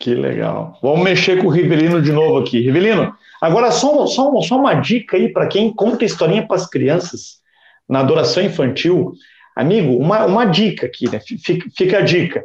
Que 0.00 0.12
legal. 0.12 0.76
Vamos 0.82 1.04
mexer 1.04 1.40
com 1.40 1.46
o 1.46 1.50
Rivelino 1.50 2.02
de 2.02 2.10
novo 2.10 2.38
aqui. 2.38 2.58
Rivelino, 2.60 3.14
agora 3.40 3.70
só, 3.70 4.06
só, 4.06 4.40
só 4.40 4.56
uma 4.56 4.74
dica 4.74 5.16
aí 5.16 5.28
para 5.32 5.46
quem 5.46 5.72
conta 5.72 6.04
historinha 6.04 6.44
para 6.44 6.56
as 6.56 6.68
crianças 6.68 7.40
na 7.88 8.00
adoração 8.00 8.42
infantil. 8.42 9.12
Amigo, 9.54 9.96
uma, 9.96 10.26
uma 10.26 10.44
dica 10.44 10.86
aqui, 10.86 11.08
né? 11.08 11.20
Fica, 11.20 11.68
fica 11.76 11.98
a 11.98 12.02
dica. 12.02 12.44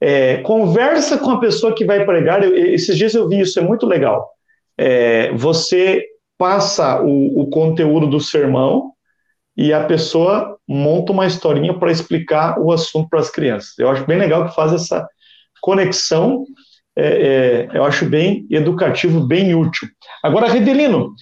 É, 0.00 0.38
conversa 0.38 1.16
com 1.18 1.30
a 1.30 1.40
pessoa 1.40 1.74
que 1.74 1.84
vai 1.84 2.04
pregar. 2.04 2.42
Eu, 2.42 2.54
esses 2.54 2.96
dias 2.96 3.14
eu 3.14 3.28
vi 3.28 3.40
isso, 3.40 3.58
é 3.58 3.62
muito 3.62 3.86
legal. 3.86 4.28
É, 4.76 5.32
você 5.32 6.04
passa 6.38 7.02
o, 7.02 7.42
o 7.42 7.50
conteúdo 7.50 8.06
do 8.06 8.20
sermão 8.20 8.92
e 9.56 9.72
a 9.72 9.84
pessoa 9.84 10.58
monta 10.68 11.12
uma 11.12 11.26
historinha 11.26 11.72
para 11.72 11.90
explicar 11.90 12.58
o 12.60 12.70
assunto 12.70 13.08
para 13.08 13.20
as 13.20 13.30
crianças. 13.30 13.78
Eu 13.78 13.88
acho 13.88 14.04
bem 14.06 14.18
legal 14.18 14.46
que 14.46 14.54
faz 14.54 14.72
essa 14.72 15.08
conexão, 15.62 16.44
é, 16.94 17.06
é, 17.72 17.76
eu 17.76 17.84
acho 17.84 18.06
bem 18.06 18.46
educativo, 18.50 19.26
bem 19.26 19.54
útil. 19.54 19.88
Agora, 20.22 20.48
Redelino, 20.48 21.14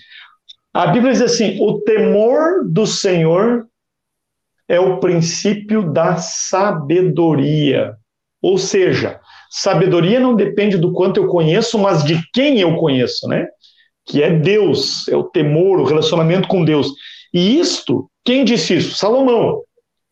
a 0.72 0.88
Bíblia 0.88 1.12
diz 1.12 1.22
assim: 1.22 1.58
o 1.60 1.80
temor 1.82 2.64
do 2.64 2.86
Senhor 2.86 3.66
é 4.68 4.80
o 4.80 4.98
princípio 4.98 5.92
da 5.92 6.16
sabedoria. 6.16 7.96
Ou 8.44 8.58
seja, 8.58 9.20
sabedoria 9.48 10.20
não 10.20 10.36
depende 10.36 10.76
do 10.76 10.92
quanto 10.92 11.16
eu 11.16 11.28
conheço, 11.28 11.78
mas 11.78 12.04
de 12.04 12.20
quem 12.30 12.60
eu 12.60 12.76
conheço, 12.76 13.26
né? 13.26 13.48
Que 14.04 14.22
é 14.22 14.28
Deus, 14.28 15.08
é 15.08 15.16
o 15.16 15.24
temor, 15.24 15.80
o 15.80 15.84
relacionamento 15.84 16.46
com 16.46 16.62
Deus. 16.62 16.92
E 17.32 17.58
isto, 17.58 18.06
quem 18.22 18.44
disse 18.44 18.76
isso? 18.76 18.96
Salomão, 18.96 19.62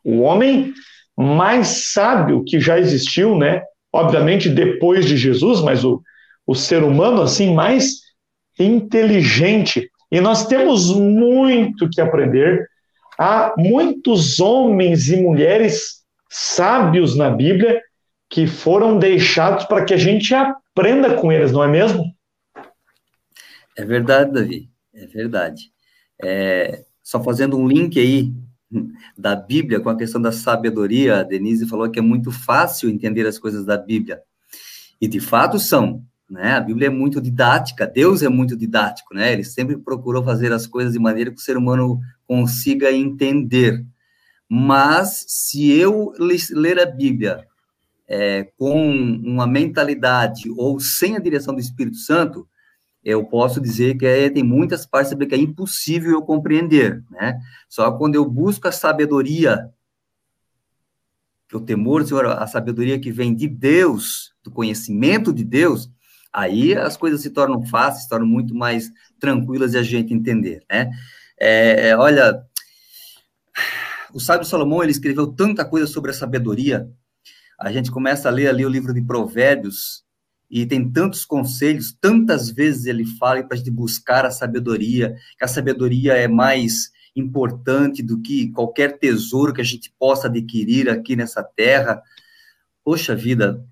o 0.02 0.20
homem 0.20 0.72
mais 1.14 1.92
sábio 1.92 2.42
que 2.42 2.58
já 2.58 2.78
existiu, 2.78 3.36
né? 3.36 3.62
Obviamente 3.92 4.48
depois 4.48 5.04
de 5.04 5.18
Jesus, 5.18 5.60
mas 5.60 5.84
o, 5.84 6.00
o 6.46 6.54
ser 6.54 6.82
humano 6.82 7.20
assim 7.20 7.52
mais 7.52 7.96
inteligente. 8.58 9.90
E 10.10 10.22
nós 10.22 10.46
temos 10.46 10.90
muito 10.90 11.86
que 11.90 12.00
aprender. 12.00 12.66
Há 13.18 13.52
muitos 13.58 14.40
homens 14.40 15.10
e 15.10 15.18
mulheres 15.18 16.00
sábios 16.30 17.14
na 17.14 17.28
Bíblia 17.28 17.78
que 18.32 18.46
foram 18.46 18.98
deixados 18.98 19.66
para 19.66 19.84
que 19.84 19.92
a 19.92 19.98
gente 19.98 20.34
aprenda 20.34 21.14
com 21.16 21.30
eles, 21.30 21.52
não 21.52 21.62
é 21.62 21.68
mesmo? 21.68 22.16
É 23.76 23.84
verdade, 23.84 24.32
Davi, 24.32 24.70
é 24.94 25.06
verdade. 25.06 25.70
É, 26.24 26.82
só 27.02 27.22
fazendo 27.22 27.58
um 27.58 27.68
link 27.68 28.00
aí 28.00 28.32
da 29.18 29.36
Bíblia 29.36 29.80
com 29.80 29.90
a 29.90 29.98
questão 29.98 30.18
da 30.18 30.32
sabedoria, 30.32 31.20
a 31.20 31.22
Denise 31.22 31.68
falou 31.68 31.90
que 31.90 31.98
é 31.98 32.02
muito 32.02 32.32
fácil 32.32 32.88
entender 32.88 33.26
as 33.26 33.38
coisas 33.38 33.66
da 33.66 33.76
Bíblia. 33.76 34.22
E 34.98 35.06
de 35.06 35.20
fato 35.20 35.58
são, 35.58 36.02
né? 36.30 36.54
A 36.54 36.60
Bíblia 36.60 36.86
é 36.86 36.90
muito 36.90 37.20
didática, 37.20 37.86
Deus 37.86 38.22
é 38.22 38.30
muito 38.30 38.56
didático, 38.56 39.14
né? 39.14 39.30
Ele 39.30 39.44
sempre 39.44 39.76
procurou 39.76 40.24
fazer 40.24 40.54
as 40.54 40.66
coisas 40.66 40.94
de 40.94 40.98
maneira 40.98 41.30
que 41.30 41.36
o 41.36 41.44
ser 41.44 41.58
humano 41.58 42.00
consiga 42.26 42.90
entender. 42.90 43.84
Mas 44.48 45.26
se 45.28 45.70
eu 45.70 46.14
ler 46.18 46.80
a 46.80 46.86
Bíblia 46.86 47.46
é, 48.12 48.44
com 48.58 48.92
uma 48.92 49.46
mentalidade 49.46 50.50
ou 50.50 50.78
sem 50.78 51.16
a 51.16 51.18
direção 51.18 51.54
do 51.54 51.60
Espírito 51.60 51.96
Santo, 51.96 52.46
eu 53.02 53.24
posso 53.24 53.58
dizer 53.58 53.96
que 53.96 54.04
é, 54.04 54.28
tem 54.28 54.42
muitas 54.42 54.84
partes 54.84 55.14
que 55.14 55.34
é 55.34 55.38
impossível 55.38 56.12
eu 56.12 56.22
compreender, 56.22 57.02
né? 57.10 57.40
Só 57.70 57.90
quando 57.92 58.14
eu 58.14 58.28
busco 58.28 58.68
a 58.68 58.72
sabedoria, 58.72 59.66
o 61.54 61.60
temor 61.60 62.02
do 62.02 62.08
Senhor, 62.08 62.26
a 62.26 62.46
sabedoria 62.46 63.00
que 63.00 63.10
vem 63.10 63.34
de 63.34 63.48
Deus, 63.48 64.34
do 64.44 64.50
conhecimento 64.50 65.32
de 65.32 65.42
Deus, 65.42 65.90
aí 66.30 66.74
as 66.74 66.98
coisas 66.98 67.22
se 67.22 67.30
tornam 67.30 67.64
fáceis, 67.64 68.04
se 68.04 68.10
tornam 68.10 68.26
muito 68.26 68.54
mais 68.54 68.90
tranquilas 69.18 69.70
de 69.70 69.78
a 69.78 69.82
gente 69.82 70.12
entender, 70.12 70.62
né? 70.70 70.90
É, 71.40 71.88
é 71.88 71.96
olha, 71.96 72.42
o 74.12 74.20
sábio 74.20 74.46
Salomão, 74.46 74.82
ele 74.82 74.92
escreveu 74.92 75.26
tanta 75.26 75.64
coisa 75.64 75.86
sobre 75.86 76.10
a 76.10 76.14
sabedoria, 76.14 76.86
a 77.62 77.70
gente 77.70 77.90
começa 77.90 78.28
a 78.28 78.32
ler 78.32 78.48
ali 78.48 78.66
o 78.66 78.68
livro 78.68 78.92
de 78.92 79.00
Provérbios, 79.00 80.02
e 80.50 80.66
tem 80.66 80.90
tantos 80.90 81.24
conselhos, 81.24 81.96
tantas 81.98 82.50
vezes 82.50 82.84
ele 82.84 83.06
fala 83.06 83.42
para 83.42 83.54
a 83.54 83.56
gente 83.56 83.70
buscar 83.70 84.26
a 84.26 84.30
sabedoria, 84.30 85.16
que 85.38 85.44
a 85.44 85.48
sabedoria 85.48 86.12
é 86.12 86.28
mais 86.28 86.90
importante 87.16 88.02
do 88.02 88.20
que 88.20 88.50
qualquer 88.50 88.98
tesouro 88.98 89.54
que 89.54 89.60
a 89.60 89.64
gente 89.64 89.94
possa 89.98 90.26
adquirir 90.26 90.90
aqui 90.90 91.16
nessa 91.16 91.42
terra. 91.42 92.02
Poxa 92.84 93.14
vida, 93.14 93.64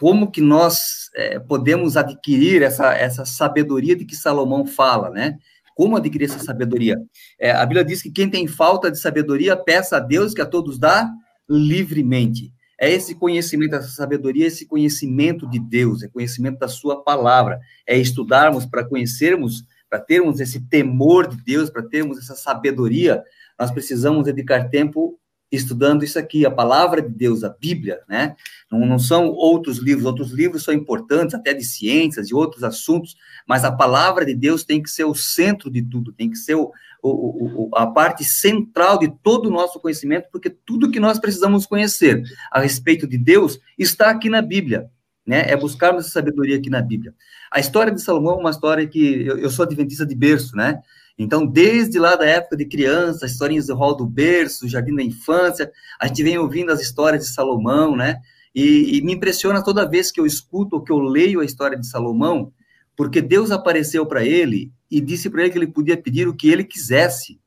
como 0.00 0.30
que 0.30 0.40
nós 0.40 0.78
é, 1.14 1.38
podemos 1.38 1.96
adquirir 1.96 2.62
essa, 2.62 2.92
essa 2.94 3.24
sabedoria 3.24 3.94
de 3.94 4.04
que 4.04 4.16
Salomão 4.16 4.66
fala, 4.66 5.10
né? 5.10 5.38
Como 5.76 5.96
adquirir 5.96 6.24
essa 6.24 6.40
sabedoria? 6.40 7.00
É, 7.38 7.52
a 7.52 7.64
Bíblia 7.64 7.84
diz 7.84 8.02
que 8.02 8.10
quem 8.10 8.28
tem 8.28 8.48
falta 8.48 8.90
de 8.90 8.98
sabedoria, 8.98 9.56
peça 9.56 9.98
a 9.98 10.00
Deus 10.00 10.34
que 10.34 10.42
a 10.42 10.46
todos 10.46 10.78
dá 10.78 11.08
livremente 11.48 12.52
é 12.80 12.90
esse 12.90 13.14
conhecimento, 13.14 13.74
essa 13.74 13.88
sabedoria, 13.88 14.46
esse 14.46 14.64
conhecimento 14.64 15.46
de 15.46 15.58
Deus, 15.58 16.02
é 16.02 16.08
conhecimento 16.08 16.58
da 16.58 16.66
sua 16.66 17.04
palavra, 17.04 17.60
é 17.86 17.98
estudarmos 17.98 18.64
para 18.64 18.82
conhecermos, 18.82 19.64
para 19.88 20.00
termos 20.00 20.40
esse 20.40 20.60
temor 20.60 21.28
de 21.28 21.36
Deus, 21.36 21.68
para 21.68 21.82
termos 21.82 22.16
essa 22.16 22.34
sabedoria, 22.34 23.22
nós 23.58 23.70
precisamos 23.70 24.24
dedicar 24.24 24.70
tempo 24.70 25.20
estudando 25.52 26.04
isso 26.04 26.18
aqui, 26.18 26.46
a 26.46 26.50
palavra 26.50 27.02
de 27.02 27.08
Deus, 27.08 27.42
a 27.42 27.48
Bíblia, 27.48 28.00
né? 28.08 28.36
Não, 28.70 28.86
não, 28.86 28.98
são 28.98 29.28
outros 29.28 29.78
livros, 29.78 30.06
outros 30.06 30.30
livros 30.30 30.62
são 30.62 30.72
importantes, 30.72 31.34
até 31.34 31.52
de 31.52 31.64
ciências 31.64 32.30
e 32.30 32.34
outros 32.34 32.62
assuntos, 32.62 33.16
mas 33.46 33.64
a 33.64 33.72
palavra 33.72 34.24
de 34.24 34.34
Deus 34.34 34.64
tem 34.64 34.80
que 34.80 34.88
ser 34.88 35.04
o 35.04 35.14
centro 35.14 35.68
de 35.68 35.82
tudo, 35.82 36.12
tem 36.12 36.30
que 36.30 36.38
ser 36.38 36.54
o, 36.54 36.70
o, 37.02 37.68
o, 37.68 37.76
a 37.76 37.86
parte 37.86 38.24
central 38.24 38.98
de 38.98 39.12
todo 39.22 39.46
o 39.46 39.50
nosso 39.50 39.80
conhecimento, 39.80 40.28
porque 40.30 40.50
tudo 40.50 40.90
que 40.90 41.00
nós 41.00 41.18
precisamos 41.18 41.66
conhecer 41.66 42.22
a 42.50 42.60
respeito 42.60 43.06
de 43.06 43.18
Deus 43.18 43.58
está 43.78 44.10
aqui 44.10 44.28
na 44.28 44.42
Bíblia, 44.42 44.90
né? 45.26 45.44
É 45.50 45.56
buscarmos 45.56 46.04
essa 46.04 46.12
sabedoria 46.12 46.56
aqui 46.56 46.70
na 46.70 46.82
Bíblia. 46.82 47.14
A 47.50 47.60
história 47.60 47.92
de 47.92 48.02
Salomão 48.02 48.34
é 48.34 48.40
uma 48.40 48.50
história 48.50 48.86
que 48.86 49.26
eu, 49.26 49.38
eu 49.38 49.50
sou 49.50 49.64
adventista 49.64 50.06
de 50.06 50.14
berço, 50.14 50.56
né? 50.56 50.80
Então, 51.18 51.46
desde 51.46 51.98
lá 51.98 52.16
da 52.16 52.24
época 52.24 52.56
de 52.56 52.64
criança, 52.64 53.26
as 53.26 53.32
historinhas 53.32 53.66
do 53.66 53.74
Hall 53.74 53.94
do 53.94 54.06
Berço, 54.06 54.68
Jardim 54.68 54.94
da 54.94 55.02
Infância, 55.02 55.70
a 56.00 56.06
gente 56.06 56.22
vem 56.22 56.38
ouvindo 56.38 56.72
as 56.72 56.80
histórias 56.80 57.24
de 57.24 57.34
Salomão, 57.34 57.94
né? 57.94 58.20
E, 58.54 58.96
e 58.96 59.02
me 59.02 59.12
impressiona 59.12 59.62
toda 59.62 59.88
vez 59.88 60.10
que 60.10 60.18
eu 60.18 60.26
escuto 60.26 60.76
ou 60.76 60.82
que 60.82 60.90
eu 60.90 60.98
leio 60.98 61.40
a 61.40 61.44
história 61.44 61.78
de 61.78 61.86
Salomão, 61.86 62.52
porque 63.00 63.22
Deus 63.22 63.50
apareceu 63.50 64.04
para 64.04 64.22
ele 64.22 64.70
e 64.90 65.00
disse 65.00 65.30
para 65.30 65.40
ele 65.40 65.50
que 65.50 65.56
ele 65.56 65.66
podia 65.66 65.96
pedir 65.96 66.28
o 66.28 66.34
que 66.34 66.50
ele 66.50 66.62
quisesse. 66.62 67.40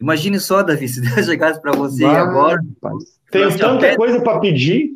Imagine 0.00 0.40
só, 0.40 0.62
Davi, 0.62 0.88
se 0.88 0.98
Deus 1.02 1.26
chegasse 1.26 1.60
para 1.60 1.72
você 1.72 2.06
ah, 2.06 2.22
agora. 2.22 2.58
Tem 3.30 3.54
tanta 3.54 3.94
coisa 3.96 4.18
para 4.22 4.40
pedir. 4.40 4.92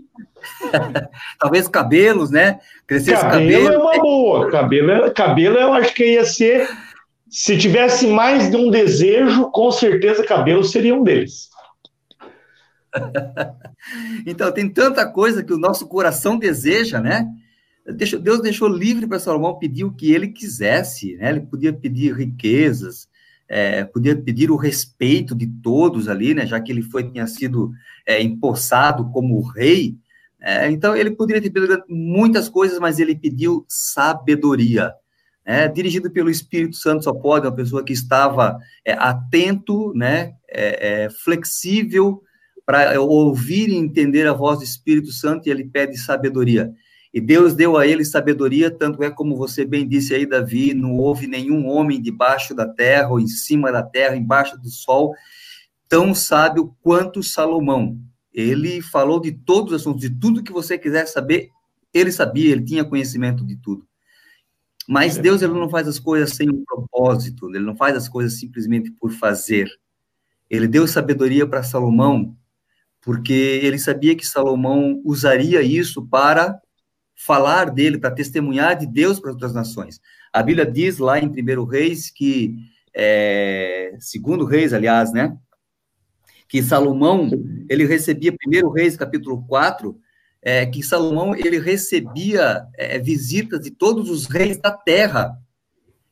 Talvez 1.38 1.68
cabelos, 1.68 2.30
né? 2.30 2.58
Crescer 2.86 3.18
cabelo, 3.18 3.66
cabelo 3.66 3.68
é 3.68 3.76
uma 3.76 3.98
boa. 4.00 4.50
Cabelo, 4.50 4.90
é, 4.90 5.10
cabelo 5.10 5.58
eu 5.58 5.74
acho 5.74 5.92
que 5.92 6.14
ia 6.14 6.24
ser 6.24 6.66
se 7.28 7.58
tivesse 7.58 8.06
mais 8.06 8.50
de 8.50 8.56
um 8.56 8.70
desejo, 8.70 9.50
com 9.50 9.70
certeza 9.70 10.24
cabelo 10.24 10.64
seria 10.64 10.94
um 10.94 11.04
deles. 11.04 11.50
então, 14.24 14.50
tem 14.50 14.70
tanta 14.70 15.06
coisa 15.06 15.44
que 15.44 15.52
o 15.52 15.58
nosso 15.58 15.86
coração 15.86 16.38
deseja, 16.38 16.98
né? 16.98 17.28
Deus 17.86 18.40
deixou 18.40 18.68
livre 18.68 19.06
para 19.06 19.18
Salomão 19.18 19.58
pedir 19.58 19.84
o 19.84 19.92
que 19.92 20.12
ele 20.12 20.28
quisesse, 20.28 21.16
né? 21.16 21.30
Ele 21.30 21.40
podia 21.40 21.72
pedir 21.72 22.14
riquezas, 22.14 23.08
é, 23.48 23.84
podia 23.84 24.16
pedir 24.16 24.50
o 24.50 24.56
respeito 24.56 25.34
de 25.34 25.46
todos 25.46 26.08
ali, 26.08 26.34
né? 26.34 26.46
Já 26.46 26.60
que 26.60 26.72
ele 26.72 26.82
foi 26.82 27.10
tinha 27.10 27.26
sido 27.26 27.72
é, 28.06 28.22
empossado 28.22 29.10
como 29.10 29.40
rei, 29.42 29.96
é, 30.40 30.70
então 30.70 30.96
ele 30.96 31.10
poderia 31.10 31.42
ter 31.42 31.50
pedido 31.50 31.82
muitas 31.88 32.48
coisas, 32.48 32.78
mas 32.78 32.98
ele 32.98 33.14
pediu 33.14 33.64
sabedoria 33.68 34.92
é, 35.44 35.68
dirigido 35.68 36.10
pelo 36.10 36.30
Espírito 36.30 36.76
Santo 36.76 37.04
só 37.04 37.12
pode, 37.12 37.46
uma 37.46 37.54
pessoa 37.54 37.84
que 37.84 37.92
estava 37.92 38.58
é, 38.84 38.92
atento, 38.92 39.92
né, 39.94 40.34
é, 40.48 41.04
é 41.04 41.10
flexível 41.10 42.22
para 42.64 42.98
ouvir 42.98 43.68
e 43.68 43.76
entender 43.76 44.26
a 44.26 44.32
voz 44.32 44.58
do 44.58 44.64
Espírito 44.64 45.12
Santo, 45.12 45.46
e 45.46 45.50
ele 45.50 45.64
pede 45.64 45.98
sabedoria. 45.98 46.72
E 47.14 47.20
Deus 47.20 47.54
deu 47.54 47.76
a 47.76 47.86
ele 47.86 48.04
sabedoria, 48.04 48.72
tanto 48.72 49.00
é 49.00 49.08
como 49.08 49.36
você 49.36 49.64
bem 49.64 49.86
disse 49.86 50.12
aí, 50.12 50.26
Davi, 50.26 50.74
não 50.74 50.96
houve 50.96 51.28
nenhum 51.28 51.68
homem 51.68 52.02
debaixo 52.02 52.52
da 52.56 52.66
terra, 52.66 53.10
ou 53.10 53.20
em 53.20 53.28
cima 53.28 53.70
da 53.70 53.84
terra, 53.84 54.16
embaixo 54.16 54.60
do 54.60 54.68
sol, 54.68 55.14
tão 55.88 56.12
sábio 56.12 56.74
quanto 56.82 57.22
Salomão. 57.22 57.96
Ele 58.32 58.82
falou 58.82 59.20
de 59.20 59.30
todos 59.30 59.72
os 59.72 59.80
assuntos, 59.80 60.00
de 60.00 60.10
tudo 60.10 60.42
que 60.42 60.50
você 60.50 60.76
quiser 60.76 61.06
saber, 61.06 61.50
ele 61.92 62.10
sabia, 62.10 62.50
ele 62.50 62.64
tinha 62.64 62.84
conhecimento 62.84 63.46
de 63.46 63.54
tudo. 63.58 63.86
Mas 64.88 65.16
Deus 65.16 65.40
ele 65.40 65.52
não 65.52 65.70
faz 65.70 65.86
as 65.86 66.00
coisas 66.00 66.30
sem 66.30 66.50
um 66.50 66.64
propósito, 66.64 67.48
ele 67.48 67.64
não 67.64 67.76
faz 67.76 67.96
as 67.96 68.08
coisas 68.08 68.40
simplesmente 68.40 68.90
por 68.90 69.12
fazer. 69.12 69.70
Ele 70.50 70.66
deu 70.66 70.84
sabedoria 70.88 71.46
para 71.46 71.62
Salomão, 71.62 72.36
porque 73.00 73.60
ele 73.62 73.78
sabia 73.78 74.16
que 74.16 74.26
Salomão 74.26 75.00
usaria 75.04 75.62
isso 75.62 76.04
para 76.04 76.60
falar 77.14 77.70
dele, 77.70 77.98
para 77.98 78.10
testemunhar 78.10 78.76
de 78.76 78.86
Deus 78.86 79.20
para 79.20 79.30
outras 79.30 79.54
nações. 79.54 80.00
A 80.32 80.42
Bíblia 80.42 80.66
diz 80.66 80.98
lá 80.98 81.18
em 81.18 81.28
1 81.28 81.64
Reis 81.64 82.10
que, 82.10 82.56
é, 82.94 83.96
segundo 84.00 84.44
Reis, 84.44 84.72
aliás, 84.72 85.12
né, 85.12 85.36
que 86.48 86.62
Salomão, 86.62 87.30
ele 87.68 87.84
recebia, 87.84 88.32
1 88.32 88.70
Reis, 88.70 88.96
capítulo 88.96 89.44
4, 89.46 89.98
é, 90.42 90.66
que 90.66 90.82
Salomão 90.82 91.34
ele 91.34 91.58
recebia 91.58 92.66
é, 92.76 92.98
visitas 92.98 93.60
de 93.60 93.70
todos 93.70 94.10
os 94.10 94.26
reis 94.26 94.58
da 94.58 94.70
terra 94.70 95.38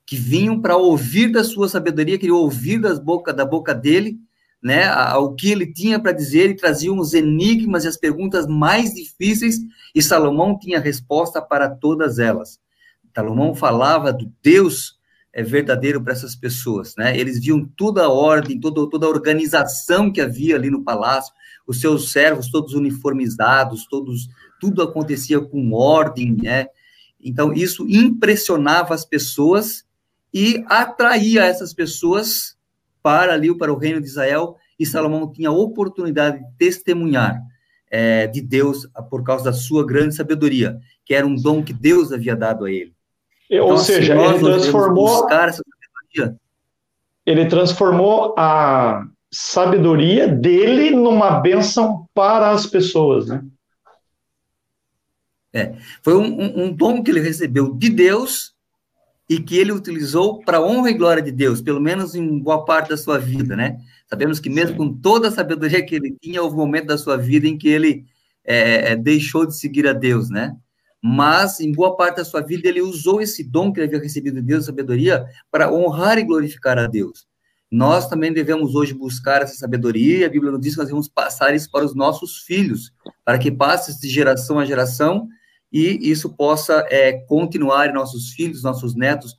que 0.07 0.17
vinham 0.17 0.61
para 0.61 0.77
ouvir 0.77 1.31
da 1.31 1.45
sua 1.45 1.69
sabedoria, 1.69 2.19
queriam 2.19 2.39
ouvir 2.39 2.81
das 2.81 2.99
boca, 2.99 3.33
da 3.33 3.45
boca 3.45 3.75
dele, 3.75 4.19
né, 4.63 4.89
o 5.15 5.35
que 5.35 5.51
ele 5.51 5.73
tinha 5.73 5.99
para 5.99 6.13
dizer, 6.13 6.51
e 6.51 6.57
traziam 6.57 6.99
os 6.99 7.15
enigmas 7.15 7.85
e 7.85 7.89
as 7.89 7.97
perguntas 7.97 8.47
mais 8.47 8.95
difíceis, 8.95 9.59
e 9.95 10.01
Salomão 10.01 10.59
tinha 10.59 10.79
resposta 10.79 11.43
para 11.43 11.69
todas 11.69 12.19
elas. 12.19 12.61
Salomão 13.15 13.55
falava 13.55 14.13
do 14.13 14.33
Deus 14.43 14.99
é, 15.33 15.43
verdadeiro 15.43 16.03
para 16.03 16.13
essas 16.13 16.37
pessoas, 16.37 16.95
né? 16.97 17.19
Eles 17.19 17.41
viam 17.41 17.65
toda 17.77 18.05
a 18.05 18.09
ordem, 18.09 18.61
toda, 18.61 18.89
toda 18.89 19.07
a 19.07 19.11
organização 19.11 20.13
que 20.13 20.21
havia 20.21 20.57
ali 20.57 20.71
no 20.71 20.85
palácio, 20.85 21.33
os 21.67 21.81
seus 21.81 22.13
servos 22.13 22.51
todos 22.51 22.75
uniformizados, 22.75 23.87
todos 23.87 24.29
tudo 24.61 24.83
acontecia 24.83 25.41
com 25.41 25.73
ordem, 25.73 26.37
né? 26.41 26.67
Então 27.21 27.53
isso 27.53 27.87
impressionava 27.89 28.95
as 28.95 29.05
pessoas 29.05 29.85
e 30.33 30.63
atraía 30.67 31.45
essas 31.45 31.75
pessoas 31.75 32.57
para 33.03 33.35
ali 33.35 33.57
para 33.57 33.73
o 33.73 33.77
reino 33.77 34.01
de 34.01 34.07
Israel 34.07 34.57
e 34.79 34.87
Salomão 34.87 35.33
tinha 35.33 35.49
a 35.49 35.53
oportunidade 35.53 36.39
de 36.39 36.45
testemunhar 36.57 37.41
é, 37.91 38.27
de 38.27 38.41
Deus 38.41 38.89
por 39.11 39.23
causa 39.23 39.45
da 39.45 39.53
sua 39.53 39.85
grande 39.85 40.15
sabedoria, 40.15 40.79
que 41.05 41.15
era 41.15 41.27
um 41.27 41.35
dom 41.35 41.63
que 41.63 41.73
Deus 41.73 42.13
havia 42.13 42.35
dado 42.35 42.65
a 42.65 42.71
ele. 42.71 42.95
Ou 43.51 43.57
então, 43.57 43.73
assim, 43.75 43.93
seja, 43.93 44.15
ele 44.15 44.39
transformou 44.39 45.27
ele 47.25 47.47
transformou 47.47 48.35
a 48.37 49.07
sabedoria 49.31 50.27
dele 50.29 50.91
numa 50.91 51.41
bênção 51.41 52.09
para 52.15 52.51
as 52.51 52.67
pessoas, 52.67 53.27
né? 53.27 53.45
É, 55.55 55.75
foi 56.03 56.17
um, 56.17 56.25
um, 56.25 56.65
um 56.65 56.73
dom 56.73 57.03
que 57.03 57.11
ele 57.11 57.21
recebeu 57.21 57.75
de 57.75 57.91
Deus 57.91 58.52
e 59.33 59.43
que 59.43 59.57
ele 59.57 59.73
utilizou 59.73 60.45
para 60.45 60.61
honra 60.61 60.91
e 60.91 60.95
glória 60.95 61.23
de 61.23 61.33
Deus, 61.33 61.63
pelo 61.63 61.81
menos 61.81 62.15
em 62.15 62.39
boa 62.39 62.67
parte 62.67 62.91
da 62.91 62.99
sua 62.99 63.19
vida, 63.19 63.57
né? 63.57 63.79
Sabemos 64.07 64.39
que 64.39 64.51
mesmo 64.51 64.77
com 64.77 64.93
toda 64.93 65.29
a 65.29 65.31
sabedoria 65.31 65.83
que 65.83 65.95
ele 65.95 66.15
tinha, 66.21 66.43
houve 66.43 66.55
um 66.55 66.59
momento 66.59 66.89
da 66.89 66.99
sua 66.99 67.17
vida 67.17 67.49
em 67.49 67.57
que 67.57 67.67
ele 67.67 68.05
é, 68.45 68.93
é, 68.93 68.97
deixou 68.97 69.47
de 69.47 69.57
seguir 69.57 69.89
a 69.89 69.95
Deus, 69.95 70.29
né? 70.29 70.55
Mas, 71.03 71.61
em 71.61 71.73
boa 71.73 71.97
parte 71.97 72.17
da 72.17 72.27
sua 72.27 72.43
vida, 72.43 72.69
ele 72.69 72.83
usou 72.83 73.23
esse 73.23 73.43
dom 73.43 73.73
que 73.73 73.81
ele 73.81 73.87
havia 73.87 74.01
recebido 74.01 74.35
de 74.35 74.43
Deus, 74.43 74.67
sabedoria, 74.67 75.25
para 75.51 75.73
honrar 75.73 76.19
e 76.19 76.25
glorificar 76.25 76.79
a 76.79 76.87
Deus. 76.87 77.27
Nós 77.71 78.07
também 78.07 78.35
devemos 78.35 78.75
hoje 78.75 78.93
buscar 78.93 79.41
essa 79.41 79.55
sabedoria, 79.55 80.27
a 80.27 80.31
Bíblia 80.31 80.53
nos 80.53 80.61
diz 80.61 80.75
que 80.75 80.79
nós 80.79 80.89
devemos 80.89 81.09
passar 81.09 81.55
isso 81.55 81.71
para 81.71 81.87
os 81.87 81.95
nossos 81.95 82.43
filhos, 82.43 82.93
para 83.25 83.39
que 83.39 83.51
passe 83.51 83.99
de 83.99 84.11
geração 84.11 84.59
a 84.59 84.67
geração 84.67 85.27
e 85.73 86.11
isso 86.11 86.37
possa 86.37 86.87
é, 86.91 87.13
continuar 87.27 87.89
e 87.89 87.93
nossos 87.93 88.31
filhos, 88.31 88.63
nossos 88.63 88.95
netos 88.95 89.37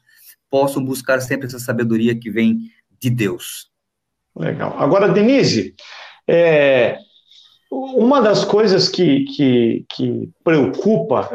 possam 0.49 0.83
buscar 0.83 1.19
sempre 1.21 1.47
essa 1.47 1.59
sabedoria 1.59 2.17
que 2.17 2.29
vem 2.29 2.57
de 2.99 3.09
Deus. 3.09 3.69
Legal. 4.35 4.75
Agora, 4.79 5.09
Denise, 5.09 5.75
é, 6.27 6.97
uma 7.71 8.21
das 8.21 8.43
coisas 8.45 8.89
que, 8.89 9.25
que, 9.25 9.85
que 9.95 10.29
preocupa, 10.43 11.29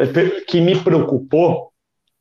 que 0.46 0.60
me 0.60 0.78
preocupou 0.78 1.72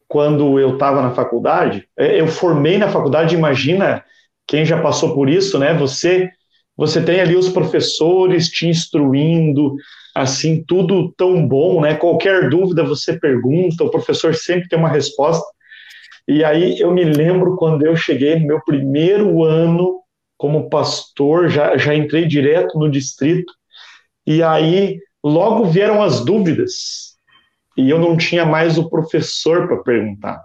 quando 0.07 0.59
eu 0.59 0.73
estava 0.73 1.01
na 1.01 1.13
faculdade, 1.13 1.88
é, 1.97 2.19
eu 2.19 2.28
formei 2.28 2.78
na 2.78 2.89
faculdade, 2.89 3.36
imagina 3.36 4.03
quem 4.47 4.65
já 4.65 4.82
passou 4.82 5.13
por 5.13 5.30
isso, 5.30 5.59
né? 5.59 5.73
Você 5.73 6.32
você 6.78 7.01
tem 7.01 7.19
ali 7.19 7.36
os 7.36 7.49
professores 7.49 8.49
te 8.49 8.67
instruindo, 8.67 9.75
assim, 10.22 10.63
tudo 10.68 11.13
tão 11.13 11.47
bom, 11.47 11.82
né? 11.82 11.95
Qualquer 11.95 12.49
dúvida 12.49 12.84
você 12.84 13.20
pergunta, 13.20 13.84
o 13.84 13.91
professor 13.91 14.34
sempre 14.34 14.68
tem 14.68 14.78
uma 14.78 14.89
resposta. 14.89 15.45
E 16.28 16.43
aí 16.43 16.80
eu 16.80 16.91
me 16.91 17.03
lembro 17.03 17.55
quando 17.55 17.86
eu 17.86 17.95
cheguei 17.95 18.38
no 18.38 18.47
meu 18.47 18.61
primeiro 18.65 19.43
ano 19.43 20.01
como 20.38 20.70
pastor, 20.70 21.49
já, 21.49 21.78
já 21.78 21.95
entrei 21.95 22.26
direto 22.26 22.78
no 22.78 22.91
distrito, 22.91 23.51
e 24.26 24.43
aí 24.43 24.99
logo 25.24 25.65
vieram 25.65 26.03
as 26.03 26.24
dúvidas, 26.24 27.15
e 27.76 27.89
eu 27.89 27.97
não 27.97 28.15
tinha 28.15 28.45
mais 28.45 28.78
o 28.78 28.89
professor 28.89 29.68
para 29.68 29.78
perguntar. 29.78 30.39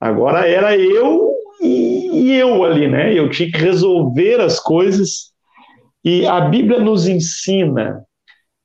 Agora 0.00 0.48
era 0.48 0.76
eu 0.76 1.32
e, 1.60 2.08
e 2.12 2.32
eu 2.34 2.64
ali, 2.64 2.88
né? 2.88 3.12
Eu 3.12 3.28
tinha 3.28 3.50
que 3.50 3.58
resolver 3.58 4.40
as 4.40 4.58
coisas, 4.58 5.32
e 6.02 6.26
a 6.26 6.40
Bíblia 6.40 6.78
nos 6.78 7.06
ensina 7.06 8.02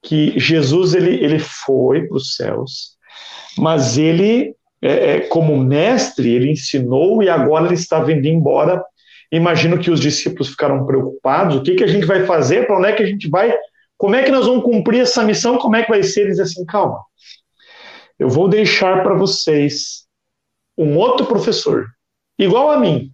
que 0.04 0.38
Jesus 0.38 0.94
ele, 0.94 1.24
ele 1.24 1.40
foi 1.40 2.08
para 2.08 2.18
os 2.18 2.36
céus, 2.36 2.98
mas 3.58 3.98
ele, 3.98 4.56
é, 4.82 5.16
é, 5.16 5.20
como 5.22 5.58
mestre, 5.58 6.30
ele 6.30 6.52
ensinou 6.52 7.24
e 7.24 7.30
agora 7.30 7.66
ele 7.66 7.76
está 7.76 8.02
vindo 8.02 8.26
embora 8.26 8.84
Imagino 9.34 9.80
que 9.80 9.90
os 9.90 10.00
discípulos 10.00 10.50
ficaram 10.50 10.86
preocupados. 10.86 11.56
O 11.56 11.64
que, 11.64 11.74
que 11.74 11.84
a 11.84 11.88
gente 11.88 12.06
vai 12.06 12.24
fazer? 12.24 12.68
Para 12.68 12.78
onde 12.78 12.90
é 12.90 12.94
que 12.94 13.02
a 13.02 13.06
gente 13.08 13.28
vai? 13.28 13.52
Como 13.98 14.16
é 14.16 14.22
que 14.22 14.30
nós 14.30 14.46
vamos 14.46 14.64
cumprir 14.64 15.02
essa 15.02 15.24
missão? 15.24 15.58
Como 15.58 15.76
é 15.76 15.82
que 15.82 15.90
vai 15.90 16.04
ser? 16.04 16.22
Eles 16.22 16.40
assim, 16.40 16.64
calma. 16.66 17.04
Eu 18.20 18.30
vou 18.30 18.48
deixar 18.48 19.02
para 19.02 19.16
vocês 19.16 20.06
um 20.78 20.96
outro 20.98 21.26
professor, 21.26 21.88
igual 22.38 22.70
a 22.70 22.80
mim, 22.80 23.12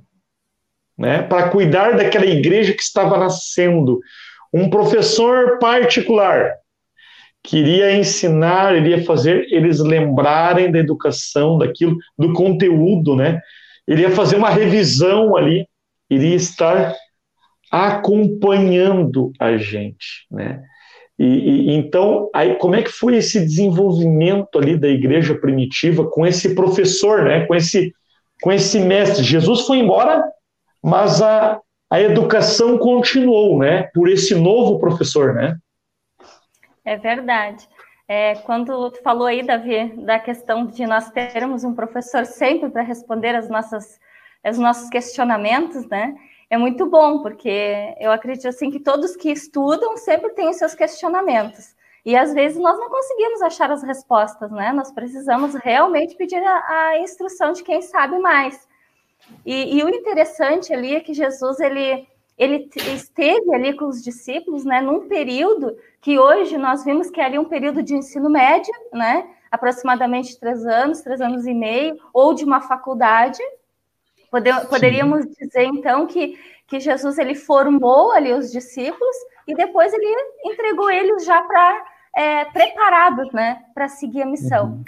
né, 0.97 1.21
para 1.21 1.49
cuidar 1.49 1.95
daquela 1.95 2.25
igreja 2.25 2.73
que 2.73 2.83
estava 2.83 3.17
nascendo. 3.17 3.97
Um 4.53 4.69
professor 4.69 5.57
particular 5.57 6.53
queria 7.49 7.97
ensinar, 7.97 8.75
iria 8.75 9.03
fazer 9.03 9.47
eles 9.51 9.79
lembrarem 9.79 10.71
da 10.71 10.77
educação, 10.79 11.57
daquilo, 11.57 11.97
do 12.17 12.31
conteúdo, 12.33 13.15
né? 13.15 13.39
Ele 13.87 14.03
ia 14.03 14.11
fazer 14.11 14.35
uma 14.35 14.49
revisão 14.49 15.35
ali 15.35 15.65
iria 16.09 16.35
estar 16.35 16.95
acompanhando 17.71 19.31
a 19.39 19.57
gente, 19.57 20.25
né? 20.31 20.61
E, 21.17 21.25
e, 21.25 21.73
então, 21.73 22.29
aí, 22.33 22.55
como 22.55 22.75
é 22.75 22.81
que 22.81 22.91
foi 22.91 23.17
esse 23.17 23.41
desenvolvimento 23.41 24.57
ali 24.57 24.77
da 24.77 24.87
igreja 24.87 25.35
primitiva 25.35 26.09
com 26.09 26.25
esse 26.25 26.55
professor, 26.55 27.25
né? 27.25 27.45
Com 27.45 27.53
esse, 27.53 27.93
com 28.41 28.51
esse 28.51 28.79
mestre. 28.79 29.23
Jesus 29.23 29.61
foi 29.61 29.79
embora, 29.79 30.23
mas 30.81 31.21
a, 31.21 31.59
a 31.89 32.01
educação 32.01 32.77
continuou, 32.77 33.59
né? 33.59 33.89
Por 33.93 34.07
esse 34.07 34.33
novo 34.33 34.79
professor, 34.79 35.33
né? 35.33 35.57
É 36.89 36.97
verdade. 36.97 37.69
É, 38.07 38.33
quando 38.37 38.89
tu 38.89 39.03
falou 39.03 39.27
aí, 39.27 39.43
Davi, 39.43 39.93
da 39.97 40.19
questão 40.19 40.65
de 40.65 40.87
nós 40.87 41.11
termos 41.11 41.63
um 41.63 41.75
professor 41.75 42.25
sempre 42.25 42.67
para 42.71 42.81
responder 42.81 43.35
as 43.35 43.47
nossas 43.47 43.99
os 44.43 44.57
nossos 44.57 44.89
questionamentos, 44.89 45.85
né? 45.87 46.15
É 46.49 46.57
muito 46.57 46.87
bom, 46.87 47.21
porque 47.21 47.95
eu 47.99 48.11
acredito 48.11 48.47
assim 48.47 48.71
que 48.71 48.79
todos 48.79 49.15
que 49.15 49.29
estudam 49.29 49.97
sempre 49.97 50.29
têm 50.29 50.49
os 50.49 50.55
seus 50.55 50.73
questionamentos. 50.73 51.75
E 52.03 52.15
às 52.15 52.33
vezes 52.33 52.57
nós 52.57 52.79
não 52.79 52.89
conseguimos 52.89 53.43
achar 53.43 53.69
as 53.69 53.83
respostas, 53.83 54.49
né? 54.49 54.71
Nós 54.71 54.91
precisamos 54.91 55.53
realmente 55.53 56.15
pedir 56.15 56.41
a, 56.41 56.87
a 56.87 56.99
instrução 57.01 57.51
de 57.51 57.63
quem 57.63 57.83
sabe 57.83 58.17
mais. 58.17 58.67
E, 59.45 59.77
e, 59.77 59.83
o 59.83 59.89
interessante 59.89 60.73
ali 60.73 60.95
é 60.95 61.01
que 61.01 61.13
Jesus 61.13 61.59
ele, 61.59 62.07
ele 62.39 62.69
esteve 62.93 63.53
ali 63.53 63.75
com 63.75 63.85
os 63.85 64.01
discípulos, 64.01 64.63
né? 64.63 64.79
Num 64.79 65.09
período 65.09 65.77
que 65.99 66.17
hoje 66.17 66.57
nós 66.57 66.85
vimos 66.85 67.09
que 67.09 67.19
é 67.19 67.25
ali 67.25 67.37
um 67.37 67.43
período 67.43 67.83
de 67.83 67.93
ensino 67.93 68.29
médio, 68.29 68.73
né? 68.93 69.29
Aproximadamente 69.51 70.39
três 70.39 70.65
anos, 70.65 71.01
três 71.01 71.19
anos 71.19 71.45
e 71.45 71.53
meio, 71.53 71.97
ou 72.13 72.33
de 72.33 72.45
uma 72.45 72.61
faculdade, 72.61 73.39
poderíamos 74.69 75.25
Sim. 75.25 75.33
dizer 75.37 75.63
então 75.65 76.07
que, 76.07 76.39
que 76.65 76.79
Jesus 76.79 77.17
ele 77.17 77.35
formou 77.35 78.13
ali 78.13 78.31
os 78.31 78.49
discípulos 78.49 79.15
e 79.45 79.53
depois 79.53 79.91
ele 79.93 80.07
entregou 80.45 80.89
eles 80.89 81.25
já 81.25 81.41
para 81.41 81.85
é, 82.15 82.45
preparados, 82.45 83.29
né, 83.33 83.65
para 83.73 83.89
seguir 83.89 84.21
a 84.21 84.25
missão. 84.25 84.83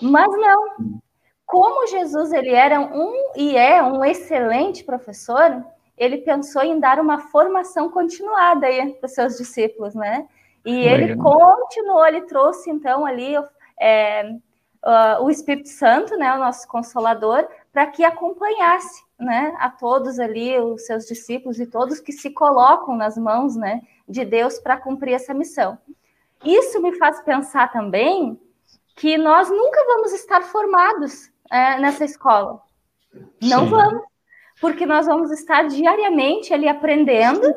Uhum. 0.00 0.10
Mas 0.10 0.32
não, 0.32 1.00
como 1.46 1.86
Jesus 1.86 2.32
ele 2.32 2.50
era 2.50 2.80
um 2.80 3.12
e 3.36 3.56
é 3.56 3.80
um 3.82 4.04
excelente 4.04 4.82
professor, 4.82 5.64
ele 5.96 6.18
pensou 6.18 6.62
em 6.62 6.80
dar 6.80 6.98
uma 6.98 7.18
formação 7.18 7.90
continuada 7.90 8.66
aí 8.66 8.94
para 8.94 9.06
os 9.06 9.12
seus 9.12 9.36
discípulos, 9.36 9.94
né? 9.94 10.26
E 10.64 10.86
ele 10.86 11.16
continuou, 11.16 12.06
ele 12.06 12.22
trouxe 12.22 12.70
então 12.70 13.04
ali 13.04 13.34
é, 13.80 14.36
uh, 14.84 15.22
o 15.22 15.30
Espírito 15.30 15.68
Santo, 15.68 16.16
né, 16.16 16.34
o 16.34 16.38
nosso 16.38 16.66
consolador, 16.68 17.46
para 17.72 17.86
que 17.86 18.04
acompanhasse, 18.04 19.02
né, 19.18 19.54
a 19.58 19.70
todos 19.70 20.18
ali 20.18 20.58
os 20.60 20.86
seus 20.86 21.06
discípulos 21.06 21.58
e 21.58 21.66
todos 21.66 22.00
que 22.00 22.12
se 22.12 22.30
colocam 22.30 22.96
nas 22.96 23.16
mãos, 23.16 23.56
né, 23.56 23.82
de 24.08 24.24
Deus 24.24 24.58
para 24.58 24.76
cumprir 24.76 25.14
essa 25.14 25.34
missão. 25.34 25.78
Isso 26.44 26.80
me 26.80 26.96
faz 26.96 27.20
pensar 27.22 27.70
também 27.72 28.38
que 28.96 29.16
nós 29.16 29.48
nunca 29.48 29.84
vamos 29.86 30.12
estar 30.12 30.42
formados 30.42 31.30
é, 31.50 31.78
nessa 31.78 32.04
escola. 32.04 32.60
Não 33.40 33.64
Sim. 33.64 33.70
vamos, 33.70 34.02
porque 34.62 34.86
nós 34.86 35.06
vamos 35.06 35.32
estar 35.32 35.64
diariamente 35.64 36.54
ali 36.54 36.68
aprendendo 36.68 37.52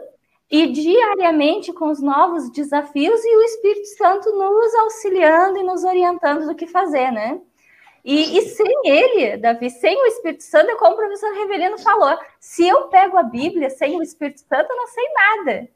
e 0.50 0.66
diariamente 0.66 1.72
com 1.72 1.92
os 1.92 2.02
novos 2.02 2.50
desafios 2.52 3.24
e 3.24 3.36
o 3.36 3.42
Espírito 3.44 3.86
Santo 3.90 4.32
nos 4.32 4.74
auxiliando 4.74 5.60
e 5.60 5.64
nos 5.64 5.84
orientando 5.84 6.48
do 6.48 6.56
que 6.56 6.66
fazer, 6.66 7.12
né? 7.12 7.40
E, 8.04 8.40
e, 8.40 8.42
sem 8.42 8.82
ele, 8.86 9.38
Davi, 9.38 9.70
sem 9.70 9.96
o 9.96 10.08
Espírito 10.08 10.44
Santo, 10.44 10.72
é 10.72 10.76
como 10.76 10.94
o 10.94 10.98
professor 10.98 11.32
Reverendo 11.34 11.78
falou, 11.78 12.18
se 12.40 12.68
eu 12.68 12.88
pego 12.88 13.18
a 13.18 13.24
Bíblia 13.24 13.70
sem 13.70 13.98
o 13.98 14.02
Espírito 14.02 14.40
Santo, 14.42 14.72
eu 14.72 14.78
não 14.78 14.88
sei 14.88 15.06
nada. 15.14 15.70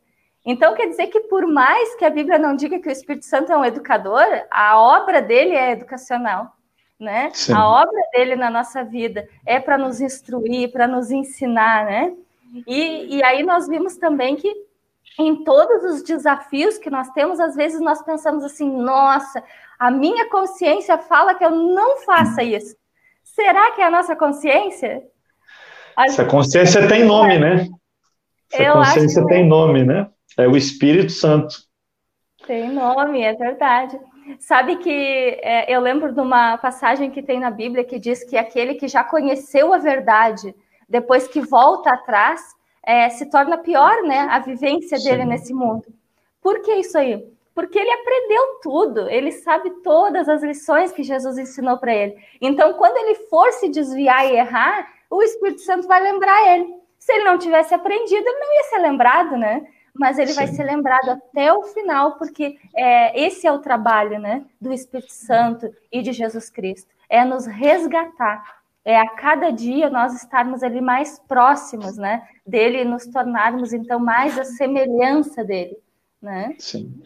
Então, 0.43 0.73
quer 0.73 0.87
dizer 0.87 1.07
que 1.07 1.19
por 1.21 1.45
mais 1.45 1.93
que 1.95 2.05
a 2.05 2.09
Bíblia 2.09 2.39
não 2.39 2.55
diga 2.55 2.79
que 2.79 2.89
o 2.89 2.91
Espírito 2.91 3.25
Santo 3.25 3.51
é 3.51 3.57
um 3.57 3.65
educador, 3.65 4.25
a 4.49 4.79
obra 4.79 5.21
dele 5.21 5.55
é 5.55 5.71
educacional. 5.71 6.55
Né? 6.99 7.31
Sim. 7.33 7.53
A 7.53 7.67
obra 7.67 8.01
dele 8.11 8.35
na 8.35 8.49
nossa 8.49 8.83
vida 8.83 9.27
é 9.45 9.59
para 9.59 9.77
nos 9.77 10.01
instruir, 10.01 10.71
para 10.71 10.87
nos 10.87 11.11
ensinar, 11.11 11.85
né? 11.85 12.13
E, 12.67 13.17
e 13.17 13.23
aí 13.23 13.43
nós 13.43 13.67
vimos 13.67 13.95
também 13.95 14.35
que 14.35 14.53
em 15.17 15.43
todos 15.43 15.83
os 15.83 16.03
desafios 16.03 16.77
que 16.77 16.89
nós 16.89 17.09
temos, 17.11 17.39
às 17.39 17.55
vezes 17.55 17.79
nós 17.79 18.01
pensamos 18.01 18.43
assim: 18.43 18.69
nossa, 18.69 19.43
a 19.77 19.89
minha 19.89 20.29
consciência 20.29 20.97
fala 20.97 21.35
que 21.35 21.45
eu 21.45 21.51
não 21.51 21.97
faça 21.97 22.43
isso. 22.43 22.75
Será 23.23 23.71
que 23.71 23.81
é 23.81 23.85
a 23.85 23.91
nossa 23.91 24.15
consciência? 24.15 25.03
Essa 25.97 26.25
consciência 26.25 26.87
tem 26.87 27.03
nome, 27.03 27.37
né? 27.37 27.67
Essa 28.51 28.63
eu 28.63 28.73
consciência 28.73 29.25
tem 29.27 29.47
nome, 29.47 29.83
né? 29.83 30.09
É 30.37 30.47
o 30.47 30.57
Espírito 30.57 31.11
Santo. 31.11 31.55
Tem 32.47 32.69
nome, 32.69 33.21
é 33.21 33.33
verdade. 33.33 33.99
Sabe 34.37 34.75
que 34.77 34.89
é, 35.41 35.73
eu 35.73 35.81
lembro 35.81 36.13
de 36.13 36.19
uma 36.19 36.57
passagem 36.57 37.09
que 37.09 37.23
tem 37.23 37.39
na 37.39 37.49
Bíblia 37.49 37.83
que 37.83 37.97
diz 37.97 38.23
que 38.23 38.37
aquele 38.37 38.75
que 38.75 38.87
já 38.87 39.03
conheceu 39.03 39.73
a 39.73 39.77
verdade, 39.77 40.53
depois 40.87 41.27
que 41.27 41.41
volta 41.41 41.91
atrás, 41.91 42.41
é, 42.83 43.09
se 43.09 43.29
torna 43.29 43.57
pior, 43.57 44.03
né? 44.03 44.27
A 44.29 44.39
vivência 44.39 44.97
Sim. 44.97 45.09
dele 45.09 45.25
nesse 45.25 45.53
mundo. 45.53 45.85
Por 46.41 46.61
que 46.61 46.73
isso 46.75 46.97
aí? 46.97 47.25
Porque 47.53 47.77
ele 47.77 47.91
aprendeu 47.91 48.59
tudo, 48.61 49.09
ele 49.09 49.31
sabe 49.31 49.69
todas 49.83 50.29
as 50.29 50.41
lições 50.41 50.91
que 50.91 51.03
Jesus 51.03 51.37
ensinou 51.37 51.77
para 51.77 51.93
ele. 51.93 52.15
Então, 52.39 52.73
quando 52.73 52.97
ele 52.97 53.15
for 53.29 53.51
se 53.51 53.67
desviar 53.67 54.25
e 54.25 54.37
errar, 54.37 54.87
o 55.09 55.21
Espírito 55.21 55.61
Santo 55.61 55.87
vai 55.87 56.01
lembrar 56.01 56.55
ele. 56.55 56.73
Se 56.97 57.11
ele 57.11 57.23
não 57.23 57.37
tivesse 57.37 57.73
aprendido, 57.73 58.25
ele 58.25 58.39
não 58.39 58.53
ia 58.55 58.63
ser 58.63 58.77
lembrado, 58.77 59.37
né? 59.37 59.67
Mas 59.93 60.17
ele 60.17 60.31
Sim. 60.31 60.35
vai 60.35 60.47
ser 60.47 60.63
lembrado 60.63 61.09
até 61.09 61.53
o 61.53 61.63
final, 61.63 62.17
porque 62.17 62.57
é, 62.75 63.19
esse 63.19 63.45
é 63.45 63.51
o 63.51 63.59
trabalho, 63.59 64.19
né, 64.19 64.43
do 64.59 64.71
Espírito 64.73 65.13
Santo 65.13 65.69
e 65.91 66.01
de 66.01 66.11
Jesus 66.11 66.49
Cristo, 66.49 66.89
é 67.09 67.25
nos 67.25 67.45
resgatar 67.45 68.59
é 68.85 68.99
a 68.99 69.07
cada 69.07 69.51
dia 69.51 69.89
nós 69.89 70.15
estarmos 70.15 70.63
ali 70.63 70.81
mais 70.81 71.19
próximos, 71.27 71.97
né, 71.97 72.23
dele, 72.45 72.83
nos 72.83 73.05
tornarmos 73.05 73.73
então 73.73 73.99
mais 73.99 74.37
a 74.39 74.43
semelhança 74.43 75.43
dele, 75.43 75.77
né? 76.21 76.55
Sim. 76.57 76.99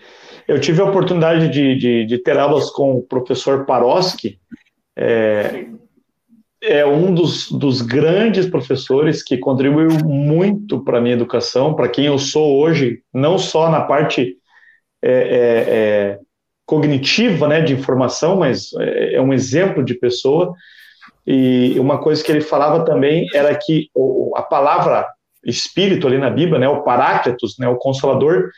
Eu 0.47 0.61
tive 0.61 0.81
a 0.81 0.85
oportunidade 0.85 1.49
de, 1.49 1.75
de, 1.75 2.05
de 2.05 2.17
ter 2.19 2.37
aulas 2.37 2.69
com 2.69 2.97
o 2.97 3.01
professor 3.01 3.65
Paroski, 3.65 4.39
é, 4.95 5.65
é 6.63 6.85
um 6.85 7.13
dos, 7.13 7.51
dos 7.51 7.81
grandes 7.81 8.45
professores 8.45 9.21
que 9.21 9.37
contribuiu 9.37 9.89
muito 10.05 10.81
para 10.81 10.97
a 10.97 11.01
minha 11.01 11.13
educação, 11.13 11.73
para 11.73 11.89
quem 11.89 12.05
eu 12.05 12.17
sou 12.17 12.57
hoje, 12.57 13.01
não 13.13 13.37
só 13.37 13.69
na 13.69 13.81
parte 13.81 14.37
é, 15.01 15.11
é, 15.11 15.65
é 15.67 16.19
cognitiva, 16.65 17.49
né, 17.49 17.59
de 17.59 17.73
informação, 17.73 18.37
mas 18.37 18.71
é, 18.79 19.15
é 19.15 19.21
um 19.21 19.33
exemplo 19.33 19.83
de 19.83 19.93
pessoa. 19.93 20.53
E 21.27 21.77
uma 21.77 21.97
coisa 21.97 22.23
que 22.23 22.31
ele 22.31 22.39
falava 22.39 22.85
também 22.85 23.27
era 23.33 23.53
que 23.55 23.89
a 24.35 24.41
palavra 24.41 25.05
espírito 25.45 26.07
ali 26.07 26.17
na 26.17 26.29
Bíblia, 26.29 26.59
né, 26.59 26.69
o 26.69 26.83
Paráclitos, 26.83 27.55
né, 27.59 27.67
o 27.67 27.75
Consolador, 27.75 28.49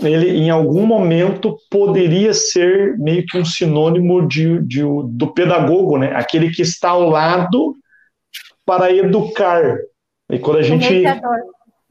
ele 0.00 0.30
em 0.30 0.50
algum 0.50 0.84
momento 0.86 1.56
poderia 1.70 2.34
ser 2.34 2.98
meio 2.98 3.24
que 3.26 3.38
um 3.38 3.44
sinônimo 3.44 4.26
de, 4.26 4.60
de, 4.62 4.82
do 4.82 5.32
pedagogo, 5.32 5.98
né, 5.98 6.14
aquele 6.14 6.50
que 6.50 6.62
está 6.62 6.90
ao 6.90 7.08
lado 7.08 7.76
para 8.66 8.92
educar. 8.92 9.62
E 10.30 10.38
quando 10.38 10.58
a 10.58 10.62
gente 10.62 10.86
o 10.86 10.90
mediador. 10.90 11.38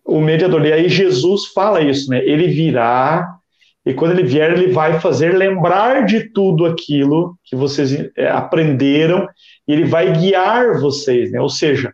o 0.06 0.22
mediador, 0.22 0.66
e 0.66 0.74
aí 0.74 0.89
Jesus 0.89 1.47
fala 1.47 1.82
isso, 1.82 2.10
né? 2.10 2.18
Ele 2.26 2.47
virá 2.47 3.38
e 3.86 3.93
quando 3.93 4.12
ele 4.12 4.24
vier, 4.24 4.51
ele 4.51 4.72
vai 4.72 4.99
fazer 4.99 5.36
lembrar 5.36 6.06
de 6.06 6.32
tudo 6.32 6.66
aquilo 6.66 7.38
que 7.43 7.56
vocês 7.56 8.10
é, 8.16 8.30
aprenderam 8.30 9.28
e 9.68 9.74
ele 9.74 9.84
vai 9.84 10.14
guiar 10.14 10.80
vocês, 10.80 11.32
né? 11.32 11.39
Ou 11.39 11.49
seja, 11.49 11.93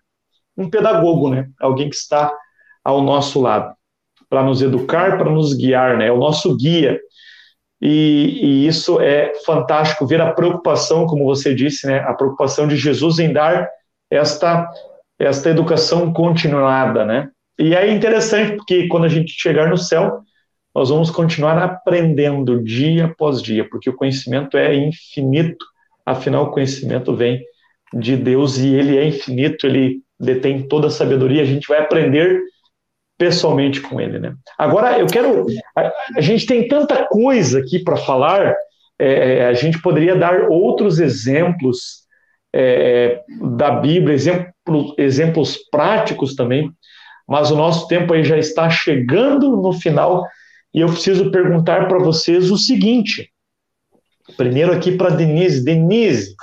um 0.56 0.70
pedagogo, 0.70 1.30
né? 1.30 1.50
Alguém 1.60 1.90
que 1.90 1.96
está 1.96 2.32
ao 2.84 3.02
nosso 3.02 3.42
lado 3.42 3.74
para 4.30 4.44
nos 4.44 4.62
educar, 4.62 5.18
para 5.18 5.32
nos 5.32 5.54
guiar, 5.54 5.98
né? 5.98 6.08
É 6.08 6.12
o 6.12 6.18
nosso 6.18 6.56
guia. 6.56 7.00
E, 7.82 8.40
e, 8.42 8.68
isso 8.68 9.00
é 9.00 9.34
fantástico 9.46 10.06
ver 10.06 10.22
a 10.22 10.34
preocupação, 10.34 11.08
como 11.08 11.24
você 11.24 11.56
disse, 11.56 11.88
né? 11.88 12.00
A 12.00 12.14
preocupação 12.14 12.68
de 12.68 12.76
Jesus 12.76 13.20
em 13.20 13.32
dar 13.32 13.68
esta 14.12 14.70
esta 15.18 15.50
educação 15.50 16.14
continuada, 16.14 17.04
né? 17.04 17.30
E 17.60 17.76
é 17.76 17.92
interessante 17.92 18.56
porque 18.56 18.88
quando 18.88 19.04
a 19.04 19.10
gente 19.10 19.34
chegar 19.34 19.70
no 19.70 19.78
céu, 19.78 20.22
nós 20.74 20.90
vamos 20.90 21.12
continuar 21.12 21.58
aprendendo 21.58 22.64
dia 22.64 23.06
após 23.06 23.42
dia, 23.42 23.68
porque 23.70 23.90
o 23.90 23.96
conhecimento 23.96 24.56
é 24.56 24.74
infinito, 24.74 25.66
afinal, 26.06 26.46
o 26.46 26.52
conhecimento 26.52 27.14
vem 27.14 27.44
de 27.94 28.16
Deus 28.16 28.58
e 28.58 28.74
ele 28.74 28.98
é 28.98 29.06
infinito, 29.06 29.68
ele 29.68 30.02
detém 30.18 30.68
toda 30.68 30.88
a 30.88 30.92
sabedoria, 30.92 31.42
a 31.42 31.46
gente 31.46 31.68
vai 31.68 31.80
aprender 31.80 32.42
pessoalmente 33.20 33.82
com 33.82 34.00
ele, 34.00 34.18
né? 34.18 34.34
Agora, 34.58 34.98
eu 34.98 35.06
quero. 35.06 35.46
A, 35.76 35.92
a 36.16 36.22
gente 36.22 36.46
tem 36.46 36.68
tanta 36.68 37.06
coisa 37.06 37.60
aqui 37.60 37.84
para 37.84 37.98
falar, 37.98 38.56
é, 38.98 39.40
é, 39.40 39.46
a 39.46 39.54
gente 39.54 39.82
poderia 39.82 40.16
dar 40.16 40.50
outros 40.50 41.00
exemplos 41.00 42.06
é, 42.56 43.22
da 43.58 43.72
Bíblia, 43.72 44.16
exemplo, 44.16 44.96
exemplos 44.98 45.58
práticos 45.70 46.34
também, 46.34 46.72
mas 47.28 47.52
o 47.52 47.58
nosso 47.58 47.88
tempo 47.90 48.14
aí 48.14 48.24
já 48.24 48.38
está 48.38 48.70
chegando 48.70 49.58
no 49.58 49.74
final 49.74 50.26
e 50.74 50.80
eu 50.80 50.88
preciso 50.88 51.30
perguntar 51.30 51.90
para 51.90 52.00
vocês 52.00 52.50
o 52.50 52.58
seguinte. 52.58 53.30
Primeiro 54.38 54.72
aqui 54.72 54.94
para 54.96 55.10
Denise. 55.10 55.64
Denise, 55.64 56.36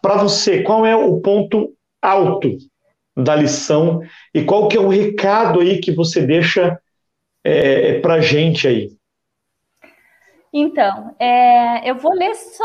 para 0.00 0.16
você, 0.18 0.62
qual 0.62 0.86
é 0.86 0.94
o 0.94 1.20
ponto 1.20 1.74
alto 2.00 2.56
da 3.22 3.34
lição 3.34 4.02
e 4.34 4.44
qual 4.44 4.68
que 4.68 4.76
é 4.76 4.80
o 4.80 4.88
recado 4.88 5.60
aí 5.60 5.80
que 5.80 5.92
você 5.92 6.20
deixa 6.26 6.80
é, 7.44 8.00
para 8.00 8.14
a 8.14 8.20
gente 8.20 8.66
aí? 8.66 8.90
Então, 10.52 11.14
é, 11.18 11.88
eu 11.88 11.94
vou 11.94 12.12
ler 12.12 12.34
só 12.34 12.64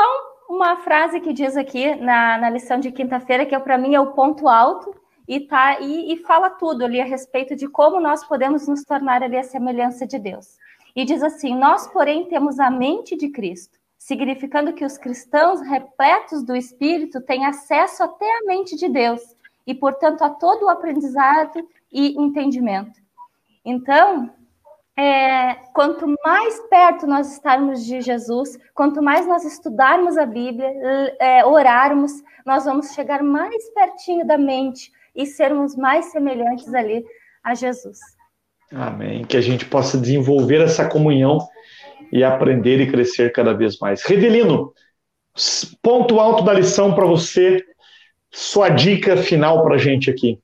uma 0.50 0.78
frase 0.78 1.20
que 1.20 1.34
diz 1.34 1.56
aqui 1.56 1.96
na, 1.96 2.38
na 2.38 2.50
lição 2.50 2.80
de 2.80 2.92
quinta-feira, 2.92 3.46
que 3.46 3.56
é, 3.56 3.60
para 3.60 3.78
mim 3.78 3.94
é 3.94 4.00
o 4.00 4.14
ponto 4.14 4.48
alto, 4.48 4.96
e, 5.28 5.40
tá, 5.40 5.80
e, 5.80 6.14
e 6.14 6.18
fala 6.18 6.50
tudo 6.50 6.86
ali 6.86 7.02
a 7.02 7.06
respeito 7.06 7.56
de 7.56 7.68
como 7.68 8.00
nós 8.00 8.24
podemos 8.24 8.68
nos 8.68 8.84
tornar 8.84 9.24
ali 9.24 9.38
a 9.38 9.44
semelhança 9.44 10.06
de 10.06 10.20
Deus. 10.20 10.58
E 10.96 11.04
diz 11.04 11.24
assim: 11.24 11.56
Nós, 11.56 11.88
porém, 11.88 12.28
temos 12.28 12.60
a 12.60 12.70
mente 12.70 13.18
de 13.18 13.30
Cristo, 13.30 13.78
significando 13.98 14.74
que 14.74 14.86
os 14.86 14.98
cristãos 14.98 15.62
repletos 15.62 16.44
do 16.44 16.56
Espírito 16.56 17.20
têm 17.22 17.46
acesso 17.46 18.04
até 18.04 18.26
a 18.26 18.46
mente 18.46 18.76
de 18.76 18.88
Deus 18.88 19.22
e, 19.66 19.74
portanto, 19.74 20.24
a 20.24 20.30
todo 20.30 20.66
o 20.66 20.70
aprendizado 20.70 21.68
e 21.92 22.20
entendimento. 22.22 23.00
Então, 23.64 24.30
é, 24.98 25.56
quanto 25.74 26.06
mais 26.24 26.60
perto 26.70 27.06
nós 27.06 27.34
estarmos 27.34 27.86
de 27.86 28.00
Jesus, 28.02 28.58
quanto 28.74 29.02
mais 29.02 29.28
nós 29.28 29.44
estudarmos 29.44 30.18
a 30.18 30.26
Bíblia, 30.26 30.68
é, 31.20 31.46
orarmos, 31.46 32.12
nós 32.46 32.66
vamos 32.66 32.94
chegar 32.94 33.22
mais 33.22 33.70
pertinho 33.74 34.26
da 34.26 34.38
mente 34.38 34.92
e 35.16 35.26
sermos 35.26 35.76
mais 35.76 36.06
semelhantes 36.06 36.74
ali 36.74 37.04
a 37.44 37.54
Jesus. 37.54 38.00
Amém. 38.72 39.24
Que 39.26 39.38
a 39.38 39.42
gente 39.42 39.66
possa 39.66 39.98
desenvolver 39.98 40.62
essa 40.62 40.88
comunhão 40.88 41.40
e 42.12 42.24
aprender 42.24 42.80
e 42.80 42.90
crescer 42.90 43.32
cada 43.32 43.54
vez 43.54 43.78
mais. 43.80 44.04
Revelino, 44.04 44.74
ponto 45.82 46.20
alto 46.20 46.44
da 46.44 46.54
lição 46.54 46.94
para 46.94 47.06
você, 47.06 47.64
sua 48.36 48.70
dica 48.70 49.16
final 49.18 49.64
para 49.64 49.76
a 49.76 49.78
gente 49.78 50.10
aqui. 50.10 50.40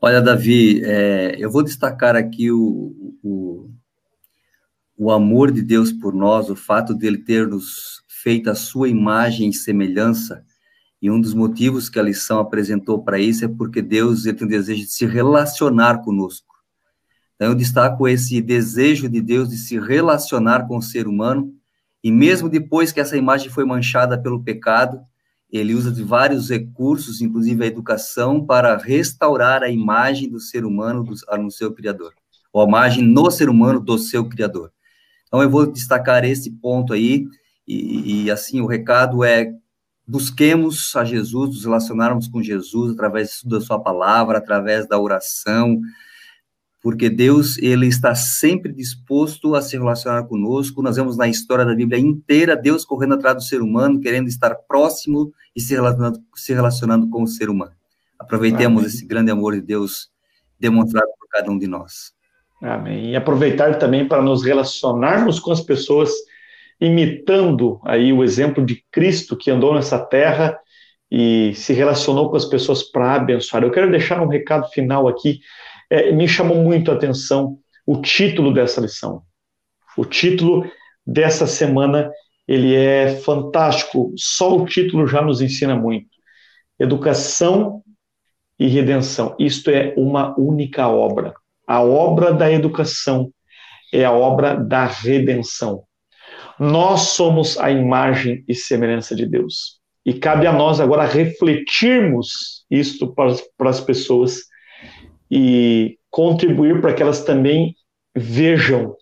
Olha, 0.00 0.20
Davi, 0.20 0.82
é, 0.84 1.36
eu 1.38 1.50
vou 1.50 1.62
destacar 1.62 2.16
aqui 2.16 2.50
o, 2.50 3.18
o, 3.22 3.70
o 4.96 5.10
amor 5.10 5.50
de 5.50 5.62
Deus 5.62 5.92
por 5.92 6.14
nós, 6.14 6.48
o 6.48 6.56
fato 6.56 6.94
dele 6.94 7.18
ter 7.18 7.46
nos 7.46 8.02
feito 8.08 8.50
a 8.50 8.54
sua 8.54 8.88
imagem 8.88 9.50
e 9.50 9.54
semelhança 9.54 10.44
e 11.00 11.10
um 11.10 11.20
dos 11.20 11.34
motivos 11.34 11.88
que 11.88 11.98
a 11.98 12.02
lição 12.02 12.38
apresentou 12.38 13.02
para 13.02 13.18
isso 13.18 13.44
é 13.44 13.48
porque 13.48 13.82
Deus 13.82 14.24
ele 14.24 14.38
tem 14.38 14.46
o 14.46 14.50
desejo 14.50 14.82
de 14.82 14.90
se 14.90 15.06
relacionar 15.06 15.98
conosco. 15.98 16.54
Então, 17.34 17.48
eu 17.48 17.54
destaco 17.54 18.08
esse 18.08 18.40
desejo 18.40 19.08
de 19.08 19.20
Deus 19.20 19.50
de 19.50 19.58
se 19.58 19.78
relacionar 19.78 20.66
com 20.66 20.78
o 20.78 20.82
ser 20.82 21.06
humano, 21.06 21.52
e 22.02 22.10
mesmo 22.10 22.48
depois 22.48 22.92
que 22.92 23.00
essa 23.00 23.16
imagem 23.16 23.50
foi 23.50 23.64
manchada 23.64 24.20
pelo 24.20 24.42
pecado, 24.42 25.00
ele 25.56 25.74
usa 25.74 25.90
de 25.90 26.02
vários 26.02 26.50
recursos, 26.50 27.20
inclusive 27.20 27.64
a 27.64 27.66
educação, 27.66 28.44
para 28.44 28.76
restaurar 28.76 29.62
a 29.62 29.68
imagem 29.68 30.28
do 30.28 30.40
ser 30.40 30.64
humano 30.64 31.04
do, 31.04 31.14
no 31.38 31.50
seu 31.50 31.72
Criador, 31.72 32.12
ou 32.52 32.62
a 32.62 32.68
imagem 32.68 33.04
no 33.04 33.30
ser 33.30 33.48
humano 33.48 33.80
do 33.80 33.98
seu 33.98 34.28
Criador. 34.28 34.72
Então, 35.26 35.42
eu 35.42 35.50
vou 35.50 35.66
destacar 35.66 36.24
esse 36.24 36.50
ponto 36.50 36.92
aí, 36.92 37.26
e, 37.66 38.24
e 38.24 38.30
assim, 38.30 38.60
o 38.60 38.66
recado 38.66 39.24
é 39.24 39.52
busquemos 40.06 40.94
a 40.94 41.04
Jesus, 41.04 41.50
nos 41.50 41.64
relacionarmos 41.64 42.28
com 42.28 42.40
Jesus 42.42 42.92
através 42.92 43.40
da 43.44 43.60
sua 43.60 43.80
palavra, 43.80 44.38
através 44.38 44.86
da 44.86 45.00
oração, 45.00 45.80
porque 46.86 47.10
Deus 47.10 47.58
ele 47.58 47.88
está 47.88 48.14
sempre 48.14 48.72
disposto 48.72 49.56
a 49.56 49.60
se 49.60 49.76
relacionar 49.76 50.22
conosco. 50.22 50.80
Nós 50.80 50.94
vemos 50.94 51.16
na 51.16 51.26
história 51.26 51.64
da 51.64 51.74
Bíblia 51.74 51.98
inteira 51.98 52.56
Deus 52.56 52.84
correndo 52.84 53.14
atrás 53.14 53.34
do 53.34 53.42
ser 53.42 53.60
humano, 53.60 53.98
querendo 53.98 54.28
estar 54.28 54.54
próximo 54.54 55.32
e 55.56 55.60
se 55.60 55.74
relacionando, 55.74 56.20
se 56.36 56.54
relacionando 56.54 57.10
com 57.10 57.24
o 57.24 57.26
ser 57.26 57.50
humano. 57.50 57.72
Aproveitemos 58.16 58.82
Amém. 58.82 58.86
esse 58.86 59.04
grande 59.04 59.32
amor 59.32 59.54
de 59.54 59.62
Deus 59.62 60.10
demonstrado 60.60 61.08
por 61.18 61.26
cada 61.28 61.50
um 61.50 61.58
de 61.58 61.66
nós. 61.66 62.12
Amém. 62.62 63.10
E 63.10 63.16
aproveitar 63.16 63.80
também 63.80 64.06
para 64.06 64.22
nos 64.22 64.44
relacionarmos 64.44 65.40
com 65.40 65.50
as 65.50 65.62
pessoas, 65.62 66.12
imitando 66.80 67.80
aí 67.84 68.12
o 68.12 68.22
exemplo 68.22 68.64
de 68.64 68.84
Cristo 68.92 69.36
que 69.36 69.50
andou 69.50 69.74
nessa 69.74 69.98
terra 69.98 70.56
e 71.10 71.52
se 71.56 71.72
relacionou 71.72 72.30
com 72.30 72.36
as 72.36 72.44
pessoas 72.44 72.84
para 72.84 73.14
abençoar. 73.14 73.64
Eu 73.64 73.72
quero 73.72 73.90
deixar 73.90 74.22
um 74.22 74.28
recado 74.28 74.68
final 74.68 75.08
aqui. 75.08 75.40
É, 75.90 76.12
me 76.12 76.26
chamou 76.26 76.62
muito 76.62 76.90
a 76.90 76.94
atenção 76.94 77.58
o 77.86 78.00
título 78.00 78.52
dessa 78.52 78.80
lição. 78.80 79.22
O 79.96 80.04
título 80.04 80.68
dessa 81.06 81.46
semana 81.46 82.10
ele 82.46 82.74
é 82.74 83.16
fantástico. 83.16 84.12
Só 84.16 84.56
o 84.56 84.66
título 84.66 85.06
já 85.06 85.22
nos 85.22 85.40
ensina 85.40 85.74
muito. 85.74 86.08
Educação 86.78 87.82
e 88.58 88.66
redenção. 88.66 89.34
Isto 89.38 89.70
é 89.70 89.94
uma 89.96 90.38
única 90.38 90.88
obra. 90.88 91.34
A 91.66 91.82
obra 91.82 92.32
da 92.32 92.50
educação 92.50 93.30
é 93.92 94.04
a 94.04 94.12
obra 94.12 94.54
da 94.54 94.86
redenção. 94.86 95.84
Nós 96.58 97.08
somos 97.08 97.58
a 97.58 97.70
imagem 97.70 98.44
e 98.48 98.54
semelhança 98.54 99.14
de 99.14 99.26
Deus. 99.26 99.80
E 100.04 100.14
cabe 100.14 100.46
a 100.46 100.52
nós 100.52 100.80
agora 100.80 101.04
refletirmos 101.04 102.64
isto 102.70 103.12
para, 103.12 103.34
para 103.58 103.70
as 103.70 103.80
pessoas 103.80 104.42
e 105.30 105.98
contribuir 106.10 106.80
para 106.80 106.94
que 106.94 107.02
elas 107.02 107.24
também 107.24 107.74
vejam 108.14 108.96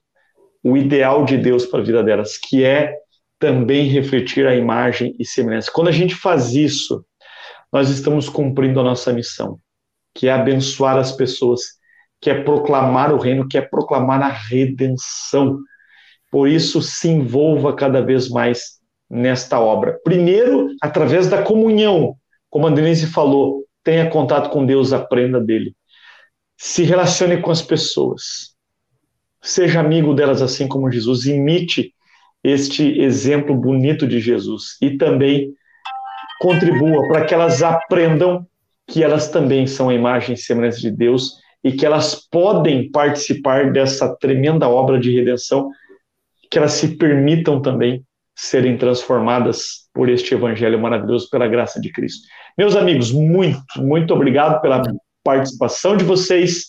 o 0.63 0.77
ideal 0.77 1.25
de 1.25 1.37
Deus 1.37 1.67
para 1.67 1.81
a 1.81 1.85
vida 1.85 2.03
delas, 2.03 2.39
que 2.39 2.65
é 2.65 2.97
também 3.39 3.87
refletir 3.87 4.47
a 4.47 4.57
imagem 4.57 5.15
e 5.19 5.25
semelhança. 5.25 5.71
Quando 5.73 5.89
a 5.89 5.93
gente 5.93 6.15
faz 6.15 6.55
isso, 6.55 7.05
nós 7.73 7.91
estamos 7.91 8.29
cumprindo 8.29 8.81
a 8.81 8.85
nossa 8.85 9.13
missão, 9.13 9.59
que 10.15 10.29
é 10.29 10.33
abençoar 10.33 10.97
as 10.97 11.13
pessoas, 11.13 11.61
que 12.21 12.31
é 12.31 12.43
proclamar 12.43 13.13
o 13.13 13.19
reino, 13.19 13.47
que 13.47 13.59
é 13.59 13.61
proclamar 13.61 14.23
a 14.23 14.29
redenção. 14.29 15.59
Por 16.31 16.49
isso, 16.49 16.81
se 16.81 17.09
envolva 17.09 17.75
cada 17.75 18.01
vez 18.01 18.29
mais 18.31 18.79
nesta 19.11 19.61
obra. 19.61 19.99
Primeiro, 20.03 20.69
através 20.81 21.29
da 21.29 21.43
comunhão, 21.43 22.17
como 22.49 22.67
a 22.67 22.71
Denise 22.71 23.07
falou, 23.07 23.65
tenha 23.83 24.09
contato 24.09 24.49
com 24.51 24.65
Deus, 24.65 24.93
aprenda 24.93 25.39
dele. 25.41 25.75
Se 26.57 26.83
relacione 26.85 27.41
com 27.41 27.51
as 27.51 27.63
pessoas. 27.63 28.55
Seja 29.43 29.81
amigo 29.81 30.15
delas 30.15 30.41
assim 30.41 30.67
como 30.67 30.91
Jesus. 30.91 31.27
Imite 31.27 31.93
este 32.43 33.01
exemplo 33.01 33.55
bonito 33.55 34.07
de 34.07 34.21
Jesus. 34.21 34.77
E 34.81 34.97
também 34.97 35.53
contribua 36.41 37.07
para 37.09 37.25
que 37.25 37.35
elas 37.35 37.63
aprendam 37.63 38.47
que 38.87 39.03
elas 39.03 39.31
também 39.31 39.67
são 39.67 39.89
a 39.89 39.95
imagem 39.95 40.35
e 40.35 40.39
semelhança 40.39 40.81
de 40.81 40.91
Deus 40.91 41.35
e 41.63 41.73
que 41.73 41.87
elas 41.87 42.15
podem 42.31 42.91
participar 42.91 43.73
dessa 43.73 44.15
tremenda 44.17 44.69
obra 44.69 45.01
de 45.01 45.15
redenção, 45.15 45.71
que 46.51 46.59
elas 46.59 46.73
se 46.73 46.97
permitam 46.97 47.63
também 47.63 48.05
serem 48.37 48.77
transformadas 48.77 49.89
por 49.95 50.11
este 50.11 50.35
evangelho 50.35 50.79
maravilhoso 50.79 51.31
pela 51.31 51.49
graça 51.49 51.81
de 51.81 51.91
Cristo. 51.91 52.27
Meus 52.59 52.77
amigos, 52.77 53.11
muito, 53.11 53.63
muito 53.79 54.13
obrigado 54.13 54.61
pela 54.61 54.83
participação 55.25 55.97
de 55.97 56.05
vocês. 56.05 56.67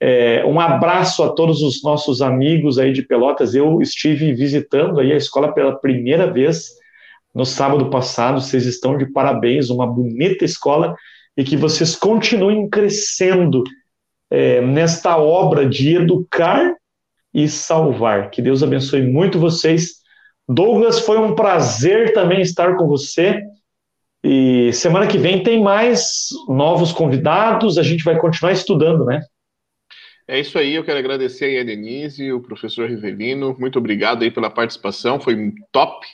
É, 0.00 0.44
um 0.44 0.60
abraço 0.60 1.22
a 1.22 1.30
todos 1.30 1.62
os 1.62 1.82
nossos 1.82 2.20
amigos 2.20 2.78
aí 2.78 2.92
de 2.92 3.02
Pelotas. 3.02 3.54
Eu 3.54 3.80
estive 3.80 4.34
visitando 4.34 5.00
aí 5.00 5.12
a 5.12 5.16
escola 5.16 5.54
pela 5.54 5.78
primeira 5.78 6.30
vez 6.30 6.70
no 7.34 7.46
sábado 7.46 7.88
passado. 7.88 8.40
Vocês 8.40 8.66
estão 8.66 8.98
de 8.98 9.06
parabéns, 9.06 9.70
uma 9.70 9.86
bonita 9.86 10.44
escola 10.44 10.94
e 11.36 11.44
que 11.44 11.56
vocês 11.56 11.96
continuem 11.96 12.68
crescendo 12.68 13.64
é, 14.30 14.60
nesta 14.60 15.16
obra 15.16 15.66
de 15.66 15.94
educar 15.96 16.74
e 17.32 17.48
salvar. 17.48 18.30
Que 18.30 18.42
Deus 18.42 18.62
abençoe 18.62 19.02
muito 19.02 19.38
vocês 19.38 20.04
Douglas, 20.48 21.00
foi 21.00 21.18
um 21.18 21.34
prazer 21.34 22.12
também 22.12 22.42
estar 22.42 22.76
com 22.76 22.86
você. 22.86 23.42
E 24.26 24.72
semana 24.72 25.06
que 25.06 25.18
vem 25.18 25.42
tem 25.42 25.62
mais 25.62 26.30
novos 26.48 26.92
convidados, 26.92 27.76
a 27.76 27.82
gente 27.82 28.02
vai 28.02 28.18
continuar 28.18 28.52
estudando, 28.52 29.04
né? 29.04 29.20
É 30.26 30.40
isso 30.40 30.58
aí, 30.58 30.74
eu 30.74 30.82
quero 30.82 30.98
agradecer 30.98 31.60
a 31.60 31.62
Denise, 31.62 32.32
o 32.32 32.40
professor 32.40 32.88
Rivelino, 32.88 33.54
muito 33.58 33.78
obrigado 33.78 34.22
aí 34.22 34.30
pela 34.30 34.48
participação, 34.48 35.20
foi 35.20 35.52
top, 35.70 36.06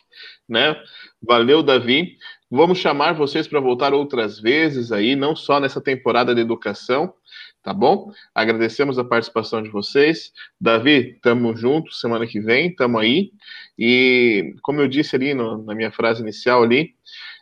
né? 0.48 0.74
Valeu, 1.22 1.62
Davi. 1.62 2.16
Vamos 2.50 2.78
chamar 2.78 3.12
vocês 3.12 3.46
para 3.46 3.60
voltar 3.60 3.94
outras 3.94 4.40
vezes 4.40 4.90
aí, 4.90 5.14
não 5.14 5.36
só 5.36 5.60
nessa 5.60 5.80
temporada 5.80 6.34
de 6.34 6.40
educação, 6.40 7.14
tá 7.62 7.72
bom? 7.72 8.10
Agradecemos 8.34 8.98
a 8.98 9.04
participação 9.04 9.62
de 9.62 9.68
vocês. 9.68 10.32
Davi, 10.60 11.16
tamo 11.22 11.54
junto, 11.54 11.94
semana 11.94 12.26
que 12.26 12.40
vem, 12.40 12.74
tamo 12.74 12.98
aí. 12.98 13.30
E 13.78 14.52
como 14.62 14.80
eu 14.80 14.88
disse 14.88 15.14
ali 15.14 15.32
no, 15.32 15.62
na 15.62 15.76
minha 15.76 15.92
frase 15.92 16.22
inicial 16.22 16.64
ali, 16.64 16.94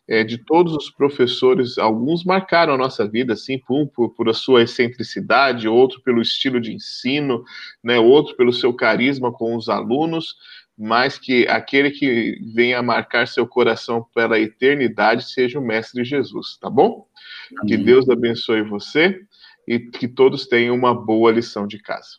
é, 0.08 0.24
de 0.24 0.38
todos 0.38 0.72
os 0.74 0.90
professores, 0.90 1.76
alguns 1.76 2.24
marcaram 2.24 2.72
a 2.72 2.78
nossa 2.78 3.06
vida, 3.06 3.34
assim, 3.34 3.58
por, 3.58 3.86
por, 3.88 4.08
por, 4.14 4.28
a 4.28 4.34
sua 4.34 4.62
excentricidade, 4.62 5.68
outro 5.68 6.00
pelo 6.00 6.22
estilo 6.22 6.58
de 6.58 6.72
ensino, 6.72 7.44
né, 7.84 7.98
outro 7.98 8.34
pelo 8.34 8.52
seu 8.52 8.72
carisma 8.72 9.30
com 9.30 9.54
os 9.54 9.68
alunos, 9.68 10.34
mas 10.76 11.18
que 11.18 11.46
aquele 11.48 11.90
que 11.90 12.38
venha 12.54 12.82
marcar 12.82 13.28
seu 13.28 13.46
coração 13.46 14.06
pela 14.14 14.38
eternidade 14.38 15.24
seja 15.24 15.58
o 15.58 15.62
Mestre 15.62 16.04
Jesus, 16.04 16.56
tá 16.58 16.70
bom? 16.70 17.06
Amém. 17.58 17.66
Que 17.66 17.76
Deus 17.76 18.08
abençoe 18.08 18.62
você 18.62 19.20
e 19.66 19.78
que 19.78 20.08
todos 20.08 20.46
tenham 20.46 20.74
uma 20.74 20.94
boa 20.94 21.30
lição 21.30 21.66
de 21.66 21.78
casa. 21.78 22.16